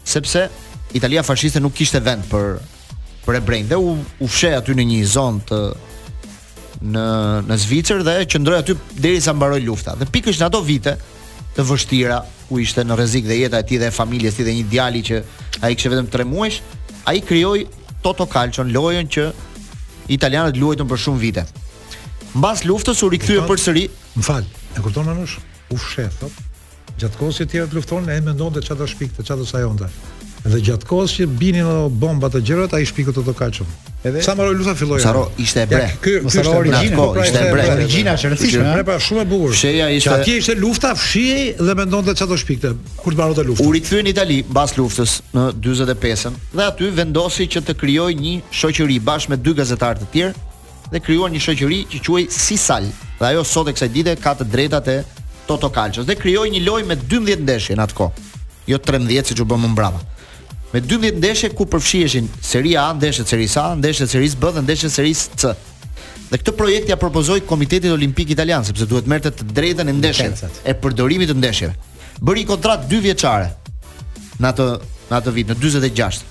sepse 0.07 0.45
Italia 0.97 1.25
fashiste 1.27 1.61
nuk 1.61 1.75
kishte 1.77 2.01
vend 2.07 2.27
për 2.31 2.59
për 3.27 3.39
ebrejt 3.43 3.67
dhe 3.73 3.79
u 3.83 3.97
u 4.25 4.29
fshe 4.31 4.53
aty 4.57 4.77
në 4.79 4.85
një 4.93 5.01
zonë 5.15 5.43
të 5.51 5.59
në 6.95 7.07
në 7.49 7.57
Zvicër 7.65 8.05
dhe 8.07 8.15
qëndroi 8.31 8.61
aty 8.63 8.77
derisa 9.03 9.35
mbaroi 9.35 9.65
lufta. 9.67 9.97
Dhe 9.99 10.07
pikërisht 10.15 10.43
në 10.45 10.49
ato 10.49 10.63
vite 10.63 10.95
të 11.57 11.65
vështira 11.67 12.21
ku 12.49 12.61
ishte 12.63 12.85
në 12.87 12.97
rrezik 12.97 13.27
dhe 13.27 13.41
jeta 13.41 13.59
e 13.61 13.67
tij 13.67 13.81
dhe 13.83 13.91
e 13.91 13.95
familjes 13.97 14.39
tij 14.39 14.47
dhe 14.47 14.55
një 14.61 14.69
djali 14.71 15.03
që 15.09 15.21
ai 15.67 15.75
kishte 15.75 15.91
vetëm 15.97 16.13
3 16.15 16.29
muaj, 16.31 16.61
ai 17.11 17.19
krijoi 17.21 17.65
Toto 18.03 18.29
Calcio, 18.31 18.63
lojën 18.63 19.09
që 19.11 19.25
italianët 20.15 20.57
luajtën 20.57 20.87
për 20.89 21.01
shumë 21.03 21.21
vite. 21.21 21.43
Mbas 22.39 22.63
luftës 22.69 23.03
u 23.03 23.11
rikthye 23.11 23.43
përsëri. 23.49 23.89
Më 24.15 24.23
fal. 24.25 24.47
E 24.77 24.81
kupton 24.85 25.09
anësh? 25.15 25.39
U 25.73 25.79
fsheh 25.81 26.11
thot. 26.21 26.39
Gjatkohës 26.99 27.43
që 27.43 27.47
tjerët 27.53 27.75
luftonin, 27.77 28.11
ai 28.13 28.21
mendonte 28.27 28.63
çfarë 28.65 28.81
do 28.83 28.87
shpikte, 28.91 29.23
çfarë 29.25 29.45
do 29.45 29.47
sajonte. 29.47 29.89
Dhe 30.49 30.59
gjatkohës 30.65 31.13
që 31.19 31.27
binin 31.41 31.67
ato 31.67 31.87
bomba 32.01 32.29
të 32.33 32.41
gjërat, 32.47 32.75
ai 32.79 32.85
shpikut 32.89 33.17
ato 33.23 33.35
kaçum. 33.39 33.67
Edhe 34.07 34.23
sa 34.23 34.35
mbaroi 34.39 34.55
lufta 34.55 34.75
filloi. 34.79 34.99
Saro 35.03 35.25
ishte 35.43 35.65
ebre. 35.65 35.81
Ja, 35.85 35.95
ky 36.03 36.13
ky 36.25 36.33
ishte 36.39 36.53
origjina, 36.55 36.97
po 36.99 37.07
pra 37.17 37.25
ishte 37.27 37.41
ebre. 37.49 37.65
Origjina 37.73 38.15
është 38.15 38.31
rëndësishme. 38.31 38.67
Ebre 38.73 38.85
pra 38.87 38.97
shumë 39.07 39.23
e 39.23 39.27
bukur. 39.33 39.55
Fsheja 39.59 39.89
ishte. 39.97 40.13
Atje 40.15 40.37
ishte 40.43 40.55
lufta, 40.63 40.93
fshihej 40.99 41.49
dhe 41.63 41.77
mendonte 41.81 42.15
çfarë 42.19 42.33
do 42.33 42.39
shpikte 42.43 42.73
kur 43.03 43.15
të 43.15 43.19
mbaronte 43.19 43.47
lufta. 43.51 43.67
U 43.67 43.75
rikthyen 43.75 44.07
në 44.07 44.15
Itali 44.15 44.39
mbas 44.53 44.77
luftës 44.79 45.17
në 45.35 45.49
45-ën 45.59 46.39
dhe 46.61 46.69
aty 46.71 46.93
vendosi 47.03 47.49
që 47.57 47.65
të 47.69 47.77
krijojë 47.83 48.19
një 48.23 48.37
shoqëri 48.63 49.01
bashkë 49.11 49.35
me 49.35 49.43
dy 49.43 49.57
gazetar 49.59 49.99
të 50.01 50.11
tjerë 50.15 50.47
dhe 50.95 51.05
krijuan 51.09 51.35
një 51.35 51.43
shoqëri 51.51 51.83
që 51.99 52.05
quhej 52.07 52.29
Sisal 52.39 52.89
dhe 53.19 53.27
ajo 53.27 53.45
sot 53.45 53.71
e 53.71 53.75
kësaj 53.75 53.89
dite 53.95 54.13
ka 54.23 54.35
të 54.39 54.47
drejtat 54.53 54.91
e 54.93 54.99
Toto 55.49 55.71
Calcio 55.75 56.03
dhe 56.07 56.15
krijoi 56.19 56.51
një 56.55 56.61
lojë 56.67 56.85
me 56.87 56.97
12 57.15 57.41
ndeshje 57.47 57.77
në 57.79 57.87
atë 57.87 57.97
kohë. 57.99 58.25
Jo 58.69 58.77
13 58.91 59.31
siç 59.31 59.39
u 59.43 59.47
bëmë 59.49 59.63
më 59.65 59.71
mbrapa. 59.73 60.03
Me 60.75 60.83
12 60.85 61.19
ndeshje 61.23 61.49
ku 61.57 61.65
përfshiheshin 61.73 62.27
Seria 62.45 62.83
A, 62.87 62.91
ndeshje 62.95 63.25
Serie 63.27 63.49
A, 63.57 63.71
ndeshje 63.81 64.05
Serie 64.13 64.29
B 64.37 64.51
dhe 64.55 64.61
ndeshje 64.63 64.91
Serie 64.93 65.15
C. 65.17 65.55
Dhe 66.29 66.37
këtë 66.41 66.53
projekt 66.55 66.91
ja 66.93 66.99
propozoi 67.01 67.41
Komiteti 67.49 67.89
Olimpik 67.91 68.31
Italian 68.37 68.65
sepse 68.69 68.85
duhet 68.87 69.07
merrte 69.09 69.33
të 69.33 69.47
drejtën 69.59 69.89
e 69.89 69.95
ndeshjeve, 70.03 70.51
e 70.69 70.75
përdorimit 70.77 71.33
të 71.33 71.39
ndeshjeve. 71.41 71.75
Bëri 72.23 72.45
kontratë 72.47 72.91
2 72.93 73.01
vjeçare 73.09 73.49
në 74.43 74.53
atë 74.53 74.69
në 75.09 75.17
atë 75.23 75.33
vit 75.33 75.49
në 75.49 75.57
46. 75.57 76.27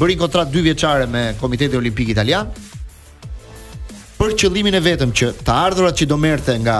Bëri 0.00 0.16
kontratë 0.22 0.54
2 0.56 0.64
vjeçare 0.70 1.06
me 1.12 1.26
Komitetin 1.40 1.76
Olimpik 1.84 2.16
Italian 2.16 2.48
për 4.16 4.32
qëllimin 4.40 4.76
e 4.78 4.82
vetëm 4.82 5.10
që 5.16 5.30
të 5.44 5.52
ardhurat 5.54 5.96
që 5.98 6.06
do 6.08 6.16
merrte 6.20 6.54
nga 6.62 6.76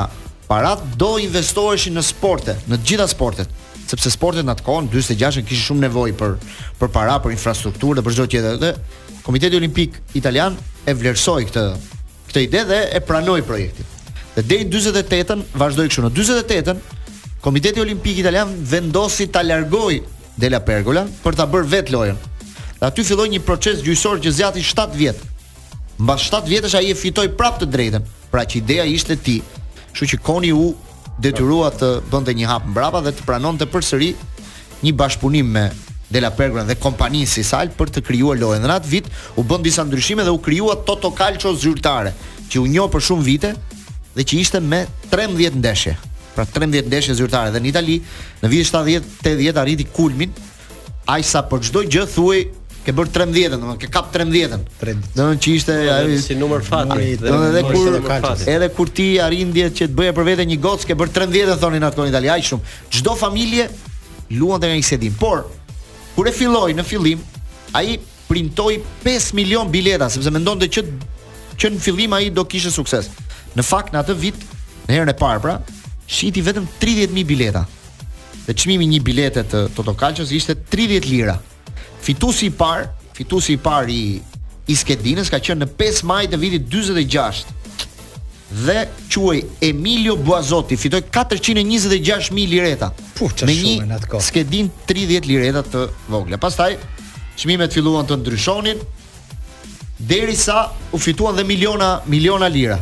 parat 0.49 0.81
do 0.97 1.17
investoheshin 1.21 1.97
në 1.99 2.05
sporte, 2.07 2.55
në 2.71 2.79
të 2.79 2.87
gjitha 2.91 3.07
sportet, 3.13 3.51
sepse 3.91 4.11
sportet 4.15 4.47
në 4.49 4.55
atë 4.55 4.65
kohë 4.67 4.87
46-ën 4.95 5.45
kishin 5.45 5.67
shumë 5.71 5.83
nevojë 5.87 6.15
për 6.21 6.37
për 6.81 6.93
para, 6.95 7.19
për 7.23 7.35
infrastrukturë 7.37 8.01
dhe 8.01 8.05
për 8.07 8.17
çdo 8.17 8.27
tjetër. 8.33 8.57
Dhe 8.63 8.73
Komiteti 9.27 9.59
Olimpik 9.59 9.97
Italian 10.17 10.57
e 10.89 10.93
vlerësoi 10.97 11.45
këtë 11.51 11.63
këtë 12.31 12.43
ide 12.47 12.63
dhe 12.71 12.81
e 12.95 13.01
pranoi 13.07 13.43
projektin. 13.43 13.87
Dhe 14.37 14.45
deri 14.51 14.67
48-ën 14.71 15.43
vazhdoi 15.61 15.89
kështu. 15.91 16.07
Në 16.07 16.13
48-ën 16.25 16.81
Komiteti 17.45 17.83
Olimpik 17.85 18.19
Italian 18.23 18.53
vendosi 18.71 19.27
ta 19.31 19.43
largojë 19.45 20.01
Dela 20.41 20.59
Pergola 20.61 21.05
për 21.25 21.39
ta 21.41 21.47
bërë 21.51 21.69
vet 21.75 21.91
lojën. 21.95 22.17
Dhe 22.81 22.87
aty 22.91 23.03
filloi 23.09 23.29
një 23.33 23.43
proces 23.47 23.83
gjyqësor 23.85 24.23
që 24.25 24.35
zgjati 24.39 24.63
7 24.67 24.95
vjet 25.01 25.25
Mbas 25.99 26.27
7 26.29 26.45
vjetësh 26.45 26.77
ai 26.77 26.91
e 26.93 26.95
fitoi 26.97 27.29
prapë 27.33 27.63
të 27.63 27.67
drejtën. 27.73 28.07
Pra 28.31 28.43
që 28.45 28.59
ideja 28.61 28.85
ishte 28.85 29.17
ti. 29.25 29.39
Kështu 29.95 30.13
që 30.13 30.19
Koni 30.23 30.51
u 30.53 30.67
detyrua 31.23 31.71
të 31.73 31.91
bënte 32.13 32.35
një 32.37 32.49
hap 32.51 32.67
mbrapa 32.69 33.01
dhe 33.07 33.15
të 33.17 33.25
pranonte 33.25 33.69
përsëri 33.73 34.11
një 34.85 34.93
bashkëpunim 35.01 35.53
me 35.53 35.69
De 36.07 36.21
La 36.21 36.29
dhe 36.31 36.75
kompaninë 36.79 37.27
Sisal 37.27 37.69
për 37.79 37.89
të 37.91 38.03
krijuar 38.07 38.37
lojën. 38.39 38.63
Në 38.63 38.75
atë 38.77 38.89
vit 38.93 39.07
u 39.37 39.43
bën 39.43 39.63
disa 39.65 39.83
ndryshime 39.85 40.23
dhe 40.23 40.31
u 40.31 40.39
krijua 40.39 40.77
Toto 40.87 41.11
Calcio 41.11 41.51
zyrtare, 41.57 42.13
që 42.49 42.61
u 42.63 42.67
njoh 42.71 42.91
për 42.91 43.01
shumë 43.03 43.23
vite 43.27 43.51
dhe 44.15 44.23
që 44.23 44.39
ishte 44.39 44.61
me 44.63 44.85
13 45.11 45.57
ndeshje. 45.59 45.97
Pra 46.37 46.45
13 46.47 46.87
ndeshje 46.87 47.15
zyrtare 47.19 47.51
dhe 47.51 47.59
në 47.61 47.69
Itali 47.73 47.99
në 48.45 48.49
vitin 48.49 49.03
70-80 49.25 49.59
arriti 49.59 49.85
kulmin, 49.97 50.31
ajsa 51.11 51.43
për 51.51 51.61
çdo 51.67 51.83
gjë 51.91 52.07
thuaj 52.15 52.45
ke 52.87 52.93
bër 52.95 53.09
13-ën, 53.11 53.55
domethënë 53.57 53.81
ke 53.83 53.89
kap 53.91 54.11
13-ën. 54.15 54.63
Domethënë 55.17 55.41
që 55.43 55.53
ishte 55.59 55.75
ai 55.91 56.19
si 56.23 56.37
numër 56.39 56.63
fat. 56.67 56.93
Domethënë 56.93 57.47
edhe 57.51 57.63
kur 57.67 58.29
edhe 58.55 58.69
kur 58.77 58.93
ti 58.95 59.07
arrin 59.23 59.51
diet 59.55 59.75
që 59.75 59.89
të 59.91 59.97
bëje 59.99 60.13
për 60.15 60.27
vete 60.29 60.45
një 60.47 60.59
gocë, 60.63 60.87
ke 60.93 60.97
bër 61.01 61.11
13-ën 61.17 61.59
thonin 61.65 61.87
ato 61.89 62.05
në 62.07 62.13
Itali, 62.13 62.31
aq 62.31 62.45
shumë. 62.47 62.75
Çdo 62.95 63.15
familje 63.19 63.65
luante 64.39 64.71
nga 64.71 64.77
Isedin. 64.79 65.17
Por 65.19 65.49
kur 66.15 66.31
e 66.31 66.35
filloi 66.37 66.77
në 66.79 66.85
fillim, 66.87 67.25
ai 67.75 67.97
printoi 68.31 68.79
5 69.03 69.35
milion 69.39 69.71
bileta 69.71 70.07
sepse 70.11 70.31
mendonte 70.35 70.71
që 70.73 70.87
që 71.57 71.73
në 71.75 71.83
fillim 71.83 72.15
ai 72.19 72.31
do 72.37 72.47
kishte 72.47 72.71
sukses. 72.71 73.11
Në 73.57 73.67
fakt 73.67 73.95
në 73.97 74.05
atë 74.05 74.15
vit, 74.21 74.39
në 74.87 74.95
herën 74.95 75.11
e 75.11 75.17
parë 75.19 75.43
pra, 75.43 75.57
shiti 76.07 76.43
vetëm 76.45 76.69
30000 76.79 77.27
bileta. 77.27 77.65
Dhe 78.47 78.55
çmimi 78.55 78.87
një 78.93 79.03
bilete 79.03 79.43
të 79.51 79.65
Totokalçës 79.75 80.31
ishte 80.39 80.55
30 80.71 81.09
lira. 81.11 81.39
Fituesi 82.07 82.47
i 82.51 82.55
parë, 82.55 82.85
fituesi 83.19 83.57
i 83.57 83.63
parë 83.63 83.91
i 83.91 84.01
Iskedinës 84.71 85.29
ka 85.31 85.39
qenë 85.43 85.63
në 85.65 85.71
5 85.79 86.03
maj 86.07 86.23
të 86.31 86.39
vitit 86.43 86.67
46 86.71 87.47
dhe 88.67 88.77
quaj 89.11 89.37
Emilio 89.67 90.15
Buazotti 90.23 90.79
fitoj 90.79 91.01
426.000 91.15 92.47
lireta 92.51 92.93
Puh, 93.19 93.33
me 93.47 93.55
një 93.55 94.21
skedin 94.23 94.71
30 94.87 95.27
lireta 95.27 95.65
të 95.67 95.83
vogle 96.13 96.39
pas 96.43 96.55
taj 96.59 96.73
qmimet 97.39 97.75
filluan 97.75 98.07
të 98.07 98.21
ndryshonin 98.21 98.85
deri 100.07 100.39
sa 100.39 100.69
u 100.95 101.01
fituan 101.03 101.35
dhe 101.39 101.47
miliona, 101.49 101.97
miliona 102.07 102.47
lira 102.49 102.79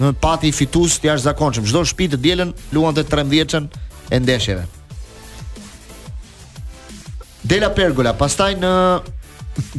në 0.00 0.10
pati 0.22 0.50
fitus 0.54 0.98
të 1.00 1.12
jash 1.12 1.26
zakonqëm 1.28 1.70
gjdo 1.70 1.84
shpi 1.86 2.10
të 2.16 2.22
djelen 2.26 2.54
luan 2.74 2.94
të 2.98 3.06
13 3.14 3.70
e 4.10 4.22
ndeshjeve 4.24 4.66
Dela 7.46 7.68
Pergola, 7.70 8.10
pastaj 8.18 8.56
në 8.58 8.70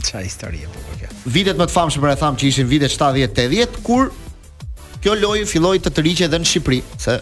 çfarë 0.08 0.24
histori 0.24 0.62
apo 0.64 0.80
kjo? 1.02 1.10
Vitet 1.36 1.58
më 1.60 1.66
të 1.68 1.74
famshëm 1.74 2.06
për 2.06 2.12
e 2.14 2.20
tham 2.22 2.38
që 2.40 2.46
ishin 2.48 2.70
vitet 2.70 2.94
70-80 2.94 3.82
kur 3.84 4.14
kjo 5.04 5.16
lojë 5.20 5.44
filloi 5.52 5.82
të 5.84 5.92
tërhiqej 5.98 6.30
edhe 6.30 6.40
në 6.40 6.48
Shqipëri, 6.48 6.78
se 7.04 7.18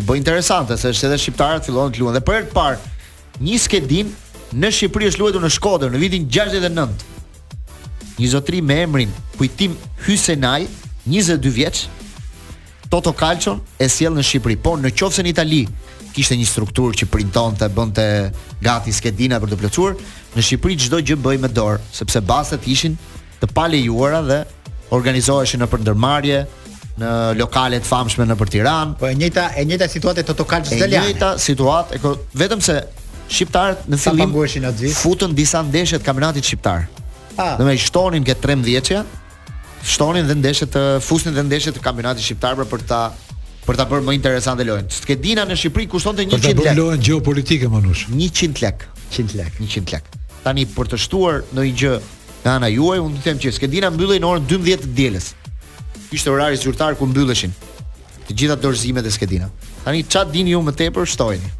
u 0.00 0.06
bë 0.08 0.16
interesante 0.16 0.78
se 0.80 0.88
edhe 0.94 1.18
shqiptarët 1.20 1.68
fillojnë 1.68 1.92
të 1.92 2.00
luajnë 2.00 2.16
dhe 2.16 2.24
për 2.24 2.38
herë 2.38 2.48
të 2.48 2.56
parë 2.56 3.44
një 3.50 3.58
skedin 3.66 4.14
në 4.62 4.72
Shqipëri 4.78 5.10
është 5.12 5.24
luajtur 5.26 5.44
në 5.44 5.52
Shkodër 5.58 5.92
në 5.92 6.02
vitin 6.06 6.26
69. 6.38 7.06
Një 8.16 8.32
zotri 8.32 8.64
me 8.64 8.80
emrin 8.86 9.12
Kujtim 9.36 9.76
Hysenaj, 10.06 10.70
22 11.04 11.52
vjeç, 11.60 11.84
Toto 12.92 13.12
Calcio 13.16 13.58
e 13.80 13.92
sjell 13.92 14.16
në 14.16 14.24
Shqipëri, 14.24 14.56
por 14.60 14.80
në 14.80 14.94
qofsen 15.00 15.28
Itali 15.28 15.66
kishte 16.14 16.36
një 16.36 16.46
strukturë 16.48 16.98
që 17.02 17.08
printonte, 17.10 17.68
bënte 17.72 18.04
gati 18.62 18.92
skedina 18.94 19.38
për 19.42 19.52
të 19.54 19.58
plotësuar, 19.62 19.94
në 20.36 20.44
Shqipëri 20.46 20.76
çdo 20.86 21.00
gjë 21.04 21.18
bëj 21.24 21.38
me 21.44 21.50
dorë, 21.52 21.80
sepse 21.94 22.20
bazat 22.28 22.66
ishin 22.70 22.96
të 23.42 23.48
palejuara 23.56 24.20
dhe 24.28 24.42
organizoheshin 24.94 25.62
në 25.64 25.70
përndërmarje 25.72 26.42
në 27.02 27.10
lokale 27.38 27.78
të 27.80 27.88
famshme 27.88 28.26
në 28.28 28.36
për 28.40 28.50
Tiranë. 28.56 28.96
Po 29.00 29.08
e 29.08 29.14
njëjta 29.16 29.46
e 29.58 29.64
njëjta 29.64 29.86
situatë 29.88 30.26
të 30.28 30.34
tokalç 30.42 30.74
zeliane. 30.74 30.92
E 31.08 31.14
njëjta 31.14 31.32
situatë, 31.40 32.00
vetëm 32.42 32.60
se 32.62 32.76
shqiptarët 33.32 33.88
në 33.88 34.00
fillim 34.02 34.36
futën 35.00 35.32
disa 35.36 35.62
ndeshje 35.64 36.02
të 36.02 36.06
kampionatit 36.10 36.44
shqiptar. 36.44 36.84
Ah. 37.40 37.56
Do 37.56 37.64
me 37.64 37.72
shtonin 37.80 38.26
këtë 38.28 38.44
13-ja, 38.44 39.00
shtonin 39.88 40.28
dhe 40.28 40.36
ndeshje 40.42 40.68
të 40.74 40.82
fusnin 41.02 41.32
dhe 41.38 41.46
ndeshje 41.48 41.72
të 41.78 41.82
kampionatit 41.86 42.28
shqiptar 42.28 42.60
për 42.68 42.84
ta 42.90 43.02
për 43.66 43.78
ta 43.78 43.84
bërë 43.88 44.04
më 44.06 44.14
interesante 44.18 44.64
lojën. 44.66 44.88
Skedina 44.90 45.44
në 45.46 45.56
Shqipëri 45.60 45.86
kushtonte 45.90 46.24
100 46.26 46.34
lekë. 46.34 46.42
Për 46.42 46.52
ta 46.52 46.64
bërë 46.64 46.78
lojën 46.78 47.04
gjeopolitike 47.08 47.70
manush. 47.70 48.06
100 48.10 48.62
lekë. 48.64 48.90
100 49.12 49.38
lekë. 49.42 49.68
100 49.70 49.94
lekë. 49.94 50.20
Tani 50.42 50.64
për 50.74 50.90
të 50.92 50.98
shtuar 51.04 51.42
në 51.54 51.66
gjë 51.78 51.96
nga 52.42 52.56
ana 52.58 52.70
juaj, 52.74 52.98
unë 53.06 53.20
them 53.22 53.38
që 53.42 53.52
Skedina 53.54 53.90
mbyllej 53.94 54.20
në 54.24 54.30
orën 54.32 54.48
12 54.50 54.86
të 54.88 54.94
dielës. 54.98 55.28
Ishte 56.10 56.32
orari 56.34 56.58
zyrtar 56.58 56.96
ku 56.98 57.06
mbylleshin 57.06 57.54
të 58.26 58.34
gjitha 58.38 58.56
dorëzimet 58.58 59.06
e 59.06 59.12
Skedina. 59.14 59.46
Tani 59.86 60.02
çfarë 60.08 60.34
dini 60.34 60.56
ju 60.56 60.62
më 60.66 60.74
tepër, 60.80 61.06
shtojini. 61.14 61.52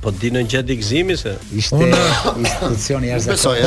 Po 0.00 0.10
di 0.14 0.30
në 0.32 0.42
gjatë 0.48 0.68
digzimi 0.70 1.16
se 1.18 1.32
ishte 1.56 1.76
në 1.76 1.98
institucion 2.40 3.04
jashtë. 3.04 3.34
Besoj, 3.34 3.58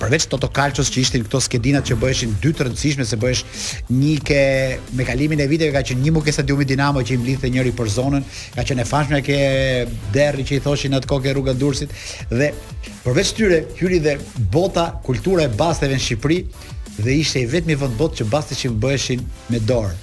përveç 0.00 0.26
Toto 0.32 0.48
Calcios 0.52 0.90
që 0.92 1.00
ishin 1.02 1.22
këto 1.26 1.40
skedinat 1.40 1.86
që 1.88 1.96
bëheshin 2.02 2.34
dy 2.42 2.50
të 2.54 2.66
rëndësishme 2.66 3.06
se 3.08 3.16
bëhesh 3.20 3.42
një 3.90 4.14
ke 4.28 4.40
me 4.98 5.06
kalimin 5.08 5.40
e 5.40 5.46
viteve 5.48 5.72
ka 5.74 5.82
qenë 5.88 6.04
një 6.04 6.12
mukë 6.18 6.34
stadiumi 6.36 6.64
Dinamo 6.68 7.00
që 7.02 7.16
i 7.16 7.20
mblidhte 7.22 7.50
njëri 7.54 7.72
për 7.78 7.88
zonën, 7.96 8.26
ka 8.56 8.66
qenë 8.68 8.84
e 8.84 8.88
fashme 8.88 9.22
ke 9.26 9.38
derri 10.14 10.44
që 10.44 10.58
i 10.58 10.62
thoshin 10.66 10.98
atë 10.98 11.10
kokë 11.10 11.34
rrugën 11.34 11.58
Durrësit 11.60 11.96
dhe 12.32 12.52
përveç 13.06 13.32
tyre 13.38 13.62
hyri 13.80 14.00
dhe 14.04 14.18
bota 14.52 14.90
kultura 15.08 15.48
e 15.48 15.54
basteve 15.62 15.96
në 15.96 16.04
Shqipëri 16.06 16.40
dhe 17.02 17.18
ishte 17.22 17.42
i 17.42 17.48
vetmi 17.56 17.78
vend 17.80 17.96
bot 18.00 18.16
që 18.20 18.28
basteshin 18.32 18.76
bëheshin 18.82 19.24
me 19.50 19.60
dorë 19.68 19.96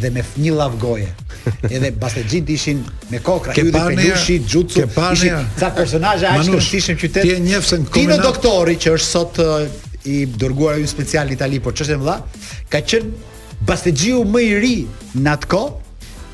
dhe 0.00 0.10
me 0.14 0.22
fëmijë 0.24 0.54
llavgoje. 0.56 1.10
Edhe 1.74 1.90
Basagjit 1.98 2.50
ishin 2.54 2.82
me 3.10 3.20
kokra, 3.24 3.54
ke 3.56 3.64
pa 3.74 3.86
ne 3.90 4.10
xhucu, 4.16 4.64
ishin 4.64 4.92
pa 4.94 5.12
ca 5.60 5.72
personazhe 5.76 6.30
aq 6.32 6.48
të 6.48 6.60
thishim 6.68 7.00
qytet. 7.00 7.26
Ti 7.26 7.32
je 7.34 7.38
njëfsën 7.46 7.86
komunal. 7.86 7.98
Ti 7.98 8.08
në 8.08 8.30
doktori 8.30 8.78
që 8.84 8.94
është 8.96 9.08
sot 9.08 10.04
i 10.12 10.18
dërguar 10.42 10.80
ju 10.82 10.88
special 10.90 11.30
Itali, 11.34 11.60
po 11.62 11.72
çështë 11.76 12.00
më 12.00 12.08
dha, 12.08 12.16
ka 12.72 12.80
qenë 12.92 13.66
Basagjiu 13.68 14.24
më 14.26 14.42
i 14.46 14.54
ri 14.58 14.76
në 15.22 15.30
atkoh, 15.36 15.68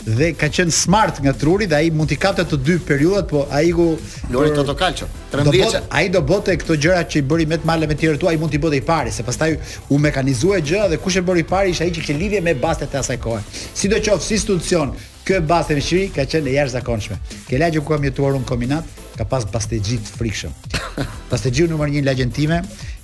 dhe 0.06 0.32
ka 0.38 0.46
qenë 0.52 0.70
smart 0.72 1.18
nga 1.22 1.32
truri 1.34 1.66
dhe 1.66 1.74
ai 1.76 1.90
mund 1.90 2.08
t'i 2.10 2.16
kapte 2.18 2.44
të 2.46 2.58
dy 2.62 2.76
periudhat, 2.86 3.28
po 3.30 3.46
ai 3.50 3.72
ku 3.74 3.96
Lori 4.32 4.52
Toto 4.54 4.74
Calcio, 4.76 5.08
13. 5.32 5.44
Do 5.44 5.58
bot, 5.58 5.92
ai 5.92 6.08
do 6.12 6.22
bote 6.22 6.54
këto 6.56 6.76
gjëra 6.78 7.02
që 7.04 7.18
i 7.22 7.26
bëri 7.26 7.46
me 7.50 7.58
të 7.58 7.66
male 7.68 7.86
me 7.88 7.94
të 7.96 8.00
tjerë 8.04 8.20
tu, 8.20 8.28
ai 8.28 8.36
mund 8.38 8.52
t'i 8.52 8.58
bote 8.62 8.78
i 8.78 8.82
pari, 8.84 9.10
se 9.12 9.22
pastaj 9.26 9.54
u 9.90 9.98
mekanizuaj 9.98 10.60
gjëra 10.62 10.88
dhe 10.92 11.00
kush 11.02 11.18
e 11.18 11.22
bëri 11.24 11.42
i 11.44 11.48
pari 11.50 11.70
isha 11.74 11.84
ai 11.84 11.90
që 11.90 12.02
kishte 12.02 12.18
lidhje 12.18 12.40
me 12.42 12.54
bastet 12.54 12.94
e 12.94 13.00
asaj 13.02 13.18
kohe. 13.22 13.42
Sidoqoftë, 13.76 14.24
si 14.24 14.34
institucion, 14.38 14.94
kjo 15.24 15.40
baste 15.46 15.76
me 15.76 15.82
Shqipëri 15.84 16.12
ka 16.14 16.24
qenë 16.30 16.48
e 16.52 16.56
jashtëzakonshme. 16.56 17.18
Ke 17.48 17.60
lagjë 17.60 17.82
ku 17.84 17.92
kam 17.94 18.06
jetuar 18.08 18.36
unë 18.38 18.48
kombinat, 18.48 19.00
ka 19.18 19.24
pas 19.26 19.44
bastexhi 19.52 19.98
të 19.98 20.16
frikshëm. 20.16 20.54
Bastexhi 21.30 21.66
numër 21.68 21.90
1 22.02 22.06
lagjëntime 22.08 22.62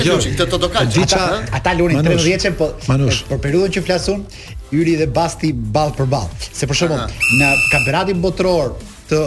të 0.42 0.50
do 0.66 0.72
ka. 0.72 0.86
Ata, 0.86 1.28
ata 1.60 1.76
lunin 1.80 2.04
13 2.06 2.58
po 2.62 2.72
Manush. 2.90 3.24
për 3.28 3.32
po 3.32 3.42
periudhën 3.46 3.76
që 3.78 3.86
flasun, 3.88 4.26
Yuri 4.72 4.96
dhe 5.02 5.10
Basti 5.18 5.52
ball 5.54 5.92
për 5.98 6.10
ball. 6.14 6.30
Se 6.52 6.70
për 6.70 6.82
shembull, 6.84 7.22
në 7.40 7.52
kampionatin 7.74 8.22
botëror 8.24 8.76
të 9.12 9.24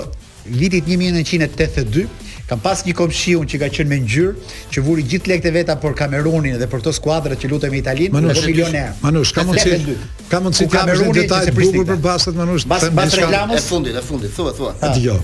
vitit 0.60 0.86
1982 0.90 2.08
Kam 2.48 2.60
pas 2.60 2.82
një 2.84 2.92
komshiun 2.96 3.46
që 3.48 3.58
ka 3.62 3.68
qenë 3.72 3.88
me 3.88 3.98
ngjyrë, 4.04 4.50
që 4.74 4.82
vuri 4.84 5.04
gjithë 5.08 5.30
lekët 5.32 5.46
e 5.48 5.52
veta 5.54 5.76
për 5.80 5.94
Kamerunin 5.96 6.58
dhe 6.60 6.66
për 6.68 6.82
këtë 6.82 6.92
skuadra 6.98 7.38
që 7.40 7.48
lutën 7.54 7.72
me 7.72 7.80
Italinë, 7.80 8.12
më 8.12 8.20
nuk 8.26 8.40
milioner. 8.44 8.90
Manush, 9.06 9.32
ka 9.38 9.46
mundësi. 9.48 9.96
Ka 10.34 10.42
mundësi 10.44 10.66
të 10.66 10.74
kamerunin 10.74 11.16
detaj 11.22 11.46
bukur 11.56 11.88
për 11.94 12.02
basket, 12.04 12.36
Manush. 12.36 12.68
Bas, 12.68 12.84
bas 13.00 13.16
reklamës 13.16 13.62
e 13.62 13.64
fundit, 13.68 13.96
e 13.96 14.04
fundit. 14.10 14.36
thua, 14.36 14.52
thua. 14.60 14.74
Dgjoj 14.84 15.22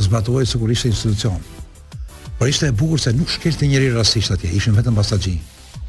zbatuaj 0.02 0.46
sigurisht 0.46 0.88
institucion. 0.90 1.38
Por 2.38 2.48
ishte 2.48 2.66
e 2.66 2.72
bukur 2.72 3.00
se 3.02 3.12
nuk 3.12 3.30
shkelte 3.30 3.66
njëri 3.66 3.90
rastisht 3.94 4.30
atje, 4.34 4.50
ishin 4.54 4.74
vetëm 4.78 4.94
pasazhi. 4.98 5.36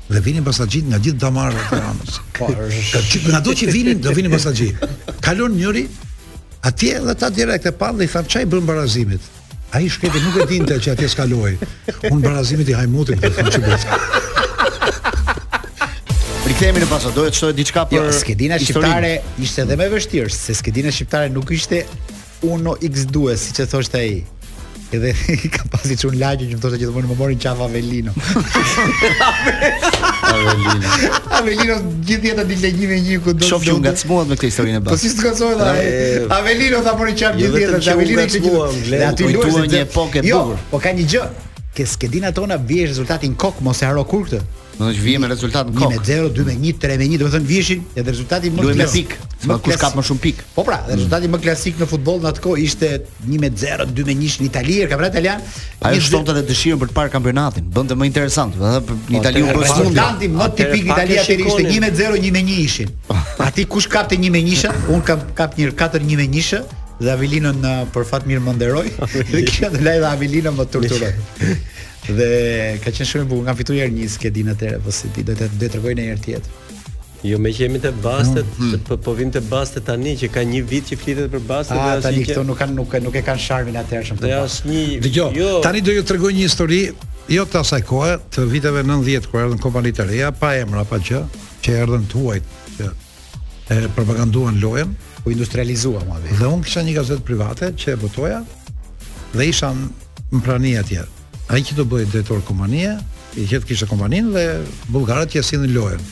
Dhe 0.10 0.22
vinin 0.26 0.42
pasazhit 0.46 0.86
nga 0.90 0.98
gjithë 0.98 1.20
damarët 1.26 1.66
e 1.70 1.76
Tiranës. 1.76 2.16
Po, 2.38 2.48
është. 2.70 3.22
Nga 3.30 3.42
do 3.46 3.54
që 3.58 3.68
vinin, 3.74 4.02
do 4.06 4.14
vinin 4.18 4.34
pasazhi. 4.34 4.70
Kalon 5.22 5.54
njëri 5.60 5.84
atje 6.70 6.96
dhe 7.06 7.14
ta 7.22 7.30
direkt 7.34 7.70
e 7.70 7.74
pa 7.74 7.92
dhe 7.94 8.06
i 8.08 8.14
tham 8.14 8.26
çaj 8.26 8.48
bën 8.50 8.66
barazimit. 8.66 9.22
Ai 9.78 9.86
shkelte 9.90 10.22
nuk 10.26 10.42
e 10.42 10.50
dinte 10.50 10.80
që 10.82 10.96
atje 10.98 11.10
skaloi. 11.14 11.54
Un 12.10 12.22
barazimit 12.26 12.70
i 12.70 12.78
hajmutit 12.78 13.18
do 13.22 13.30
po 13.30 13.34
të 13.34 13.50
thonë 13.50 13.58
çu 13.58 13.66
bëj 13.70 14.26
themi 16.60 16.82
në 16.84 16.90
pasa, 16.92 17.08
dohet 17.16 17.36
shtohet 17.38 17.56
diçka 17.56 17.86
jo, 17.86 17.90
për 17.94 18.08
jo, 18.10 18.14
skedina 18.18 18.58
shqiptare 18.60 19.12
ishte 19.40 19.62
edhe 19.64 19.78
më 19.80 19.86
vështirë 19.94 20.32
se 20.36 20.56
skedina 20.60 20.92
shqiptare 20.92 21.30
nuk 21.32 21.54
ishte 21.56 21.86
uno 22.50 22.74
x2 22.84 23.36
siç 23.40 23.62
e 23.64 23.68
thoshte 23.72 24.00
ai. 24.02 24.18
Edhe 24.92 25.14
ka 25.56 25.64
pasi 25.72 25.96
çun 26.02 26.18
lagje 26.20 26.50
që 26.50 26.58
më 26.58 26.62
thoshte 26.66 26.82
që 26.82 26.90
më 26.98 27.16
morin 27.20 27.40
çafa 27.40 27.64
Avelino. 27.70 28.12
Avelino. 30.34 31.16
Avelino 31.40 31.78
gjithë 32.10 32.32
jeta 32.32 32.46
dil 32.52 32.64
lagji 32.66 32.90
me 32.92 32.98
një 33.08 33.22
kudo. 33.24 33.46
Shoh 33.48 33.64
që 33.70 33.78
ngacmohet 33.86 34.32
me 34.34 34.38
këtë 34.42 34.50
historinë 34.52 34.82
bash. 34.84 34.92
Po 34.92 35.00
si 35.06 35.14
zgacohet 35.16 35.64
ai? 35.64 35.90
Avelino 36.42 36.82
tha 36.88 36.98
morin 37.00 37.16
çafa 37.22 37.38
jo, 37.40 37.54
gjithë 37.54 37.68
jeta, 37.68 37.84
Avelino 37.94 38.28
që 38.34 38.44
gjithë. 38.50 38.70
Ne 38.92 39.06
aty 39.14 39.32
luajmë 39.32 39.68
një 39.78 39.84
epokë 39.86 40.26
e 40.26 40.30
jo, 40.34 40.42
bukur. 40.50 40.58
Jo, 40.60 40.72
po 40.74 40.84
ka 40.88 40.92
një 41.00 41.08
gjë. 41.14 41.28
Ke 41.78 41.86
skedina 41.88 42.34
tona 42.36 42.58
bie 42.60 42.84
rezultatin 42.90 43.32
kok 43.40 43.62
e 43.64 43.82
haro 43.86 44.04
kur 44.10 44.26
këtë. 44.28 44.42
Do 44.80 44.88
të 44.96 45.16
me 45.20 45.28
rezultat 45.28 45.68
në 45.68 45.76
kokë. 45.76 45.98
1-0, 46.08 46.30
2-1, 46.38 46.78
3-1, 46.80 47.16
do 47.20 47.28
të 47.28 47.32
thonë 47.34 47.48
vishin 47.50 47.82
edhe 48.00 48.14
rezultati 48.14 48.48
më 48.54 48.64
klasik. 48.70 48.70
Luajmë 48.80 48.86
me 48.86 48.94
pik. 48.94 49.48
Më 49.50 49.58
kush 49.66 49.82
më 49.98 50.04
shumë 50.08 50.22
pik. 50.24 50.38
Po 50.56 50.64
pra, 50.64 50.78
mm. 50.86 50.94
rezultati 50.94 51.32
më 51.34 51.40
klasik 51.44 51.82
në 51.82 51.88
futboll 51.92 52.22
në 52.24 52.30
atë 52.32 52.44
kohë 52.46 52.62
ishte 52.64 52.92
1-0, 53.28 53.90
2-1 53.98 54.24
në 54.24 54.48
Itali, 54.48 54.78
kampionat 54.88 55.12
italian. 55.18 55.44
Ai 55.84 56.00
shtonte 56.00 56.36
të 56.38 56.46
dëshirën 56.52 56.80
për 56.80 56.94
të 56.94 56.96
parë 57.00 57.12
kampionatin. 57.18 57.68
Bënte 57.76 57.98
më 58.00 58.08
interesant, 58.08 58.56
do 58.56 58.72
të 58.88 58.98
në 59.12 59.20
Itali 59.20 59.44
u 59.44 59.58
Rezultati 59.60 60.32
më 60.40 60.48
tipik 60.62 60.88
Italia 60.88 61.26
atë 61.26 61.36
ishte 61.36 61.60
1-0, 61.60 62.24
1-1 62.24 62.56
ishin. 62.64 62.96
Po. 63.10 63.20
Ati 63.50 63.68
pra 63.68 63.74
kush 63.76 63.90
të 63.92 64.22
1-1-n? 64.24 64.86
Un 64.96 65.04
kam 65.10 65.28
kap 65.36 65.60
një 65.60 65.74
4-1-1 65.74 66.64
dhe 67.04 67.12
Avilinën 67.18 67.68
për 67.96 68.08
fat 68.12 68.24
mirë 68.28 68.44
më 68.48 68.54
nderoj. 68.58 68.88
Dhe 69.34 69.44
kjo 69.48 69.70
të 69.76 69.84
laj 69.84 70.04
dhe 70.34 70.52
më 70.56 70.66
turturoj. 70.72 71.14
Dhe 72.08 72.80
ka 72.82 72.92
qenë 72.94 73.08
shumë 73.08 73.26
i 73.28 73.30
bukur, 73.30 73.46
Nga 73.48 73.56
fituaj 73.60 73.80
herë 73.84 73.96
një 73.98 74.08
skedin 74.14 74.50
atëre, 74.56 74.80
po 74.84 74.94
si 74.96 75.10
ti 75.14 75.24
do 75.28 75.36
të 75.38 75.48
do 75.60 75.68
të 75.68 75.74
rregoj 75.78 75.94
në 76.00 76.04
një 76.06 76.14
herë 76.14 76.24
tjetër. 76.26 76.66
Jo 77.30 77.38
me 77.44 77.52
që 77.52 77.66
jemi 77.66 77.82
të 77.84 77.90
bastet, 78.04 78.46
mm 78.58 78.68
-hmm. 78.68 78.84
po 78.88 78.98
po 79.04 79.14
vim 79.14 79.32
të 79.32 79.42
bastet 79.50 79.84
tani 79.86 80.14
që 80.22 80.28
ka 80.34 80.40
një 80.52 80.62
vit 80.66 80.86
që 80.92 80.98
flitet 81.02 81.32
për 81.34 81.42
bastet, 81.50 81.78
ah, 81.78 81.98
ashtu 81.98 81.98
që 81.98 81.98
Ah, 81.98 82.04
tani 82.04 82.24
këto 82.26 82.44
nuk 82.44 82.58
kanë 82.58 82.76
nuk 82.76 82.94
nuk 83.04 83.16
e 83.16 83.22
kanë 83.28 83.40
sharmin 83.46 83.76
atëherëshëm. 83.76 84.18
Dhe 84.22 84.32
as 84.34 84.62
një 84.66 84.86
Dëgjoj, 85.04 85.32
jo, 85.38 85.50
tani 85.62 85.82
do 85.82 85.92
ju 85.92 86.04
tregoj 86.04 86.32
një 86.38 86.44
histori, 86.48 86.82
jo 87.36 87.44
të 87.46 87.60
asaj 87.60 87.82
kohe, 87.92 88.18
të 88.36 88.48
viteve 88.50 88.84
90 88.84 89.26
kur 89.28 89.40
erdhën 89.44 89.60
kompanitë 89.66 89.96
të 90.04 90.08
reja, 90.08 90.32
pa 90.32 90.54
emra, 90.56 90.84
pa 90.86 90.98
gjë, 91.10 91.22
që 91.66 91.70
erdhën 91.84 92.06
tuaj 92.16 92.40
që 92.80 92.90
e 93.70 93.88
propaganduan 93.96 94.62
lojen, 94.64 94.96
u 95.18 95.22
po 95.24 95.30
industrializua 95.32 96.02
madje. 96.10 96.32
Dhe 96.40 96.46
unë 96.48 96.64
kisha 96.64 96.82
një 96.82 96.94
gazetë 96.96 97.24
private 97.32 97.74
që 97.78 97.92
e 97.94 97.96
botoja 97.96 98.42
dhe 99.36 99.46
isha 99.46 99.70
në 100.32 100.42
prani 100.44 100.78
atje. 100.80 101.04
Ai 101.50 101.64
që 101.66 101.76
të 101.80 101.84
bëhej 101.90 102.10
drejtori 102.12 102.44
kompanie, 102.46 102.92
i 103.42 103.46
qet 103.50 103.64
kishte 103.66 103.88
kompaninë 103.90 104.32
dhe 104.36 104.44
bullgarët 104.94 105.32
që 105.34 105.42
sillin 105.48 105.72
lojën. 105.74 106.04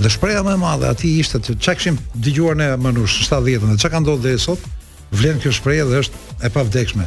Dhe 0.00 0.10
shpreha 0.10 0.40
më 0.46 0.54
e 0.56 0.60
madhe 0.62 0.88
aty 0.88 1.10
ishte 1.20 1.38
të 1.44 1.56
çka 1.60 1.74
kishim 1.78 1.98
dëgjuar 2.24 2.56
ne 2.56 2.70
Manush 2.80 3.18
70-të, 3.28 3.76
çka 3.82 3.90
ka 3.92 4.00
ndodhur 4.00 4.22
deri 4.24 4.40
sot? 4.40 4.62
Vlen 5.14 5.36
kjo 5.42 5.52
shprehje 5.54 5.84
dhe 5.90 6.00
është 6.04 6.22
e 6.46 6.52
pavdekshme. 6.54 7.04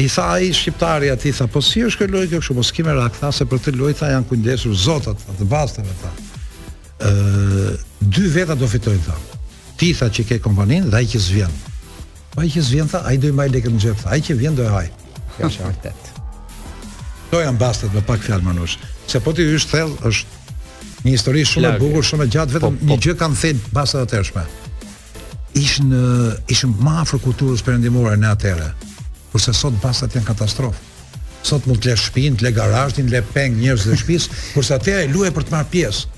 I 0.00 0.06
tha 0.14 0.28
ai 0.36 0.52
shqiptari 0.54 1.10
aty 1.12 1.34
tha, 1.36 1.48
po 1.52 1.60
si 1.62 1.82
është 1.88 2.04
kjo 2.04 2.08
lojë 2.14 2.30
kjo 2.30 2.40
kështu? 2.44 2.56
Mos 2.60 2.70
po 2.70 2.78
kimë 2.78 2.94
rak, 3.00 3.18
tha 3.18 3.32
se 3.36 3.48
për 3.50 3.60
të 3.66 3.74
tha 3.98 4.12
janë 4.14 4.30
kujdesur 4.30 4.78
zotat, 4.84 5.26
tha, 5.26 5.34
të 5.40 5.48
bastave 5.50 5.98
tha. 6.04 6.12
Ë, 7.10 7.66
dy 8.14 8.28
veta 8.38 8.54
do 8.62 8.70
fitojnë 8.70 9.02
tha. 9.08 9.18
Ti 9.82 9.90
tha 9.98 10.08
që 10.08 10.28
ke 10.30 10.38
kompaninë 10.46 10.94
dhe 10.94 11.02
ai 11.02 11.10
që 11.10 11.20
zvjen. 11.26 11.60
Po 12.32 12.46
ai 12.46 12.54
që 12.54 12.64
zvjen, 12.70 12.94
tha, 12.94 13.02
ai 13.10 13.18
do 13.20 13.28
i 13.28 13.36
maj 13.36 13.50
lekët 13.52 13.74
në 13.74 13.84
xhep. 13.84 14.06
Ai 14.14 14.22
që 14.24 14.38
vjen 14.40 14.56
do 14.56 14.64
e 14.64 14.72
haj. 14.78 14.88
Kjo 15.36 15.50
është 15.50 15.68
vërtet. 15.68 16.11
Kto 17.32 17.38
janë 17.40 17.56
bastet 17.64 17.94
me 17.96 18.02
pak 18.04 18.20
fjalë 18.20 18.44
manush? 18.44 18.74
Se 19.08 19.16
po 19.24 19.32
ti 19.32 19.46
hysh 19.48 19.64
thell 19.70 19.94
është 20.04 21.04
një 21.06 21.12
histori 21.14 21.46
shumë 21.48 21.70
e 21.70 21.78
bukur, 21.80 22.04
shumë 22.04 22.26
e 22.28 22.32
gjatë, 22.34 22.52
po, 22.52 22.58
vetëm 22.68 22.74
po. 22.82 22.88
një 22.90 22.98
gjë 23.06 23.14
kanë 23.22 23.38
thënë 23.40 23.62
basta 23.72 24.02
të 24.02 24.10
tërshme. 24.12 24.42
Ishin 25.56 25.94
ishin 26.52 26.74
më 26.76 26.92
afër 27.06 27.22
kulturës 27.24 27.64
perëndimore 27.64 28.18
në 28.20 28.34
atëherë. 28.36 28.68
Kurse 29.32 29.54
sot 29.56 29.80
bastat 29.80 30.12
janë 30.18 30.28
katastrofë. 30.28 30.90
Sot 31.48 31.64
mund 31.70 31.80
të 31.80 31.94
lësh 31.94 32.04
shtëpinë, 32.10 32.36
të 32.42 32.46
le 32.50 32.54
garazhin, 32.60 33.08
le 33.08 33.24
peng 33.32 33.56
njerëz 33.62 33.88
të 33.88 33.96
shtëpisë, 34.02 34.40
kurse 34.52 34.76
atëre 34.76 35.08
luaj 35.16 35.32
për 35.32 35.48
të 35.48 35.56
marr 35.56 35.72
pjesë. 35.72 36.11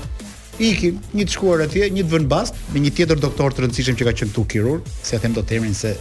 Ikim 0.69 0.97
një 1.15 1.25
të 1.29 1.35
shkuar 1.37 1.63
atje, 1.67 1.87
një 1.95 2.03
të 2.05 2.13
vënë 2.17 2.29
bast 2.33 2.57
me 2.75 2.81
një 2.83 2.91
tjetër 2.97 3.21
doktor 3.23 3.55
të 3.55 3.63
rëndësishëm 3.65 3.99
që 4.01 4.07
ka 4.09 4.15
qenë 4.21 4.33
këtu 4.33 4.43
kirur, 4.53 4.81
se 5.07 5.15
ja 5.15 5.21
them 5.23 5.37
dot 5.37 5.53
emrin 5.55 5.75
se 5.79 5.93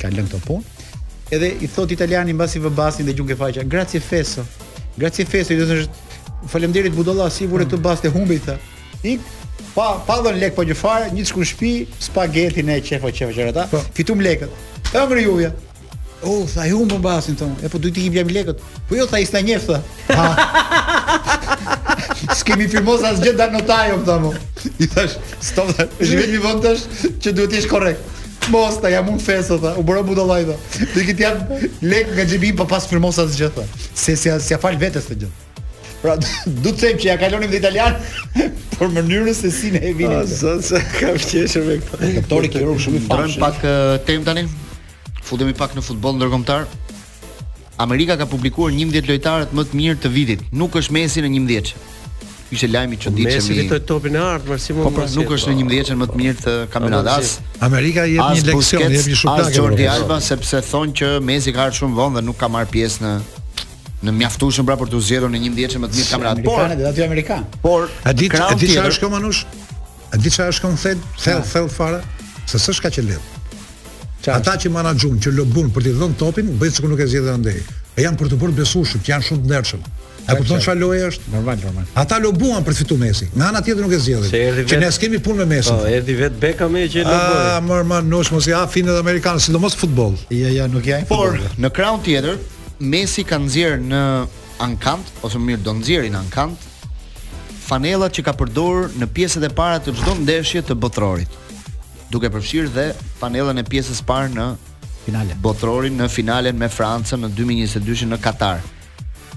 ka 0.00 0.08
lënë 0.08 0.30
këto 0.30 0.40
punë. 0.46 0.86
Edhe 1.36 1.50
i 1.62 1.68
thot 1.70 1.92
italiani 1.92 2.32
mbasi 2.36 2.62
vë 2.64 2.72
bastin 2.78 3.06
dhe 3.08 3.12
gjunjë 3.18 3.36
faqja. 3.40 3.66
Grazie 3.74 4.00
Feso. 4.02 4.44
Grazie 4.98 5.26
Feso, 5.28 5.52
i 5.52 5.60
thosë 5.60 6.48
faleminderit 6.50 6.96
budolla 6.96 7.28
si 7.30 7.46
vure 7.46 7.68
këto 7.68 7.78
bast 7.84 8.08
e 8.08 8.12
humbi 8.14 8.40
tha. 8.44 8.56
Ik 9.04 9.20
pa 9.76 9.92
pa 10.08 10.16
dhën 10.24 10.40
lek 10.40 10.56
po 10.56 10.64
gjë 10.64 10.78
fare, 10.80 11.12
një 11.12 11.26
të 11.26 11.30
shku 11.32 11.44
në 11.44 11.50
shtëpi, 11.52 11.74
spagetin 12.08 12.72
e 12.72 12.80
çefo 12.80 13.12
çefo 13.12 13.36
çerata. 13.36 13.68
Po. 13.70 13.84
Fitum 13.98 14.24
lekët. 14.26 14.96
Ëmri 15.04 15.28
juja. 15.28 15.52
Oh, 16.22 16.44
tha 16.52 16.66
i 16.68 16.72
humbën 16.74 16.92
po 16.92 17.00
basin 17.04 17.36
tonë. 17.38 17.62
E 17.64 17.68
po 17.72 17.78
duhet 17.80 17.96
të 17.96 18.02
kim 18.04 18.16
jam 18.18 18.28
lekët. 18.32 18.58
Po 18.88 18.96
jo 18.98 19.06
tha 19.08 19.20
i 19.22 19.28
sta 19.28 19.40
njeftha. 19.40 19.78
Skemi 22.36 22.66
firmos 22.68 23.04
as 23.08 23.22
gjë 23.24 23.36
dat 23.38 23.54
notajo 23.54 23.96
këta 24.02 24.18
më. 24.26 24.32
I 24.84 24.90
thash, 24.94 25.14
"Stop, 25.40 25.70
ju 26.00 26.18
vetë 26.18 26.34
mi 26.34 26.42
vontesh 26.44 26.84
që 27.22 27.32
duhet 27.32 27.52
ish 27.56 27.62
jesh 27.62 27.70
korrekt." 27.70 28.18
Mos 28.50 28.78
ta 28.80 28.88
jam 28.90 29.08
un 29.12 29.18
fesë 29.20 29.56
tha, 29.62 29.74
u 29.78 29.82
bëra 29.84 30.04
budallaj 30.04 30.44
tha. 30.48 30.56
Dhe 30.94 31.04
kit 31.06 31.18
jam 31.20 31.38
lek 31.82 32.08
nga 32.16 32.24
xhibi 32.26 32.52
pa 32.56 32.64
po 32.64 32.70
pas 32.74 32.86
firmos 32.88 33.18
as 33.18 33.36
gjë 33.38 33.50
tha. 33.54 33.62
Se 33.94 34.14
si 34.16 34.28
si 34.40 34.54
afal 34.54 34.76
vetes 34.78 35.04
të 35.08 35.16
gjithë. 35.20 35.64
Pra, 36.02 36.14
du 36.62 36.68
të 36.70 36.80
them 36.80 36.96
që 37.00 37.04
ja 37.06 37.16
kalonim 37.18 37.50
dhe 37.50 37.56
italian, 37.58 37.96
por 38.78 38.88
mënyrën 38.88 39.34
se 39.34 39.50
si 39.50 39.70
ne 39.70 39.80
e 39.80 39.92
vinim. 39.92 40.22
Zonë, 40.24 40.62
se 40.68 40.80
kam 40.98 41.16
qeshër 41.20 41.64
me 41.66 41.76
këta. 41.80 42.12
Këptori 42.20 42.52
kërëm 42.54 42.74
shumë 42.80 42.98
i 42.98 43.04
fashë. 43.08 43.22
Dërëm 43.22 43.44
pak 43.44 44.04
tem 44.08 44.24
tani, 44.24 44.46
futemi 45.30 45.54
pak 45.56 45.76
në 45.78 45.84
futboll 45.86 46.16
ndërkombëtar. 46.18 46.64
Amerika 47.80 48.18
ka 48.20 48.26
publikuar 48.28 48.74
11 48.74 49.06
lojtarët 49.08 49.54
më 49.56 49.66
të 49.70 49.78
mirë 49.78 50.00
të 50.02 50.10
vitit. 50.16 50.42
Nuk 50.60 50.76
është 50.80 50.96
Messi 50.96 51.22
në 51.24 51.30
11. 51.30 51.72
Ishte 52.50 52.66
lajmi 52.66 52.96
i 52.98 53.00
çuditshëm. 53.00 53.36
Messi 53.38 53.56
fitoi 53.60 53.78
topin 53.86 54.16
e 54.18 54.20
ardhmër 54.34 54.58
si 54.60 54.74
mund 54.74 54.88
po, 54.88 54.90
të. 54.90 55.06
Po 55.06 55.20
nuk 55.20 55.32
është 55.36 55.52
në 55.52 55.58
11-ën 55.68 56.00
më 56.00 56.08
të 56.10 56.18
mirë 56.20 56.44
të 56.44 56.54
kampionatas. 56.74 57.36
Amerika 57.68 58.04
jep 58.10 58.34
një 58.34 58.46
leksion, 58.50 58.86
jep 58.86 59.10
një 59.12 59.18
shupak. 59.22 59.46
As 59.46 59.56
Jordi 59.56 59.86
Alba 59.92 60.18
sepse 60.26 60.60
thonë 60.66 60.96
që 60.98 61.10
Messi 61.30 61.54
ka 61.54 61.68
ardhur 61.68 61.86
shumë 61.86 61.98
vonë 62.00 62.18
dhe 62.18 62.24
nuk 62.26 62.38
ka 62.42 62.50
marr 62.52 62.68
pjesë 62.74 63.06
në 63.06 63.14
në 64.00 64.14
mjaftueshëm 64.16 64.64
pra 64.64 64.78
për 64.80 64.88
të 64.94 64.98
zgjedhur 65.04 65.28
në 65.32 65.38
11-ën 65.44 65.82
më 65.84 65.88
të 65.90 65.98
mirë 65.98 66.08
kampionat. 66.08 66.38
Por, 66.44 66.70
aty 66.90 67.02
amerikan. 67.06 67.42
Por, 67.64 67.82
a 68.08 68.14
di 68.16 68.30
a 68.32 68.46
di 68.58 68.70
çfarë 68.72 68.94
është 68.94 69.02
kjo 69.04 69.10
manush? 69.12 69.42
A 70.08 70.16
di 70.18 70.32
çfarë 70.32 70.54
është 70.54 70.62
kjo 70.64 70.70
Thell, 71.20 71.42
thel 71.52 71.68
fare? 71.78 72.00
Se 72.50 72.56
s'është 72.58 72.86
ka 72.88 72.92
që 72.96 73.04
lidh. 73.10 73.28
Qash. 74.30 74.38
Ata 74.38 74.56
që 74.62 74.70
manaxhum, 74.72 75.18
që 75.22 75.32
lobun 75.34 75.70
për 75.74 75.86
të 75.88 75.94
dhënë 75.98 76.16
topin, 76.20 76.46
bëjnë 76.60 76.76
sikur 76.76 76.92
nuk 76.92 77.00
e 77.02 77.08
zgjidhën 77.10 77.34
andej. 77.34 77.58
E 77.98 78.04
janë 78.04 78.18
për 78.20 78.30
të 78.30 78.38
bërë 78.40 78.56
besueshëm, 78.60 79.02
që 79.04 79.12
janë 79.14 79.26
shumë 79.28 79.42
të 79.44 79.50
ndershëm. 79.50 79.82
A 80.30 80.34
kupton 80.36 80.60
çfarë 80.62 80.78
loje 80.80 81.06
është? 81.10 81.30
Normal, 81.32 81.58
normal. 81.64 81.88
Ata 81.98 82.18
lobuan 82.22 82.62
për 82.62 82.76
të 82.76 82.80
fituar 82.84 83.00
Messi. 83.00 83.26
Nga 83.32 83.46
ana 83.50 83.62
tjetër 83.66 83.82
nuk 83.86 83.94
e 83.96 84.00
zgjidhën. 84.04 84.66
Që 84.70 84.78
ne 84.84 84.90
skemi 84.94 85.20
punë 85.24 85.40
me 85.42 85.46
Messi. 85.56 85.72
Po, 85.74 85.88
erdhi 85.90 86.14
vet 86.20 86.36
Beka 86.42 86.68
me 86.70 86.84
që 86.92 87.02
loboi. 87.08 87.42
Ah, 87.42 87.58
mor 87.64 87.82
man, 87.90 88.06
nuk 88.12 88.30
mos 88.36 88.46
i 88.46 88.54
afin 88.54 88.86
edhe 88.92 89.00
amerikan, 89.02 89.40
sidomos 89.42 89.74
futboll. 89.80 90.14
Ja, 90.30 90.52
ja, 90.54 90.68
nuk 90.70 90.86
janë. 90.86 91.08
Por 91.10 91.40
në 91.58 91.72
krahun 91.76 92.04
tjetër, 92.06 92.38
Messi 92.78 93.26
ka 93.26 93.40
nxjerr 93.42 93.82
në 93.82 94.02
Ankant, 94.62 95.08
ose 95.24 95.38
më 95.40 95.54
mirë 95.54 95.64
do 95.66 95.72
nxjerrë 95.80 96.10
në 96.14 96.18
Ankant 96.22 96.66
fanellat 97.64 98.12
që 98.16 98.22
ka 98.26 98.32
përdorur 98.36 98.88
në 99.00 99.06
pjesët 99.14 99.44
e 99.46 99.48
para 99.56 99.78
të 99.80 99.94
çdo 99.96 100.16
ndeshje 100.20 100.62
të 100.68 100.74
botrorit 100.82 101.38
duke 102.10 102.28
përfshirë 102.34 102.70
dhe 102.74 102.86
panelën 103.20 103.60
e 103.62 103.64
pjesës 103.70 104.00
parë 104.06 104.32
në 104.34 104.46
finale. 105.04 105.36
Botrorin 105.44 105.96
në 105.98 106.08
finalen 106.10 106.58
me 106.58 106.66
Francën 106.70 107.22
në 107.22 107.30
2022-shin 107.38 108.10
në 108.12 108.18
Katar. 108.22 108.62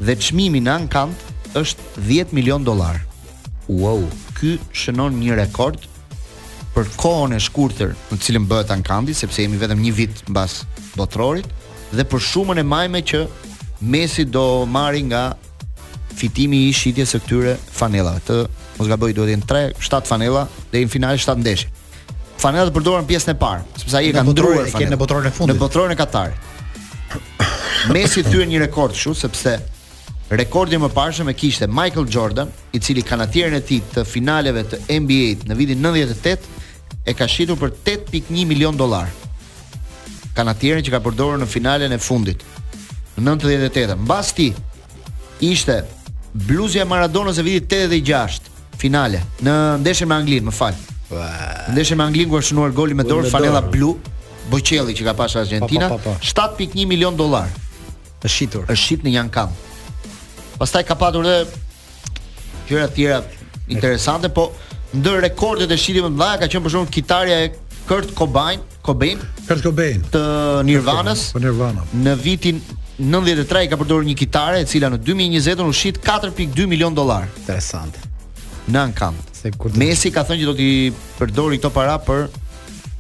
Dhe 0.02 0.16
çmimi 0.18 0.62
në 0.66 0.74
Ankant 0.80 1.54
është 1.58 2.02
10 2.10 2.34
milion 2.34 2.66
dollar. 2.66 2.98
Wow, 3.70 4.02
ky 4.40 4.56
shënon 4.74 5.20
një 5.22 5.38
rekord 5.38 5.86
për 6.74 6.90
kohën 6.98 7.36
e 7.38 7.44
shkurtër 7.46 7.94
në 8.12 8.18
cilën 8.26 8.48
bëhet 8.50 8.74
Ankandi, 8.74 9.14
sepse 9.16 9.44
jemi 9.46 9.60
vetëm 9.62 9.82
një 9.86 9.94
vit 10.00 10.24
mbas 10.34 10.64
botrorit 10.98 11.46
dhe 11.94 12.08
për 12.10 12.24
shumën 12.30 12.58
e 12.58 12.66
majme 12.66 13.04
që 13.06 13.24
Messi 13.94 14.24
do 14.32 14.42
marri 14.72 15.02
nga 15.04 15.36
fitimi 16.16 16.64
i 16.70 16.74
shitjes 16.74 17.12
së 17.14 17.20
këtyre 17.26 17.54
fanellave. 17.78 18.22
Të 18.24 18.38
mos 18.80 18.88
gaboj 18.88 19.10
duhet 19.14 19.28
të 19.28 19.34
jenë 19.34 19.50
3, 19.52 19.74
7 19.84 20.06
fanella 20.08 20.46
dhe 20.72 20.86
në 20.88 20.94
final 20.94 21.20
7 21.20 21.42
ndeshje 21.44 21.68
fanela 22.44 22.72
të 22.72 22.76
përdorën 22.76 23.06
pjesën 23.08 23.34
e 23.34 23.40
parë, 23.40 23.62
sepse 23.82 24.00
ai 24.02 24.10
e 24.10 24.14
ka 24.18 24.24
ndruar 24.28 24.66
fanelën. 24.68 24.92
Në 24.94 25.00
botrorin 25.00 25.30
e 25.30 25.34
fundit. 25.34 25.56
Në 25.56 25.62
botrorin 25.62 25.94
e 25.94 26.00
Katar. 26.00 26.34
Messi 27.94 28.24
thyen 28.28 28.52
një 28.52 28.60
rekord 28.66 28.92
kështu 28.98 29.14
sepse 29.22 29.54
rekordi 30.34 30.80
më 30.82 30.90
parshëm 30.96 31.30
e 31.32 31.38
kishte 31.40 31.68
Michael 31.72 32.08
Jordan, 32.12 32.52
i 32.76 32.80
cili 32.84 33.04
kanatierin 33.06 33.56
e 33.60 33.62
tij 33.68 33.80
të 33.94 34.04
finaleve 34.08 34.64
të 34.74 34.82
NBA 35.02 35.50
në 35.50 35.58
vitin 35.60 35.84
98 35.84 36.62
e 37.08 37.16
ka 37.18 37.28
shitur 37.32 37.56
për 37.62 37.76
8.1 38.00 38.46
milion 38.52 38.76
dollar. 38.80 39.08
Kanatierin 40.36 40.84
që 40.84 40.96
ka 40.98 41.04
përdorur 41.06 41.40
në 41.44 41.48
finalen 41.48 41.94
e 41.96 42.00
fundit 42.02 42.44
në 43.16 43.36
98. 43.36 44.00
Mbas 44.04 44.32
ti 44.36 44.50
ishte 45.54 45.80
bluzja 46.44 46.82
e 46.84 46.90
Maradonës 46.92 47.38
e 47.40 47.46
vitit 47.48 47.78
86, 47.88 48.50
finale 48.82 49.22
në 49.48 49.60
ndeshjen 49.86 50.10
me 50.12 50.18
Anglinë, 50.20 50.50
më 50.50 50.56
fal. 50.58 50.82
Po, 51.14 51.72
Ndeshje 51.72 51.96
me 51.96 52.04
Anglinë 52.08 52.30
ku 52.32 52.40
është 52.40 52.50
shënuar 52.54 52.74
goli 52.76 52.98
me 52.98 53.06
dorë 53.08 53.30
Fanella 53.32 53.62
Blu, 53.66 53.92
Bocelli 54.52 54.96
që 54.98 55.06
ka 55.12 55.16
pasur 55.18 55.44
Argentina, 55.44 55.90
7.1 56.34 56.86
milion 56.90 57.16
dollar. 57.16 57.50
Është 58.24 58.32
shitur. 58.36 58.66
Është 58.66 58.84
shit 58.86 59.06
në 59.06 59.14
Jan 59.18 59.30
Kam. 59.34 59.54
Pastaj 60.60 60.84
ka 60.88 60.98
patur 61.00 61.28
edhe 61.30 61.62
gjëra 62.70 62.88
të 62.90 62.96
tjera 62.96 63.20
interesante, 63.68 64.30
po 64.30 64.48
ndër 64.94 65.22
rekordet 65.28 65.72
e 65.72 65.78
shitjeve 65.80 66.10
më 66.12 66.16
të 66.18 66.22
mëdha 66.24 66.38
ka 66.44 66.50
qenë 66.54 66.66
për 66.66 66.76
shembull 66.76 66.94
kitarja 66.96 67.40
e 67.48 67.52
Kurt 67.88 68.14
Cobain, 68.16 68.64
Cobain, 68.86 69.20
Kurt 69.48 69.64
Cobain 69.66 70.04
të 70.14 70.24
Nirvana's. 70.68 71.30
Po 71.36 71.44
Nirvana. 71.44 71.84
Në 72.06 72.16
vitin 72.24 72.64
93 73.04 73.68
ka 73.74 73.80
përdorur 73.82 74.08
një 74.08 74.16
kitare 74.24 74.62
e 74.64 74.68
cila 74.72 74.92
në 74.94 75.02
2020 75.04 75.64
u 75.68 75.76
shit 75.84 76.02
4.2 76.08 76.68
milion 76.72 76.96
dollar. 76.96 77.28
Interesante 77.44 78.10
në 78.72 78.80
ankamp. 78.88 79.20
Se 79.36 79.52
kur 79.52 79.76
Messi 79.80 80.12
ka 80.16 80.24
thënë 80.24 80.44
që 80.44 80.48
do 80.50 80.56
t'i 80.58 80.72
përdori 81.20 81.60
këto 81.60 81.74
para 81.76 81.98
për 82.00 82.28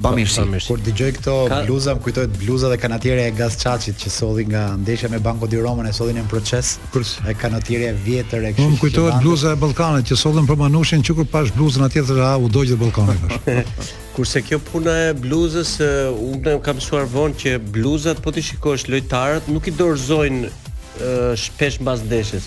Bamirsi. 0.03 0.41
kur 0.67 0.81
dëgjoj 0.83 1.11
këto 1.19 1.33
ka... 1.51 1.59
bluza, 1.67 1.93
më 1.95 2.01
kujtohet 2.03 2.31
bluza 2.41 2.67
dhe 2.69 2.77
kanatiera 2.81 3.27
e 3.27 3.31
Gaz 3.31 3.53
Çaçit 3.61 3.93
që 4.01 4.09
solli 4.09 4.43
nga 4.49 4.73
ndeshja 4.77 5.09
me 5.09 5.19
Banko 5.19 5.47
di 5.47 5.59
Roma, 5.61 5.85
e 5.87 5.93
sollin 5.93 6.17
në 6.17 6.25
proces. 6.31 6.77
Kur 6.91 7.05
e 7.29 7.33
kanatiera 7.37 7.91
e 7.93 7.95
vjetër 8.03 8.47
e 8.49 8.51
kështu. 8.57 8.71
Më 8.73 8.81
kujtohet 8.81 9.21
bluza 9.21 9.53
e 9.53 9.59
Ballkanit 9.61 10.09
që 10.09 10.17
sollën 10.23 10.47
për 10.49 10.59
Manushin, 10.63 11.05
që 11.05 11.15
kur 11.19 11.27
pash 11.31 11.53
bluzën 11.55 11.85
atje 11.87 12.03
thera 12.09 12.33
u 12.41 12.49
doq 12.49 12.65
dhe 12.73 12.79
Ballkani 12.81 13.15
kështu. 13.21 13.61
Kurse 14.17 14.41
kjo 14.45 14.59
puna 14.65 14.97
e 15.07 15.13
bluzës, 15.17 15.77
unë 16.21 16.57
uh, 16.57 16.59
kam 16.65 16.77
mësuar 16.81 17.07
vonë 17.13 17.39
që 17.41 17.53
bluzat 17.77 18.19
po 18.25 18.29
ti 18.35 18.43
shikosh 18.49 18.83
lojtarët 18.93 19.47
nuk 19.53 19.69
i 19.71 19.77
dorëzojnë 19.77 20.43
uh, 20.49 21.31
shpesh 21.37 21.79
mbas 21.85 22.03
ndeshjes 22.09 22.45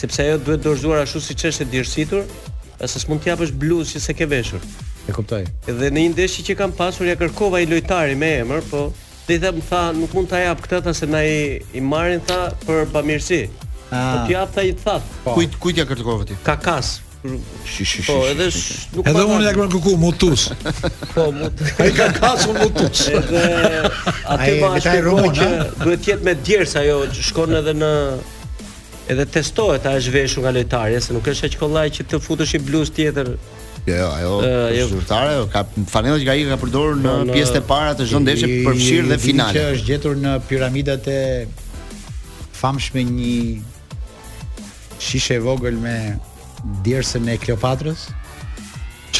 sepse 0.00 0.22
ajo 0.22 0.38
duhet 0.46 0.62
dorëzuar 0.64 1.02
ashtu 1.04 1.20
si 1.20 1.34
është 1.36 1.66
e 1.66 1.68
dërsitur, 1.74 2.24
ose 2.84 3.02
s'mund 3.02 3.26
japësh 3.28 3.52
bluzë 3.60 3.94
që 3.96 4.02
s'e 4.06 4.16
ke 4.20 4.26
veshur. 4.30 4.64
E 5.08 5.12
kuptoj. 5.12 5.42
Edhe 5.68 5.90
në 5.92 6.06
një 6.06 6.14
ndeshje 6.14 6.44
që 6.48 6.56
kam 6.62 6.72
pasur 6.78 7.08
ja 7.10 7.16
kërkova 7.20 7.60
i 7.64 7.68
lojtari 7.68 8.16
me 8.20 8.32
emër, 8.42 8.64
po 8.70 8.86
dhe 9.28 9.36
i 9.36 9.40
them 9.42 9.60
tha, 9.68 9.84
nuk 9.98 10.14
mund 10.16 10.30
ta 10.32 10.40
jap 10.46 10.62
këtë 10.64 10.80
tha 10.88 10.94
se 11.00 11.08
na 11.10 11.20
i, 11.26 11.60
i 11.80 11.84
marrin 11.92 12.22
tha 12.30 12.46
për 12.64 12.86
pamirësi. 12.94 13.42
Ah. 13.92 14.00
Po 14.00 14.24
t'jap 14.30 14.54
tha 14.56 14.64
i 14.70 14.74
tha. 14.80 14.96
Po. 15.24 15.36
Kujt 15.36 15.60
kujt 15.60 15.82
ja 15.82 15.88
kërkova 15.90 16.26
ti? 16.28 16.40
Kakas. 16.48 16.96
Shi, 17.68 17.84
po, 18.06 18.14
edhe 18.30 18.46
sh, 18.48 18.86
nuk 18.96 19.08
edhe 19.10 19.26
unë 19.28 19.44
ja 19.44 19.50
kërkova 19.52 19.72
kuku 19.74 19.96
mutus. 20.00 20.46
po, 21.14 21.26
mutus. 21.36 21.74
Ai 21.76 21.90
kakas 21.98 22.46
mutus. 22.56 23.06
Atë 24.24 24.58
bash. 24.64 24.92
duhet 25.04 25.96
të 26.00 26.14
jetë 26.14 26.20
me 26.30 26.38
djersa 26.48 26.80
ajo, 26.88 27.02
shkon 27.20 27.58
edhe 27.60 27.76
në 27.76 27.92
edhe 29.10 29.26
testohet 29.26 29.86
a 29.90 29.96
është 29.98 30.12
veshur 30.14 30.44
nga 30.44 30.52
lojtari, 30.54 31.00
se 31.02 31.14
nuk 31.16 31.26
është 31.32 31.48
aq 31.50 31.56
kollaj 31.60 31.86
që 31.98 32.06
të 32.12 32.20
futësh 32.26 32.54
i 32.58 32.60
bluz 32.66 32.92
tjetër. 32.94 33.32
Jo, 33.88 33.96
jo, 33.96 34.36
ajo 34.42 34.88
lojtare, 34.92 35.34
jo, 35.40 35.46
ka 35.52 35.62
fanela 35.90 36.20
që 36.20 36.30
ai 36.34 36.44
ka 36.50 36.58
përdorur 36.60 36.98
në 37.00 37.16
pjesët 37.32 37.58
e 37.58 37.64
para 37.72 37.94
të 37.98 38.06
zhondeshë 38.12 38.50
për 38.66 38.78
fshir 38.78 39.08
dhe 39.10 39.18
finale. 39.22 39.56
Që 39.56 39.74
është 39.78 39.88
gjetur 39.90 40.16
në 40.24 40.34
piramidat 40.50 41.10
e 41.10 41.20
famshme 42.60 43.06
një 43.10 43.36
shishe 45.02 45.40
vogël 45.46 45.80
me 45.80 45.96
djersën 46.84 47.30
e 47.34 47.38
Kleopatrës 47.42 48.10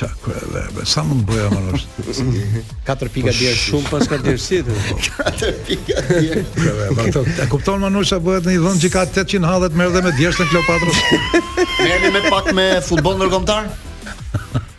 çakra 0.00 0.40
dhe 0.52 0.76
be, 0.80 0.84
sa 0.94 1.02
mund 1.06 1.26
bëja 1.28 1.48
më 1.52 1.60
nosh. 1.66 1.84
4 2.88 3.10
pika 3.14 3.34
dhe 3.38 3.50
shumë 3.64 3.90
pas 3.92 4.08
ka 4.12 4.18
dhersi 4.24 4.60
ti. 4.66 4.76
4 5.18 5.50
pika 5.66 6.04
dhe. 6.08 6.44
Ato 7.04 7.22
e 7.44 7.48
kupton 7.52 7.82
Manusha 7.90 8.20
bëhet 8.26 8.48
në 8.48 8.56
një 8.56 8.64
vend 8.66 8.84
që 8.86 8.90
ka 8.94 9.04
800 9.10 9.48
hallet 9.52 9.76
merr 9.80 9.92
dhe 9.96 10.04
me 10.06 10.14
dhersën 10.20 10.48
Kleopatra. 10.52 11.20
Merrni 11.84 12.12
me 12.16 12.24
pak 12.30 12.50
me 12.58 12.66
futboll 12.88 13.20
ndërkombëtar? 13.20 13.70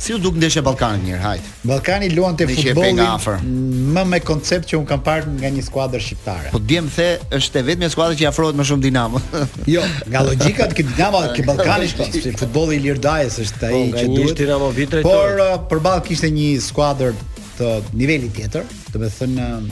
Si 0.00 0.14
u 0.14 0.18
duk 0.18 0.32
ndeshja 0.40 0.62
e 0.62 0.64
Ballkanit 0.64 1.02
një 1.04 1.12
herë, 1.12 1.20
hajt. 1.28 1.48
Ballkani 1.68 2.06
luan 2.16 2.32
te 2.38 2.46
futbolli 2.48 2.94
më 2.96 4.04
me 4.08 4.20
koncept 4.24 4.70
që 4.70 4.78
un 4.78 4.86
kam 4.88 5.02
parë 5.04 5.28
nga 5.42 5.50
një 5.52 5.64
skuadër 5.66 6.00
shqiptare. 6.00 6.52
Po 6.54 6.60
djem 6.62 6.86
the 6.94 7.08
është 7.36 7.60
e 7.60 7.66
vetmja 7.66 7.90
skuadër 7.92 8.16
që 8.16 8.24
i 8.24 8.28
afrohet 8.30 8.56
më 8.56 8.64
shumë 8.70 8.82
Dinamo. 8.86 9.20
jo, 9.74 9.84
nga 10.08 10.22
logjika 10.24 10.70
te 10.72 10.86
Dinamo 10.88 11.20
te 11.36 11.44
Ballkani 11.50 11.90
është 11.90 12.00
po, 12.00 12.06
si 12.16 12.32
futbolli 12.32 12.78
i 12.80 12.84
Lirdajës 12.86 13.36
është 13.44 13.68
ai 13.68 13.74
po, 13.92 14.00
që 14.00 14.08
duhet. 14.16 14.96
Por 15.04 15.36
uh, 15.36 15.58
përballë 15.68 16.06
kishte 16.08 16.32
një 16.32 16.48
skuadër 16.64 17.12
të 17.58 17.70
nivelit 18.00 18.32
tjetër, 18.38 18.64
do 18.94 19.02
të 19.04 19.12
thënë 19.18 19.50
um, 19.50 19.68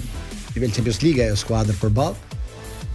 nivel 0.58 0.76
Champions 0.76 1.00
League 1.06 1.24
ajo 1.24 1.40
skuadër 1.40 1.80
përball. 1.80 2.12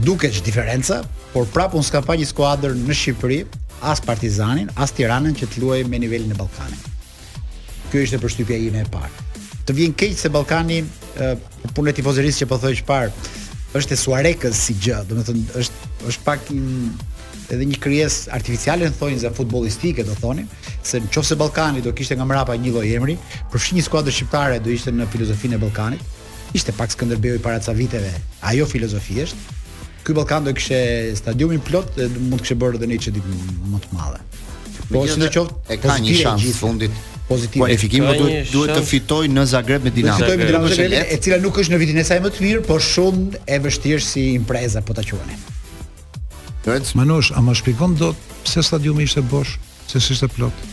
Duke 0.06 0.30
ç 0.30 0.46
diferenca, 0.46 1.02
por 1.34 1.50
prapë 1.50 1.82
un 1.82 1.90
ska 1.90 2.06
pa 2.06 2.14
një 2.14 2.30
skuadër 2.30 2.78
në 2.78 3.02
Shqipëri 3.02 3.42
as 3.82 4.06
Partizanin, 4.06 4.70
as 4.78 4.94
Tiranën 4.94 5.34
që 5.42 5.50
të 5.56 5.66
luajë 5.66 5.90
me 5.90 5.98
nivelin 6.06 6.30
e 6.30 6.38
Ballkanit. 6.38 6.92
Kjo 7.94 8.02
ishte 8.02 8.18
përshtypja 8.18 8.56
ime 8.58 8.80
e 8.82 8.88
parë. 8.90 9.24
Të 9.70 9.74
vjen 9.78 9.92
keq 9.94 10.16
se 10.18 10.30
Ballkani 10.34 10.80
uh, 10.82 11.36
punë 11.78 11.92
e 11.92 12.00
tifozërisë 12.00 12.40
që 12.42 12.48
po 12.50 12.58
thoj 12.58 12.72
që 12.80 12.86
parë 12.88 13.12
është 13.78 13.94
e 13.94 13.98
suarekës 14.02 14.58
si 14.58 14.74
gjë, 14.82 15.04
do 15.12 15.20
thënë 15.20 15.44
është 15.62 15.92
është 16.10 16.26
pak 16.26 16.50
in, 16.56 16.66
edhe 17.54 17.68
një 17.70 17.78
krijes 17.84 18.18
artificiale 18.34 18.90
në 18.90 18.98
thonjë 18.98 19.22
za 19.28 19.32
futbollistike 19.38 20.06
do 20.10 20.18
thoni, 20.18 20.48
se 20.82 21.04
në 21.06 21.14
qofse 21.14 21.38
Ballkani 21.38 21.86
do 21.86 21.94
kishte 21.94 22.18
nga 22.18 22.26
mrapa 22.32 22.58
një 22.58 22.74
lloj 22.74 22.96
emri, 22.98 23.16
përfshin 23.54 23.78
një 23.78 23.86
skuadër 23.86 24.18
shqiptare 24.18 24.58
do 24.66 24.74
ishte 24.74 24.90
në 24.98 25.06
filozofinë 25.14 25.60
e 25.60 25.62
Ballkanit. 25.62 26.08
Ishte 26.58 26.74
pak 26.78 26.90
Skënderbeu 26.98 27.38
i 27.38 27.44
para 27.46 27.62
ca 27.62 27.76
viteve. 27.78 28.10
Ajo 28.50 28.66
filozofi 28.70 29.22
është. 29.22 29.60
Ky 30.04 30.18
Ballkan 30.18 30.50
do 30.50 30.54
kishte 30.58 30.82
stadiumin 31.22 31.62
plot 31.66 31.94
dhe 32.02 32.10
mund 32.18 32.42
të 32.42 32.48
kishte 32.48 32.58
bërë 32.62 32.82
edhe 32.82 32.90
një 32.94 33.04
çdit 33.06 33.34
më 33.70 33.84
të 33.86 33.98
madhe. 34.00 34.22
Po 34.92 35.04
si 35.08 35.20
në 35.20 35.30
qoftë 35.34 35.74
e 35.76 35.80
ka 35.82 35.96
një 36.04 36.16
shans 36.20 36.46
fundit 36.60 36.96
pozitiv. 37.30 37.62
Kualifikimi 37.64 38.10
do 38.10 38.16
duhet 38.26 38.52
duhet 38.54 38.76
të 38.78 38.84
fitoj 38.90 39.26
në 39.32 39.46
Zagreb 39.54 39.86
me 39.88 39.94
Dinamo. 39.96 40.20
Fitoj 40.22 40.38
me 40.42 40.48
Dinamo 40.50 40.72
Zagreb, 40.72 41.08
e 41.14 41.18
cila 41.24 41.40
nuk 41.44 41.60
është 41.64 41.74
në 41.76 41.82
vitin 41.84 42.02
e 42.02 42.06
saj 42.08 42.20
më 42.26 42.34
të 42.36 42.46
mirë, 42.48 42.64
por 42.68 42.84
shumë 42.84 43.44
e 43.56 43.60
vështirë 43.64 44.04
si 44.06 44.26
impreza 44.38 44.84
po 44.86 44.96
ta 44.98 45.06
quani. 45.08 45.38
Lorenz 46.66 46.94
Manush, 46.96 47.32
a 47.36 47.42
më 47.44 47.58
shpjegon 47.62 47.96
dot 48.00 48.20
pse 48.46 48.64
stadiumi 48.70 49.04
ishte 49.08 49.24
bosh, 49.32 49.58
se 49.92 50.00
ishte 50.14 50.30
plot? 50.36 50.68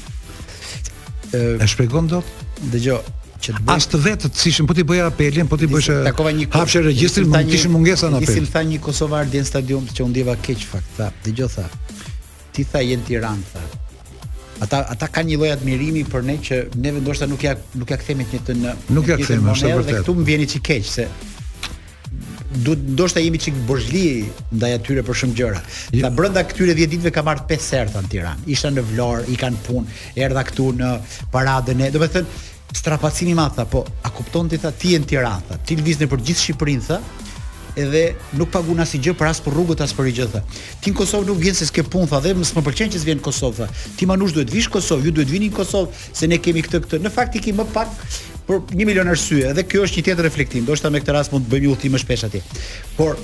Ëh, 1.35 1.63
e 1.63 1.67
shpjegon 1.71 2.09
dot? 2.13 2.29
Dëgjoj, 2.61 3.01
që 3.43 3.55
të 3.57 3.63
bëj. 3.67 3.75
As 3.77 3.89
të 3.91 4.01
vetë 4.07 4.31
të 4.37 4.47
ishin, 4.51 4.69
po 4.71 4.77
ti 4.79 4.85
bëja 4.87 5.09
apelin, 5.11 5.49
po 5.51 5.59
ti 5.59 5.71
bësh. 5.71 5.91
Takova 6.07 6.35
një 6.37 6.47
regjistrin, 6.91 7.31
mund 7.31 7.47
të 7.47 7.55
kishin 7.57 7.75
mungesa 7.75 8.11
në 8.11 8.21
apel. 8.23 8.35
Isim 8.37 8.51
tha 8.55 8.63
një 8.71 8.83
kosovar 8.85 9.31
dhe 9.31 9.43
në 9.43 9.51
stadium 9.51 9.87
që 9.91 10.07
u 10.07 10.11
ndjeva 10.13 10.39
keq 10.47 10.67
fakt, 10.75 10.93
tha. 10.99 11.11
Dëgjoj 11.27 11.51
tha. 11.57 11.67
Ti 12.55 12.67
tha 12.71 12.87
jenë 12.87 13.07
Tiranë, 13.11 13.49
tha 13.55 13.67
ata 14.65 14.85
ata 14.93 15.09
kanë 15.09 15.33
një 15.33 15.39
lloj 15.41 15.51
admirimi 15.55 16.03
për 16.13 16.25
ne 16.29 16.35
që 16.49 16.59
ne 16.85 16.93
ndoshta 16.99 17.29
nuk 17.31 17.45
ja 17.47 17.55
nuk 17.81 17.91
ja 17.91 17.97
kthemi 18.01 18.27
të 18.31 18.57
në 18.61 18.75
nuk 18.95 19.09
ja 19.09 19.17
kthemi 19.23 19.53
është 19.55 19.71
vërtet 19.75 19.91
dhe 19.95 20.01
këtu 20.03 20.15
më 20.19 20.27
vjen 20.31 20.47
çik 20.55 20.67
keq 20.69 20.91
se 20.95 21.07
do 22.67 23.07
jemi 23.15 23.39
çik 23.39 23.55
borzhli 23.69 24.03
ndaj 24.53 24.73
atyre 24.77 25.05
për 25.07 25.15
shumë 25.21 25.35
gjëra. 25.39 25.61
Ja 26.01 26.11
brenda 26.11 26.43
këtyre 26.43 26.75
10 26.75 26.89
ditëve 26.95 27.13
ka 27.15 27.23
marrë 27.23 27.45
5 27.53 27.61
sert 27.63 27.95
në 27.95 28.09
Tiranë. 28.11 28.43
Isha 28.51 28.73
në 28.75 28.83
Vlorë, 28.89 29.23
i 29.31 29.37
kanë 29.39 29.61
punë, 29.69 29.87
erdha 30.27 30.43
këtu 30.49 30.67
në 30.81 30.89
paradën 31.31 31.85
e, 31.87 31.93
do 31.95 32.03
të 32.03 32.09
thënë, 32.17 32.41
strapacimi 32.75 33.37
i 33.37 33.39
madh 33.39 33.55
tha, 33.55 33.69
po 33.71 33.85
a 33.87 34.11
kuptonti 34.11 34.59
tha 34.59 34.73
ti 34.75 34.97
në 34.99 35.07
Tiranë, 35.13 35.61
ti 35.63 35.79
lviz 35.79 36.03
në 36.03 36.11
për 36.11 36.27
gjithë 36.27 36.47
Shqipërinë 36.49 36.89
tha 36.89 36.99
edhe 37.79 38.15
nuk 38.35 38.49
i 38.95 38.99
gjë 38.99 39.15
për 39.15 39.27
as 39.31 39.41
për 39.45 39.53
rrugët 39.55 39.81
as 39.85 39.93
për 39.95 40.11
gjë 40.11 40.29
tha. 40.33 40.41
Ti 40.83 40.91
në 40.93 40.97
Kosovë 40.99 41.27
nuk 41.29 41.39
vjen 41.43 41.55
se 41.55 41.67
s'ke 41.69 41.83
punë 41.87 42.09
tha 42.11 42.21
dhe 42.25 42.35
më 42.35 42.63
pëlqen 42.67 42.91
që 42.93 42.99
s'vjen 43.03 43.19
në 43.19 43.23
Kosovë 43.27 43.57
tha. 43.61 43.69
Ti 43.97 44.07
manush 44.09 44.33
duhet 44.35 44.51
vish 44.51 44.69
Kosovë, 44.73 45.07
ju 45.09 45.13
duhet 45.19 45.31
vini 45.31 45.51
në 45.51 45.57
Kosovë 45.57 45.91
se 46.19 46.27
ne 46.31 46.39
kemi 46.39 46.63
këtë 46.67 46.81
këtë. 46.87 47.03
Në 47.05 47.11
fakt 47.15 47.37
i 47.41 47.53
më 47.55 47.67
pak 47.73 47.93
për 48.49 48.63
1 48.75 48.87
milion 48.87 49.09
arsye 49.13 49.53
dhe 49.55 49.65
kjo 49.67 49.85
është 49.87 50.01
një 50.01 50.07
tjetër 50.09 50.27
reflektim. 50.29 50.65
Do 50.69 50.75
shta 50.77 50.91
me 50.91 51.01
këtë 51.01 51.15
rast 51.19 51.35
mund 51.35 51.47
të 51.47 51.55
bëjmë 51.55 51.67
një 51.69 51.73
udhtim 51.75 51.95
më 51.97 52.03
shpesh 52.05 52.27
atje. 52.31 52.43
Por 52.99 53.19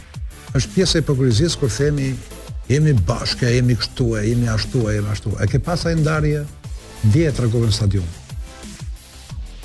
Është 0.57 0.73
pjesë 0.75 0.97
e 0.99 1.03
hipokrizisë 1.03 1.61
kur 1.61 1.71
themi 1.75 2.09
jemi 2.71 2.93
bashkë, 3.09 3.51
jemi 3.57 3.77
këtu, 3.81 4.09
jemi 4.25 4.49
ashtu, 4.51 4.85
jemi 4.95 5.11
ashtu. 5.13 5.35
A 5.41 5.47
ke 5.51 5.61
pasaj 5.69 5.93
ndarje? 5.99 6.43
Dietra 7.13 7.47
në 7.49 7.71
stadium. 7.73 8.05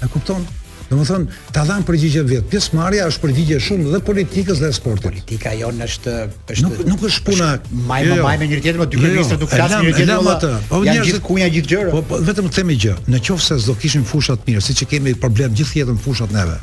E 0.02 0.06
kupton? 0.12 0.44
Do 0.88 0.98
të 1.02 1.06
thon, 1.08 1.24
ta 1.54 1.64
dhan 1.66 1.82
përgjigje 1.88 2.42
pjesë 2.50 2.76
marja 2.78 3.06
është 3.10 3.22
përgjigje 3.24 3.56
shumë 3.68 3.88
dhe 3.94 4.00
politikës 4.06 4.60
dhe 4.62 4.68
sportit. 4.76 5.08
Politika 5.08 5.52
jo 5.58 5.70
në 5.74 5.88
është 5.88 6.14
është 6.54 6.70
nuk, 6.86 7.02
është 7.08 7.26
puna 7.26 7.48
jo, 7.56 7.72
jo. 7.72 7.80
Majme, 7.88 8.18
majme 8.20 8.38
më 8.38 8.40
më 8.44 8.48
njëri 8.52 8.64
tjetër, 8.66 8.78
më 8.82 8.86
po 8.86 8.92
dy 8.92 9.02
ministra 9.02 9.38
do 9.40 9.46
jo, 9.46 9.50
flasin 9.50 9.80
njëri 9.82 9.94
tjetër. 9.98 10.22
Po 10.22 10.32
atë, 10.34 10.52
po 10.70 10.80
njerëz 10.86 11.10
gjithë 11.10 11.22
kunja 11.26 11.48
gjithë 11.56 11.72
gjëra. 11.74 11.96
Po, 11.96 12.04
po 12.10 12.20
vetëm 12.30 12.52
të 12.52 12.58
themi 12.60 12.78
gjë, 12.86 13.38
se 13.48 13.58
s'do 13.66 13.74
kishim 13.82 14.04
fusha 14.12 14.36
të 14.38 14.52
mirë, 14.52 14.64
si 14.68 14.76
që 14.78 14.88
kemi 14.94 15.16
problem 15.26 15.56
gjithë 15.58 15.80
jetën 15.82 16.00
fushat 16.06 16.30
neve 16.38 16.56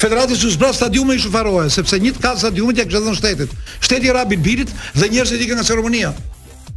Federata 0.01 0.33
që 0.35 0.49
zbra 0.55 0.71
stadiumin 0.73 1.17
i 1.19 1.23
shufarohet, 1.23 1.71
sepse 1.71 1.99
një 2.01 2.15
katë 2.17 2.41
stadiumit 2.45 2.81
ja 2.81 2.87
kishte 2.89 3.15
shtetit. 3.19 3.53
Shteti 3.85 4.09
i 4.09 4.13
Rabit 4.17 4.41
Bilit 4.43 4.73
dhe 4.97 5.11
njerëzit 5.13 5.43
i 5.45 5.49
kanë 5.51 5.61
nga 5.61 5.69
ceremonia. 5.71 6.15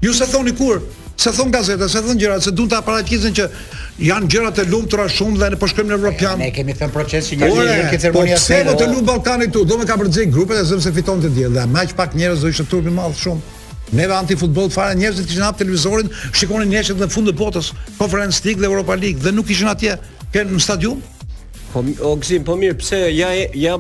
Ju 0.01 0.13
se 0.15 0.27
thoni 0.27 0.51
kur, 0.57 0.81
se 1.17 1.33
thon 1.33 1.51
gazeta, 1.51 1.89
se 1.89 2.01
thon 2.03 2.19
gjërat, 2.19 2.41
se 2.43 2.51
duan 2.51 2.69
ta 2.69 2.81
paraqisin 2.85 3.35
që 3.37 3.47
janë 4.05 4.27
gjëra 4.31 4.51
të 4.55 4.65
lumtura 4.73 5.05
shumë 5.09 5.39
dhe 5.41 5.51
ne 5.55 5.59
po 5.61 5.69
shkojmë 5.71 5.93
në 5.93 5.99
Evropian. 6.01 6.39
Ne 6.41 6.51
kemi 6.55 6.75
thënë 6.77 6.93
proces 6.95 7.29
që 7.31 7.39
një 7.41 7.51
nuk 7.53 7.95
e 7.95 8.01
ceremonia 8.03 8.39
se. 8.41 8.61
Po 8.61 8.61
se 8.61 8.61
do 8.67 8.75
të 8.81 8.89
lumë 8.91 9.07
Ballkanin 9.09 9.53
këtu, 9.53 9.63
do 9.71 9.79
me 9.81 9.87
ka 9.89 9.99
përzi 10.01 10.27
grupet 10.35 10.59
e 10.61 10.65
zëmë 10.73 10.85
se 10.89 10.95
fiton 10.97 11.23
të 11.23 11.31
diell 11.39 11.55
dhe 11.59 11.67
më 11.71 11.85
aq 11.85 11.95
pak 12.01 12.17
njerëz 12.19 12.43
do 12.43 12.51
ishte 12.53 12.67
turp 12.73 12.91
i 12.91 12.95
madh 12.97 13.15
shumë. 13.23 13.53
Ne 13.95 14.09
anti 14.17 14.37
futboll 14.41 14.71
fare 14.75 14.97
njerëz 14.99 15.21
që 15.29 15.37
kanë 15.39 15.47
hap 15.47 15.59
televizorin, 15.61 16.11
shikonin 16.35 16.73
neshet 16.75 16.99
në 17.01 17.09
fund 17.15 17.31
të 17.31 17.37
botës, 17.39 17.71
Conference 17.99 18.43
League 18.47 18.61
dhe 18.65 18.71
Europa 18.73 18.97
League 18.99 19.23
dhe 19.23 19.33
nuk 19.37 19.51
ishin 19.55 19.71
atje 19.71 19.99
në 20.35 20.63
stadium. 20.65 20.99
Po 21.75 21.83
o 22.07 22.11
gzim, 22.23 22.45
po 22.47 22.55
mirë, 22.57 22.75
pse 22.79 22.99
ja 23.11 23.33
ja 23.59 23.73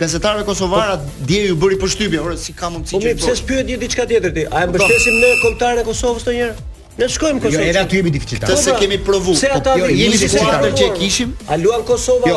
gazetarëve 0.00 0.46
kosovarat 0.48 1.04
po- 1.04 1.26
dje 1.28 1.42
ju 1.48 1.58
bëri 1.62 1.78
përshtypje, 1.84 2.24
por 2.24 2.38
si 2.40 2.56
ka 2.58 2.72
mundësi 2.74 2.96
që. 2.96 2.96
Po 2.96 3.04
mirë, 3.04 3.20
pse 3.22 3.36
s'pyet 3.38 3.68
një 3.70 3.80
diçka 3.84 4.08
tjetër 4.10 4.34
ti? 4.40 4.48
A 4.50 4.64
e 4.66 4.72
mbështesim 4.72 5.20
ne 5.22 5.34
kombëtarin 5.44 5.84
e 5.84 5.86
Kosovës 5.86 6.26
të 6.26 6.38
njëjtë? 6.40 6.70
Ne 6.96 7.06
shkojmë 7.10 7.40
jo, 7.40 7.42
Kosovë. 7.44 7.62
Jo, 7.62 7.70
era 7.72 7.80
aty 7.84 7.96
jemi 7.98 8.10
dificultar. 8.14 8.50
Të 8.52 8.56
se 8.62 8.72
kemi 8.78 8.96
provu. 9.02 9.34
Se 9.38 9.48
ata 9.50 9.72
po, 9.74 9.80
jo, 9.80 9.86
jemi 9.90 10.18
dificultar 10.20 10.66
që 10.78 10.84
e 10.86 10.92
kishim. 11.00 11.32
A 11.50 11.56
luan 11.58 11.82
Kosova? 11.88 12.28
Jo, 12.30 12.36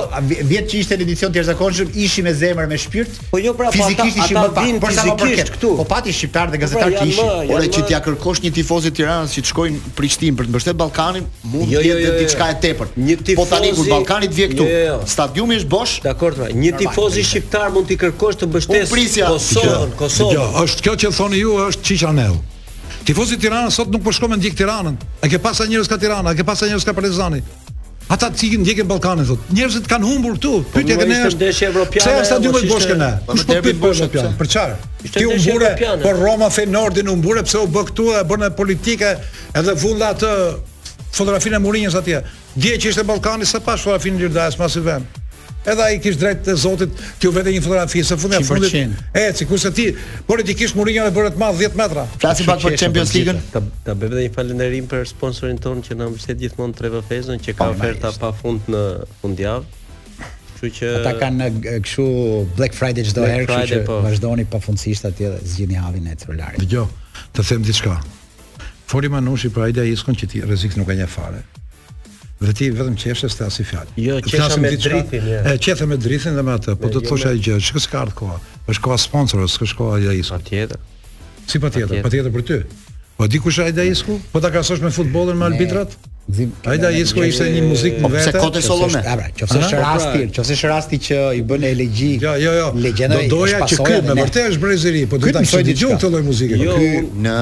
vjet 0.50 0.72
që 0.72 0.80
ishte 0.82 0.98
në 0.98 1.06
edicion 1.06 1.32
të 1.36 1.40
jashtëzakonshëm, 1.44 1.92
ishim 2.02 2.26
me 2.26 2.34
zemër 2.34 2.70
me 2.72 2.80
shpirt. 2.82 3.20
Po 3.30 3.42
jo 3.44 3.54
pra, 3.58 3.70
po 3.70 3.78
fizikisht 3.78 4.18
ishim 4.24 4.40
më 4.42 4.50
pak, 4.56 4.72
por 4.82 4.96
sa 4.98 5.06
më 5.06 5.16
përket 5.22 5.52
këtu. 5.58 5.76
Po 5.78 5.86
pati 5.94 6.16
shqiptar 6.18 6.50
dhe 6.50 6.58
po 6.58 6.72
pra, 6.74 6.90
gazetar 6.90 6.98
që 6.98 7.06
ishin. 7.12 7.32
Por 7.52 7.64
që 7.68 7.72
ti 7.78 7.86
t'ia 7.92 8.02
kërkosh 8.08 8.42
një 8.48 8.54
tifoz 8.58 8.90
të 8.90 8.94
Tiranës 9.02 9.38
që 9.38 9.46
të 9.46 9.54
shkojnë 9.54 9.78
në 9.78 9.96
Prishtinë 10.02 10.42
për 10.42 10.50
të 10.50 10.54
mbështetur 10.56 10.82
Ballkanin, 10.82 11.30
mund 11.46 11.70
jo, 11.70 11.86
të 11.86 11.94
jo, 11.94 12.02
jetë 12.08 12.22
diçka 12.26 12.50
e 12.50 12.60
tepërt. 12.66 12.98
Një 13.06 13.22
tifoz. 13.22 13.42
Po 13.44 13.48
tani 13.54 13.74
kur 13.78 13.94
Ballkani 13.94 14.34
të 14.34 14.38
vjen 14.42 14.54
këtu, 14.58 14.70
stadiumi 15.14 15.62
është 15.62 15.72
bosh. 15.78 15.98
Dakor, 16.10 16.42
një 16.58 16.74
tifoz 16.82 17.20
i 17.22 17.28
shqiptar 17.30 17.70
mund 17.78 17.92
t'i 17.94 18.00
kërkosh 18.08 18.42
të 18.42 18.50
mbështesë 18.50 19.32
Kosovën, 19.38 19.96
Kosovën. 20.02 20.34
Jo, 20.34 20.50
është 20.66 20.88
kjo 20.90 20.98
që 21.04 21.14
thoni 21.20 21.44
ju, 21.46 21.58
është 21.70 21.90
Çiçanell. 21.92 22.40
Tifozi 23.08 23.38
i 23.38 23.40
Tiranës 23.40 23.78
sot 23.80 23.92
nuk 23.94 24.04
po 24.04 24.12
shkon 24.12 24.34
me 24.34 24.38
ndjek 24.40 24.58
Tiranën. 24.60 24.98
A 25.24 25.30
ke 25.32 25.40
pasur 25.40 25.70
njerëz 25.72 25.88
ka 25.88 25.96
Tirana, 26.02 26.34
a 26.34 26.36
ke 26.36 26.44
pasur 26.48 26.68
njerëz 26.68 26.84
ka 26.84 26.94
Partizani? 26.98 27.40
Ata 28.12 28.30
ti 28.32 28.50
që 28.52 28.60
ndjekin 28.64 28.88
Ballkanin 28.88 29.26
sot. 29.28 29.46
Njerëzit 29.56 29.88
kanë 29.92 30.08
humbur 30.08 30.36
këtu. 30.36 30.52
Po, 30.66 30.74
Pyetja 30.82 30.98
që 31.00 31.08
ne 31.08 31.20
është 31.28 31.40
ndeshje 31.40 31.70
evropiane. 31.72 32.04
Pse 32.04 32.28
sa 32.28 32.38
dy 32.40 32.52
këna? 32.52 33.10
Po, 33.28 33.36
Kush 33.36 33.46
po 33.48 33.74
bosh 33.86 34.02
evropian? 34.06 34.36
Për 34.40 34.50
çfarë? 34.56 34.80
Ti 35.18 35.24
u 35.28 35.38
mbure 35.40 35.70
për 35.80 36.04
po 36.04 36.12
Roma 36.20 36.50
Feynordi 36.56 37.04
u 37.12 37.16
mbure 37.20 37.44
pse 37.48 37.62
u 37.64 37.68
bë 37.78 37.86
këtu 37.92 38.10
e 38.20 38.26
bën 38.32 38.46
politike 38.60 39.14
edhe 39.62 39.78
vunda 39.84 40.12
atë 40.16 40.34
fotografinë 41.18 41.60
e 41.62 41.64
Mourinho's 41.64 41.96
atje. 42.00 42.24
Dije 42.60 42.80
që 42.84 42.92
ishte 42.94 43.08
Ballkani 43.08 43.46
sa 43.48 43.60
pas 43.64 43.80
fotografinë 43.84 44.24
Lirdas 44.26 44.60
pasi 44.60 44.84
vëmë 44.88 45.24
edhe 45.68 45.84
ai 45.88 45.98
kishte 46.04 46.22
drejt 46.24 46.44
të 46.48 46.54
Zotit 46.62 46.96
t'ju 47.22 47.32
vete 47.36 47.54
një 47.54 47.62
fotografi 47.66 48.04
së 48.08 48.18
fundi 48.20 48.40
fundit. 48.48 49.00
E, 49.18 49.26
sikur 49.36 49.60
se 49.60 49.72
ti 49.76 49.88
politikisht 50.28 50.78
Mourinho 50.78 51.08
e 51.10 51.14
bëret 51.16 51.38
madh 51.42 51.60
10 51.62 51.76
metra. 51.80 52.06
Flasim 52.22 52.48
pak 52.50 52.64
për 52.64 52.78
Champions 52.80 53.12
League-ën. 53.16 53.42
Ta, 53.54 53.62
ta 53.88 53.96
bëj 54.00 54.14
një 54.26 54.30
falënderim 54.36 54.88
për 54.92 55.04
sponsorin 55.12 55.60
ton 55.64 55.84
që 55.86 55.98
na 56.00 56.08
mbështet 56.14 56.40
gjithmonë 56.44 56.78
Trevor 56.80 57.04
Fezën 57.10 57.44
që 57.46 57.58
ka 57.60 57.68
oh, 57.68 57.76
oferta 57.76 58.14
pafund 58.22 58.72
në 58.72 58.86
fundjavë. 59.22 59.66
Kështu 60.58 60.72
që 60.80 60.94
ata 61.02 61.16
kanë 61.22 61.52
kështu 61.68 62.06
Black 62.58 62.74
Friday 62.78 63.06
çdo 63.12 63.28
herë, 63.30 63.46
kështu 63.52 63.74
që 63.76 63.82
po. 63.90 64.00
vazhdoni 64.08 64.48
pafundësisht 64.50 65.06
atje 65.12 65.36
dhe 65.36 65.44
zgjidhni 65.52 65.78
havin 65.84 66.08
e 66.10 66.16
celularit. 66.24 66.64
Dgjoj, 66.64 66.88
të 67.36 67.46
them 67.52 67.68
diçka. 67.68 68.00
Fori 68.88 69.10
Manushi 69.12 69.52
për 69.54 69.68
ajde 69.70 69.84
a 69.84 69.88
iskon 69.92 70.16
që 70.16 70.30
ti 70.32 70.42
rezikës 70.48 70.80
nuk 70.80 70.88
ka 70.88 70.96
një 70.96 71.12
fare 71.12 71.44
dhe 72.40 72.54
ti 72.54 72.68
vetëm 72.72 72.98
qeshes 73.02 73.34
të 73.38 73.48
asi 73.50 73.64
fjallë. 73.66 73.94
Jo, 74.04 74.18
qesha 74.26 74.58
me 74.62 74.72
dritin, 74.78 75.24
ja. 75.26 75.40
Jo. 75.40 75.56
E, 75.56 75.62
qesha 75.64 75.88
me 75.90 75.98
dritin 76.02 76.38
dhe 76.38 76.44
me 76.46 76.54
atë, 76.58 76.76
po 76.80 76.92
do 76.94 77.02
të 77.02 77.10
thosha 77.12 77.32
i 77.38 77.42
gjë, 77.42 77.58
që 77.66 77.76
kësë 77.78 77.92
ka 77.94 78.02
ardhë 78.06 78.18
koha? 78.22 78.38
është 78.70 78.84
koha 78.88 78.98
sponsor, 79.02 79.42
është 79.48 79.72
koha 79.80 80.02
i 80.04 80.10
daisku. 80.12 80.38
Pa 80.38 81.48
Si 81.48 81.62
pa 81.64 81.70
tjetër, 81.72 82.02
pa 82.04 82.10
tjetër, 82.12 82.34
për 82.36 82.46
ty. 82.50 82.58
Po 83.18 83.28
di 83.32 83.40
kush 83.42 83.60
ai 83.64 83.72
daisku? 83.74 84.20
Po 84.34 84.42
ta 84.44 84.52
kasosh 84.54 84.82
me 84.84 84.92
futbollin 84.92 85.38
me 85.40 85.46
arbitrat? 85.48 85.96
Gzim. 86.30 86.52
Ai 86.66 86.78
da 86.78 86.90
Jesko 86.92 87.24
ishte 87.24 87.46
një 87.54 87.62
muzikë 87.64 88.02
më 88.04 88.04
po, 88.04 88.10
vete. 88.12 88.24
Se 88.28 88.32
kote 88.38 88.62
solo 88.64 88.90
me. 88.92 89.00
Ja, 89.00 89.16
është 89.46 89.78
rasti, 89.80 90.26
qoftë 90.36 90.56
është 90.58 90.72
rasti 90.74 90.98
që 91.08 91.20
i 91.40 91.44
bën 91.48 91.64
elegji. 91.70 92.10
Jo, 92.20 92.34
jo, 92.36 92.52
jo. 92.58 92.68
Do 92.76 93.20
doja 93.32 93.62
që 93.64 93.78
ky 93.88 94.00
me 94.10 94.16
vërtet 94.26 94.50
është 94.52 94.62
brezeri, 94.64 95.04
po 95.08 95.20
do 95.24 95.32
ta 95.38 95.44
shoj 95.48 95.62
të 95.70 95.76
gjithë 95.80 95.92
këtë 95.94 96.10
lloj 96.12 96.24
muzike. 96.28 96.60
Jo, 96.60 96.74
ky 96.76 97.06
në 97.28 97.36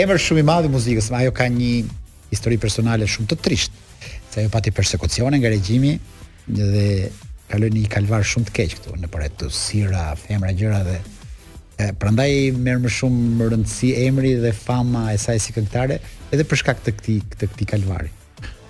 emër 0.00 0.20
shumë 0.24 0.40
i 0.40 0.46
madh 0.48 0.68
i 0.68 0.70
muzikës, 0.72 1.08
ma 1.12 1.20
ajo 1.20 1.34
ka 1.36 1.48
një 1.52 1.68
histori 2.32 2.56
personale 2.62 3.04
shumë 3.10 3.28
të 3.34 3.38
trisht. 3.44 3.76
Se 4.32 4.40
ajo 4.40 4.52
pati 4.54 4.72
përsekucione 4.72 5.36
nga 5.42 5.50
regjimi 5.52 5.92
dhe 6.46 6.86
kaloi 7.52 7.68
në 7.74 7.82
një 7.82 7.92
kalvar 7.92 8.24
shumë 8.30 8.48
të 8.48 8.54
keq 8.56 8.78
këtu 8.78 8.96
në 9.02 9.10
Paretusira, 9.12 10.06
femra 10.24 10.54
gjëra 10.56 10.80
dhe 10.88 11.92
prandaj 12.00 12.30
merr 12.60 12.80
më 12.86 12.94
shumë 12.96 13.50
rëndësi 13.52 13.92
emri 14.06 14.32
dhe 14.40 14.54
fama 14.56 15.08
e 15.12 15.20
saj 15.20 15.42
si 15.46 15.54
këngëtare 15.56 16.00
edhe 16.32 16.48
për 16.48 16.62
shkak 16.64 16.80
të 16.88 16.96
këtij 17.00 17.20
të 17.36 17.52
këtij 17.52 17.70
kalvari. 17.76 18.12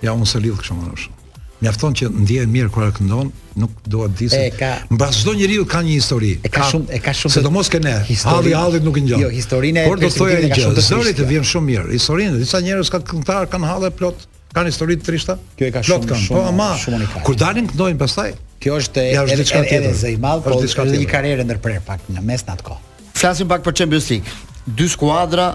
Ja 0.03 0.11
unë 0.17 0.27
se 0.35 0.43
lidh 0.43 0.59
kështu 0.59 0.75
më 0.83 0.91
shumë 0.99 1.17
mjafton 1.61 1.95
që 1.97 2.09
ndjehen 2.25 2.49
mirë 2.51 2.71
kur 2.73 2.89
këndon, 2.97 3.29
nuk 3.59 3.71
dua 3.85 4.07
të 4.11 4.17
di 4.21 4.29
se 4.33 4.39
ka... 4.57 4.71
mbas 4.91 5.21
çdo 5.21 5.35
njeriu 5.37 5.65
ka 5.69 5.81
një 5.85 5.93
histori. 5.99 6.33
E 6.43 6.49
ka, 6.49 6.65
shumë 6.71 6.95
e 6.97 6.99
ka 7.03 7.13
shumë. 7.17 7.35
Sidomos 7.37 7.69
ke 7.71 7.79
ne. 7.83 7.93
Halli 8.25 8.55
halli 8.57 8.81
nuk 8.81 8.97
i 8.99 9.03
ngjan. 9.05 9.23
Jo, 9.27 9.31
historinë 9.31 9.85
e 9.85 9.89
Por 9.89 10.01
do 10.01 10.09
thoya 10.15 10.39
një 10.41 10.51
gjë. 10.55 10.71
Zëri 10.89 11.13
të 11.19 11.27
vjen 11.29 11.45
shumë 11.51 11.69
mirë. 11.69 11.87
Historinë, 11.95 12.37
disa 12.41 12.61
njerëz 12.65 12.91
ka 12.93 12.99
këngëtar 13.11 13.49
kanë 13.53 13.69
halle 13.71 13.91
plot, 13.97 14.25
kanë 14.55 14.73
histori 14.73 14.97
të 14.99 15.07
trishta. 15.11 15.37
Kjo 15.59 15.69
e 15.69 15.73
ka 15.77 15.85
plot 15.85 16.13
shumë. 16.15 16.29
Po 16.33 16.45
ama 16.49 17.17
Kur 17.27 17.37
dalin 17.39 17.69
këndojnë 17.71 18.01
pastaj. 18.01 18.33
Kjo 18.63 18.75
është 18.81 19.05
ja, 19.11 19.23
edhe 19.27 19.39
diçka 19.43 19.61
tjetër. 19.61 19.91
Po, 19.91 19.91
edhe 19.95 20.11
i 20.15 20.21
madh, 20.21 20.47
po 20.47 20.87
një 20.89 21.07
karrierë 21.13 21.47
ndërprer 21.49 21.81
pak 21.85 22.09
në 22.13 22.25
mes 22.29 22.45
natkoh. 22.49 22.77
Flasim 23.17 23.49
pak 23.51 23.61
për 23.65 23.73
Champions 23.83 24.09
League. 24.09 24.39
Dy 24.77 24.85
skuadra 24.89 25.51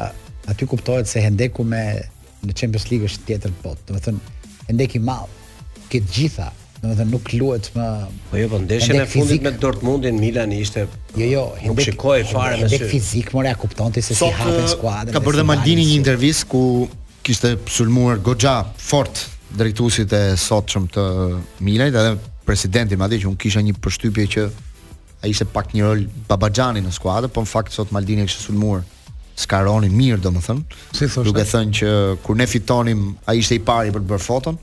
aty 0.52 0.68
kuptohet 0.72 1.10
se 1.12 1.22
hendeku 1.24 1.64
me 1.68 1.84
në 2.46 2.54
Champions 2.58 2.88
League 2.92 3.08
është 3.12 3.28
tjetër 3.28 3.52
bot. 3.62 3.82
Do 3.88 3.94
të 3.98 4.02
thonë 4.08 4.38
hendeki 4.72 4.98
i 4.98 5.04
madh. 5.04 5.28
Këtë 5.92 6.14
gjitha 6.16 6.50
Do 6.80 6.92
të 6.94 7.06
nuk 7.10 7.26
luhet 7.34 7.70
më. 7.74 7.86
Po 8.30 8.38
jo, 8.38 8.48
po 8.52 8.58
ndeshjen 8.62 9.00
e 9.02 9.06
fundit 9.10 9.42
me 9.42 9.50
Dortmundin 9.58 10.18
Milan 10.20 10.52
ishte 10.54 10.84
Jo, 11.16 11.26
jo, 11.26 11.72
e 11.74 11.82
shikoi 11.88 12.20
fare 12.30 12.60
me 12.62 12.68
sy. 12.70 12.84
fizik 12.92 13.32
more 13.34 13.50
a 13.50 13.56
kuptonte 13.58 14.00
se 14.04 14.14
si 14.14 14.28
hapen 14.28 14.62
eh, 14.62 14.70
skuadrën. 14.70 15.12
Ka 15.16 15.22
bërë 15.24 15.40
dhe 15.40 15.44
Maldini 15.48 15.86
një 15.88 15.96
intervistë 15.98 16.46
ku 16.52 16.60
kishte 17.26 17.56
sulmuar 17.74 18.20
goxha 18.22 18.54
fort 18.78 19.24
drejtuesit 19.58 20.12
e 20.12 20.22
sotshëm 20.38 20.86
të 20.94 21.06
Milanit, 21.66 21.98
edhe 21.98 22.14
presidenti 22.46 22.96
madje 23.00 23.18
që 23.24 23.30
un 23.32 23.36
kisha 23.40 23.60
një 23.64 23.74
përshtypje 23.84 24.28
që 24.36 24.46
a 25.24 25.32
ishte 25.32 25.48
pak 25.50 25.74
një 25.74 25.82
rol 25.82 26.06
babaxhani 26.30 26.84
në 26.84 26.94
skuadër, 26.94 27.32
por 27.34 27.42
në 27.48 27.52
fakt 27.56 27.74
sot 27.74 27.90
Maldini 27.96 28.28
kishte 28.30 28.44
sulmuar 28.50 28.86
Skaroni 29.38 29.86
mirë, 29.94 30.18
domethënë. 30.18 30.64
Si 30.98 31.06
thosh? 31.06 31.26
Duke 31.28 31.44
thënë 31.46 31.74
që 31.78 31.90
kur 32.24 32.34
ne 32.38 32.46
fitonim, 32.50 33.04
ai 33.30 33.36
ishte 33.38 33.54
i 33.58 33.62
pari 33.62 33.92
për 33.94 34.02
të 34.02 34.08
bërë 34.14 34.22
foton 34.24 34.56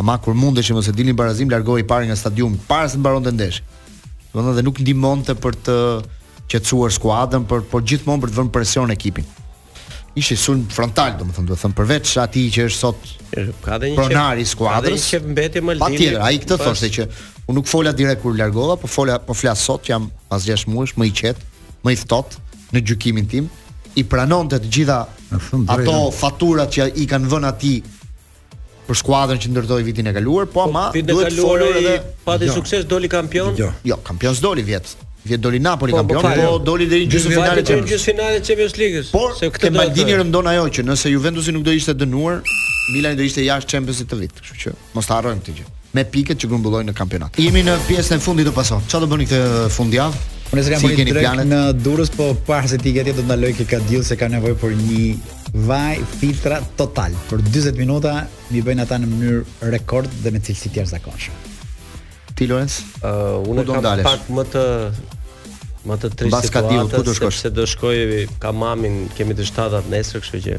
ama 0.00 0.16
kur 0.18 0.32
mundesh 0.38 0.70
që 0.70 0.76
mos 0.78 0.86
e 0.88 0.94
dilin 0.96 1.16
barazim 1.16 1.50
largohej 1.52 1.84
parë 1.88 2.08
nga 2.08 2.16
stadiumi 2.16 2.60
para 2.68 2.88
se 2.88 2.96
të 2.96 3.02
mbaronte 3.02 3.32
ndeshja. 3.34 3.66
Domethënë 4.32 4.56
dhe 4.56 4.64
nuk 4.64 4.78
ndihmonte 4.80 5.34
për 5.42 5.56
të 5.66 5.74
qetësuar 6.50 6.94
skuadrën, 6.96 7.44
por 7.50 7.66
por 7.68 7.84
gjithmonë 7.84 8.22
për 8.24 8.32
të 8.32 8.38
vënë 8.38 8.52
presion 8.54 8.94
ekipin. 8.94 9.28
Ishi 10.20 10.36
sulm 10.42 10.62
frontal, 10.72 11.18
domethënë 11.20 11.50
duhet 11.52 11.62
thënë 11.66 11.76
përveç 11.82 12.14
atij 12.24 12.48
që 12.56 12.64
është 12.70 12.78
sot 12.78 13.12
ka 13.66 13.76
dhe 13.82 13.92
një 13.92 13.98
pronari 14.00 14.46
i 14.46 14.48
skuadrës. 14.50 15.04
Ka 15.04 15.18
dhe 15.18 15.26
një 15.26 15.34
mbeti 15.34 15.62
më 15.68 15.76
lidhje. 15.76 15.86
Patjetër, 15.86 16.20
ai 16.28 16.40
këtë 16.42 16.58
thoshte 16.64 16.90
që 16.96 17.06
unë 17.44 17.60
nuk 17.60 17.70
fola 17.74 17.92
direkt 18.00 18.24
kur 18.24 18.38
largova, 18.40 18.78
po 18.80 18.88
fola 18.90 19.20
po 19.22 19.36
flas 19.36 19.62
sot 19.68 19.84
që 19.86 19.92
jam 19.96 20.08
pas 20.32 20.48
6 20.48 20.64
muajsh 20.72 20.96
më 20.98 21.10
i 21.12 21.16
qet, 21.22 21.46
më 21.84 21.94
i 21.96 22.00
ftohtë 22.06 22.46
në 22.74 22.82
gjykimin 22.88 23.28
tim 23.30 23.52
i 24.00 24.04
pranonte 24.06 24.56
të 24.62 24.70
gjitha 24.74 25.00
ato 25.76 25.96
faturat 26.14 26.70
që 26.74 26.90
i 27.02 27.08
kanë 27.10 27.30
vënë 27.34 27.50
atij 27.50 27.78
për 28.90 28.98
skuadrën 29.04 29.38
që 29.44 29.50
ndërtoi 29.54 29.84
vitin 29.86 30.08
e 30.10 30.14
kaluar, 30.16 30.48
po 30.50 30.64
ama 30.66 30.88
po, 30.94 31.02
duhet 31.06 31.30
të 31.36 31.40
folur 31.40 31.78
edhe 31.78 31.94
pati 32.26 32.48
jo. 32.50 32.56
sukses 32.58 32.86
doli 32.90 33.10
kampion. 33.12 33.54
Jo, 33.58 33.70
jo 33.86 34.00
kampion 34.06 34.34
s'doli 34.36 34.64
vjet. 34.66 34.92
Vjet 35.24 35.40
doli 35.44 35.58
Napoli 35.62 35.92
po, 35.94 35.98
po 36.02 36.18
kampion, 36.18 36.26
po, 36.26 36.56
po, 36.58 36.58
po 36.58 36.64
doli 36.64 36.86
deri 36.90 37.06
në 37.06 37.14
gjysmëfinalen 37.14 37.60
e 37.62 38.40
Champions 38.46 38.76
League-s. 38.80 39.10
Por 39.14 39.34
se 39.38 39.50
këtë 39.52 39.70
Maldini 39.76 40.14
rëndon 40.18 40.48
ajo 40.54 40.66
që 40.78 40.86
nëse 40.88 41.12
Juventusi 41.12 41.52
nuk 41.54 41.66
do 41.66 41.74
ishte 41.76 41.94
dënuar, 42.00 42.40
Milani 42.94 43.20
do 43.20 43.26
ishte 43.28 43.44
jashtë 43.46 43.70
champions 43.76 44.00
të 44.10 44.18
vit. 44.24 44.32
Kështu 44.42 44.58
që 44.64 44.74
mos 44.96 45.06
ta 45.06 45.20
harrojmë 45.20 45.44
këtë 45.46 45.56
gjë 45.60 45.68
me 45.90 46.04
piket 46.06 46.38
që 46.38 46.46
grumbullojnë 46.52 46.92
në 46.92 46.92
kampionat. 46.94 47.38
Jemi 47.42 47.64
në 47.66 47.72
pjesën 47.88 48.20
e 48.20 48.22
fundit 48.22 48.46
të 48.46 48.52
pason. 48.54 48.82
Çfarë 48.86 49.02
do 49.02 49.08
bëni 49.10 49.24
këtë 49.26 49.64
fundjavë? 49.74 50.20
Unë 50.50 50.62
sërë 50.66 50.74
jam 50.74 50.80
si 50.82 51.04
bëjt 51.14 51.42
në 51.46 51.58
durës, 51.84 52.10
po 52.10 52.30
parë 52.48 52.70
se 52.72 52.78
ti 52.82 52.90
gëtje 52.96 53.12
do 53.14 53.22
të 53.22 53.26
ndaloj 53.28 53.50
ke 53.60 53.66
ka 53.70 53.78
dilë 53.86 54.06
se 54.08 54.16
ka 54.18 54.26
nevojë 54.32 54.56
për 54.58 54.72
një 54.80 55.04
vaj 55.68 56.00
filtra 56.18 56.56
total. 56.78 57.14
Për 57.30 57.44
40 57.46 57.78
minuta, 57.78 58.14
mi 58.50 58.62
bëjnë 58.66 58.82
ata 58.82 58.98
në 58.98 59.10
mënyrë 59.12 59.70
rekord 59.70 60.10
dhe 60.24 60.32
me 60.34 60.42
cilësi 60.42 60.72
të 60.74 60.80
jashtëzakonshme. 60.82 61.36
Ti, 62.34 62.48
Lorenz, 62.50 62.80
uh, 63.04 63.38
Unë 63.46 63.64
kam 63.68 63.86
pak 64.06 64.26
më 64.34 64.46
të 64.54 64.64
më 65.86 65.96
të 66.02 66.10
trisë 66.18 66.34
Bas 66.34 66.50
ka 66.52 66.64
dilë, 66.66 66.88
ku 66.96 67.04
do 67.06 67.14
shkosh? 67.16 67.38
Sepse 67.44 67.52
do 67.56 67.68
shkoj, 67.70 68.00
ka 68.42 68.50
mamin, 68.52 69.04
kemi 69.16 69.38
të 69.38 69.46
shtadat 69.52 69.86
nesër, 69.92 70.18
kështu 70.26 70.42
që 70.48 70.58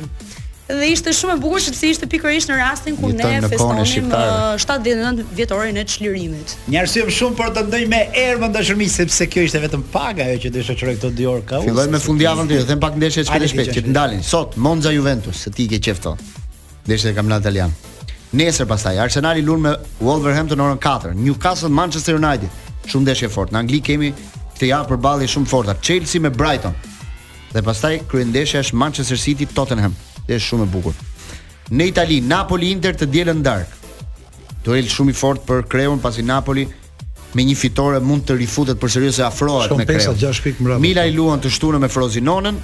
dhe 0.80 0.88
ishte 0.94 1.12
shumë 1.16 1.36
e 1.36 1.40
bukur 1.42 1.62
sepse 1.64 1.90
ishte 1.92 2.08
pikërisht 2.10 2.52
në 2.52 2.58
rastin 2.60 2.96
ku 3.00 3.10
ne 3.16 3.30
festonim 3.50 4.08
79 4.08 5.24
uh, 5.24 5.30
vjetorin 5.36 5.78
e 5.78 5.84
çlirimit. 5.90 6.54
Një 6.72 6.82
arsye 6.84 7.04
shumë 7.18 7.38
për 7.40 7.52
të 7.58 7.64
ndëjmë 7.68 8.02
erën 8.24 8.54
dashurmi 8.56 8.88
sepse 8.92 9.28
kjo 9.32 9.44
ishte 9.48 9.62
vetëm 9.64 9.84
pak 9.94 10.22
ajo 10.26 10.38
që 10.46 10.52
do 10.52 10.60
të 10.62 10.66
shoqëroj 10.70 10.96
këto 11.02 11.12
dy 11.18 11.28
orë 11.32 11.46
kaos. 11.52 11.66
Filloi 11.68 11.88
me 11.92 12.00
fundjavën 12.02 12.50
ti, 12.52 12.60
them 12.70 12.82
pak 12.84 12.98
ndeshje 13.02 13.26
çfarë 13.30 13.50
shpejt 13.52 13.72
që 13.78 13.86
të 13.88 13.94
ndalin. 13.96 14.22
Sot 14.26 14.56
Monza 14.62 14.94
Juventus, 14.96 15.44
se 15.46 15.52
ti 15.56 15.68
ke 15.72 15.80
qefto. 15.88 16.14
Ndeshja 16.88 17.12
e 17.12 17.18
kampionatit 17.18 17.46
italian. 17.50 17.74
Nesër 18.38 18.64
pastaj 18.68 18.96
Arsenali 19.04 19.42
lund 19.46 19.60
me 19.68 19.74
Wolverhampton 20.04 20.56
në 20.62 20.70
orën 20.70 20.80
4, 20.84 21.12
Newcastle 21.20 21.68
Manchester 21.80 22.16
United. 22.20 22.48
Shumë 22.90 23.10
ndeshje 23.10 23.28
fort. 23.34 23.52
Në 23.52 23.60
Angli 23.66 23.82
kemi 23.84 24.14
këtë 24.56 24.70
javë 24.72 24.88
përballje 24.94 25.28
shumë 25.36 25.52
forta, 25.52 25.76
Chelsea 25.84 26.24
me 26.24 26.32
Brighton. 26.32 26.78
Dhe 27.52 27.60
pastaj 27.68 27.98
kryendeshja 28.12 28.64
është 28.64 28.80
Manchester 28.80 29.20
City 29.20 29.46
Tottenham 29.52 29.92
dhe 30.32 30.40
është 30.40 30.54
shumë 30.54 30.66
e 30.68 30.72
bukur. 30.72 31.06
Në 31.78 31.88
Itali, 31.92 32.20
Napoli 32.28 32.72
Inter 32.76 32.98
të 32.98 33.08
dielën 33.16 33.42
dark. 33.44 33.78
Duel 34.66 34.88
shumë 34.92 35.12
i 35.14 35.18
fortë 35.18 35.48
për 35.48 35.62
Kreun 35.72 36.02
pasi 36.04 36.24
Napoli 36.24 36.66
me 37.34 37.44
një 37.48 37.56
fitore 37.56 38.02
mund 38.04 38.26
të 38.28 38.36
rifutet 38.42 38.80
për 38.80 38.92
serios 38.96 39.18
e 39.22 39.26
afrohet 39.28 39.72
me 39.80 39.86
Kreun. 39.88 40.78
Mila 40.84 41.06
i 41.08 41.14
luan 41.16 41.42
të 41.42 41.52
shtunë 41.56 41.80
me 41.82 41.90
Frozinonën, 41.92 42.60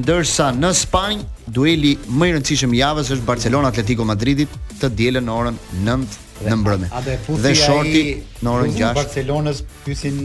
ndërsa 0.00 0.50
në 0.58 0.72
Spanjë 0.82 1.50
dueli 1.56 1.94
më 2.10 2.30
i 2.32 2.36
rëndësishëm 2.36 2.74
i 2.74 2.80
javës 2.82 3.14
është 3.16 3.28
Barcelona 3.30 3.70
Atletico 3.72 4.04
Madridit 4.04 4.58
të 4.80 4.90
dielën 5.00 5.24
në 5.28 5.36
orën 5.40 5.60
9 5.88 6.24
në 6.44 6.56
mbrëmje. 6.60 6.88
Dhe 7.44 7.54
shorti 7.56 8.02
në 8.44 8.50
orën 8.50 8.74
6. 8.74 8.80
Në 8.82 8.90
Barcelonës 8.96 9.62
pyesin 9.84 10.16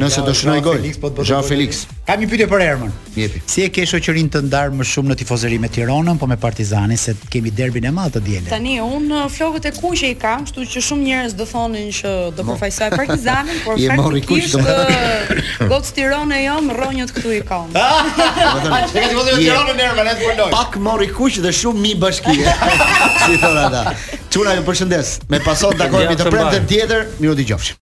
nëse 0.00 0.24
do 0.26 0.34
shënoj 0.36 0.62
gol. 0.66 0.82
Po 1.00 1.12
Jean 1.24 1.44
Felix. 1.46 1.84
Kam 2.08 2.20
një 2.24 2.28
pyetje 2.32 2.46
për 2.50 2.62
Ermën. 2.64 2.90
Jepi. 3.14 3.40
Si 3.48 3.64
e 3.64 3.68
ke 3.72 3.84
shoqërinë 3.86 4.32
të 4.34 4.42
ndar 4.48 4.72
më 4.76 4.84
shumë 4.90 5.12
në 5.12 5.16
tifozëri 5.22 5.58
me 5.62 5.70
Tiranën, 5.72 6.18
po 6.18 6.28
me 6.30 6.36
Partizani 6.40 6.96
se 7.00 7.14
kemi 7.32 7.52
derbin 7.54 7.86
e 7.88 7.92
madh 7.94 8.16
të 8.18 8.22
diellit. 8.26 8.50
Tani 8.50 8.78
un 8.84 9.08
flokët 9.32 9.68
e 9.70 9.72
kuqe 9.76 10.10
i 10.10 10.16
kam, 10.20 10.44
kështu 10.48 10.66
që 10.74 10.84
shumë 10.88 11.06
njerëz 11.08 11.36
do 11.38 11.46
thonin 11.48 11.90
që 12.00 12.14
do 12.38 12.46
përfaqësoj 12.48 12.90
Partizanin, 12.96 13.62
por 13.64 13.78
je 13.80 13.96
mori 14.00 14.22
kuq 14.26 14.56
do. 14.56 15.66
Gol 15.70 15.86
Tiranë 15.94 16.42
jo, 16.44 16.58
mronjët 16.68 17.14
këtu 17.16 17.36
i 17.38 17.42
kam. 17.52 17.70
Do 17.76 17.86
të 18.10 18.66
thonë, 18.68 18.86
çka 18.90 19.04
ti 19.04 19.14
vjen 19.14 19.42
Tiranën 19.44 19.84
Ermën, 19.86 20.12
atë 20.16 20.34
po 20.42 20.50
Pak 20.56 20.80
mori 20.82 21.06
kuq 21.14 21.38
dhe 21.46 21.54
shumë 21.62 21.86
mi 21.86 21.94
bashkie. 22.02 22.50
Si 23.20 23.34
thonë 23.38 23.62
ata. 23.68 23.90
Çuna 24.34 24.56
ju 24.58 24.62
përshëndes. 24.66 25.14
Me 25.30 25.38
pasot, 25.40 25.76
dakor, 25.78 26.02
mi 26.10 26.18
të 26.18 26.26
prendë 26.34 26.64
tjetër, 26.70 27.06
miru 27.22 27.38
t'i 27.38 27.76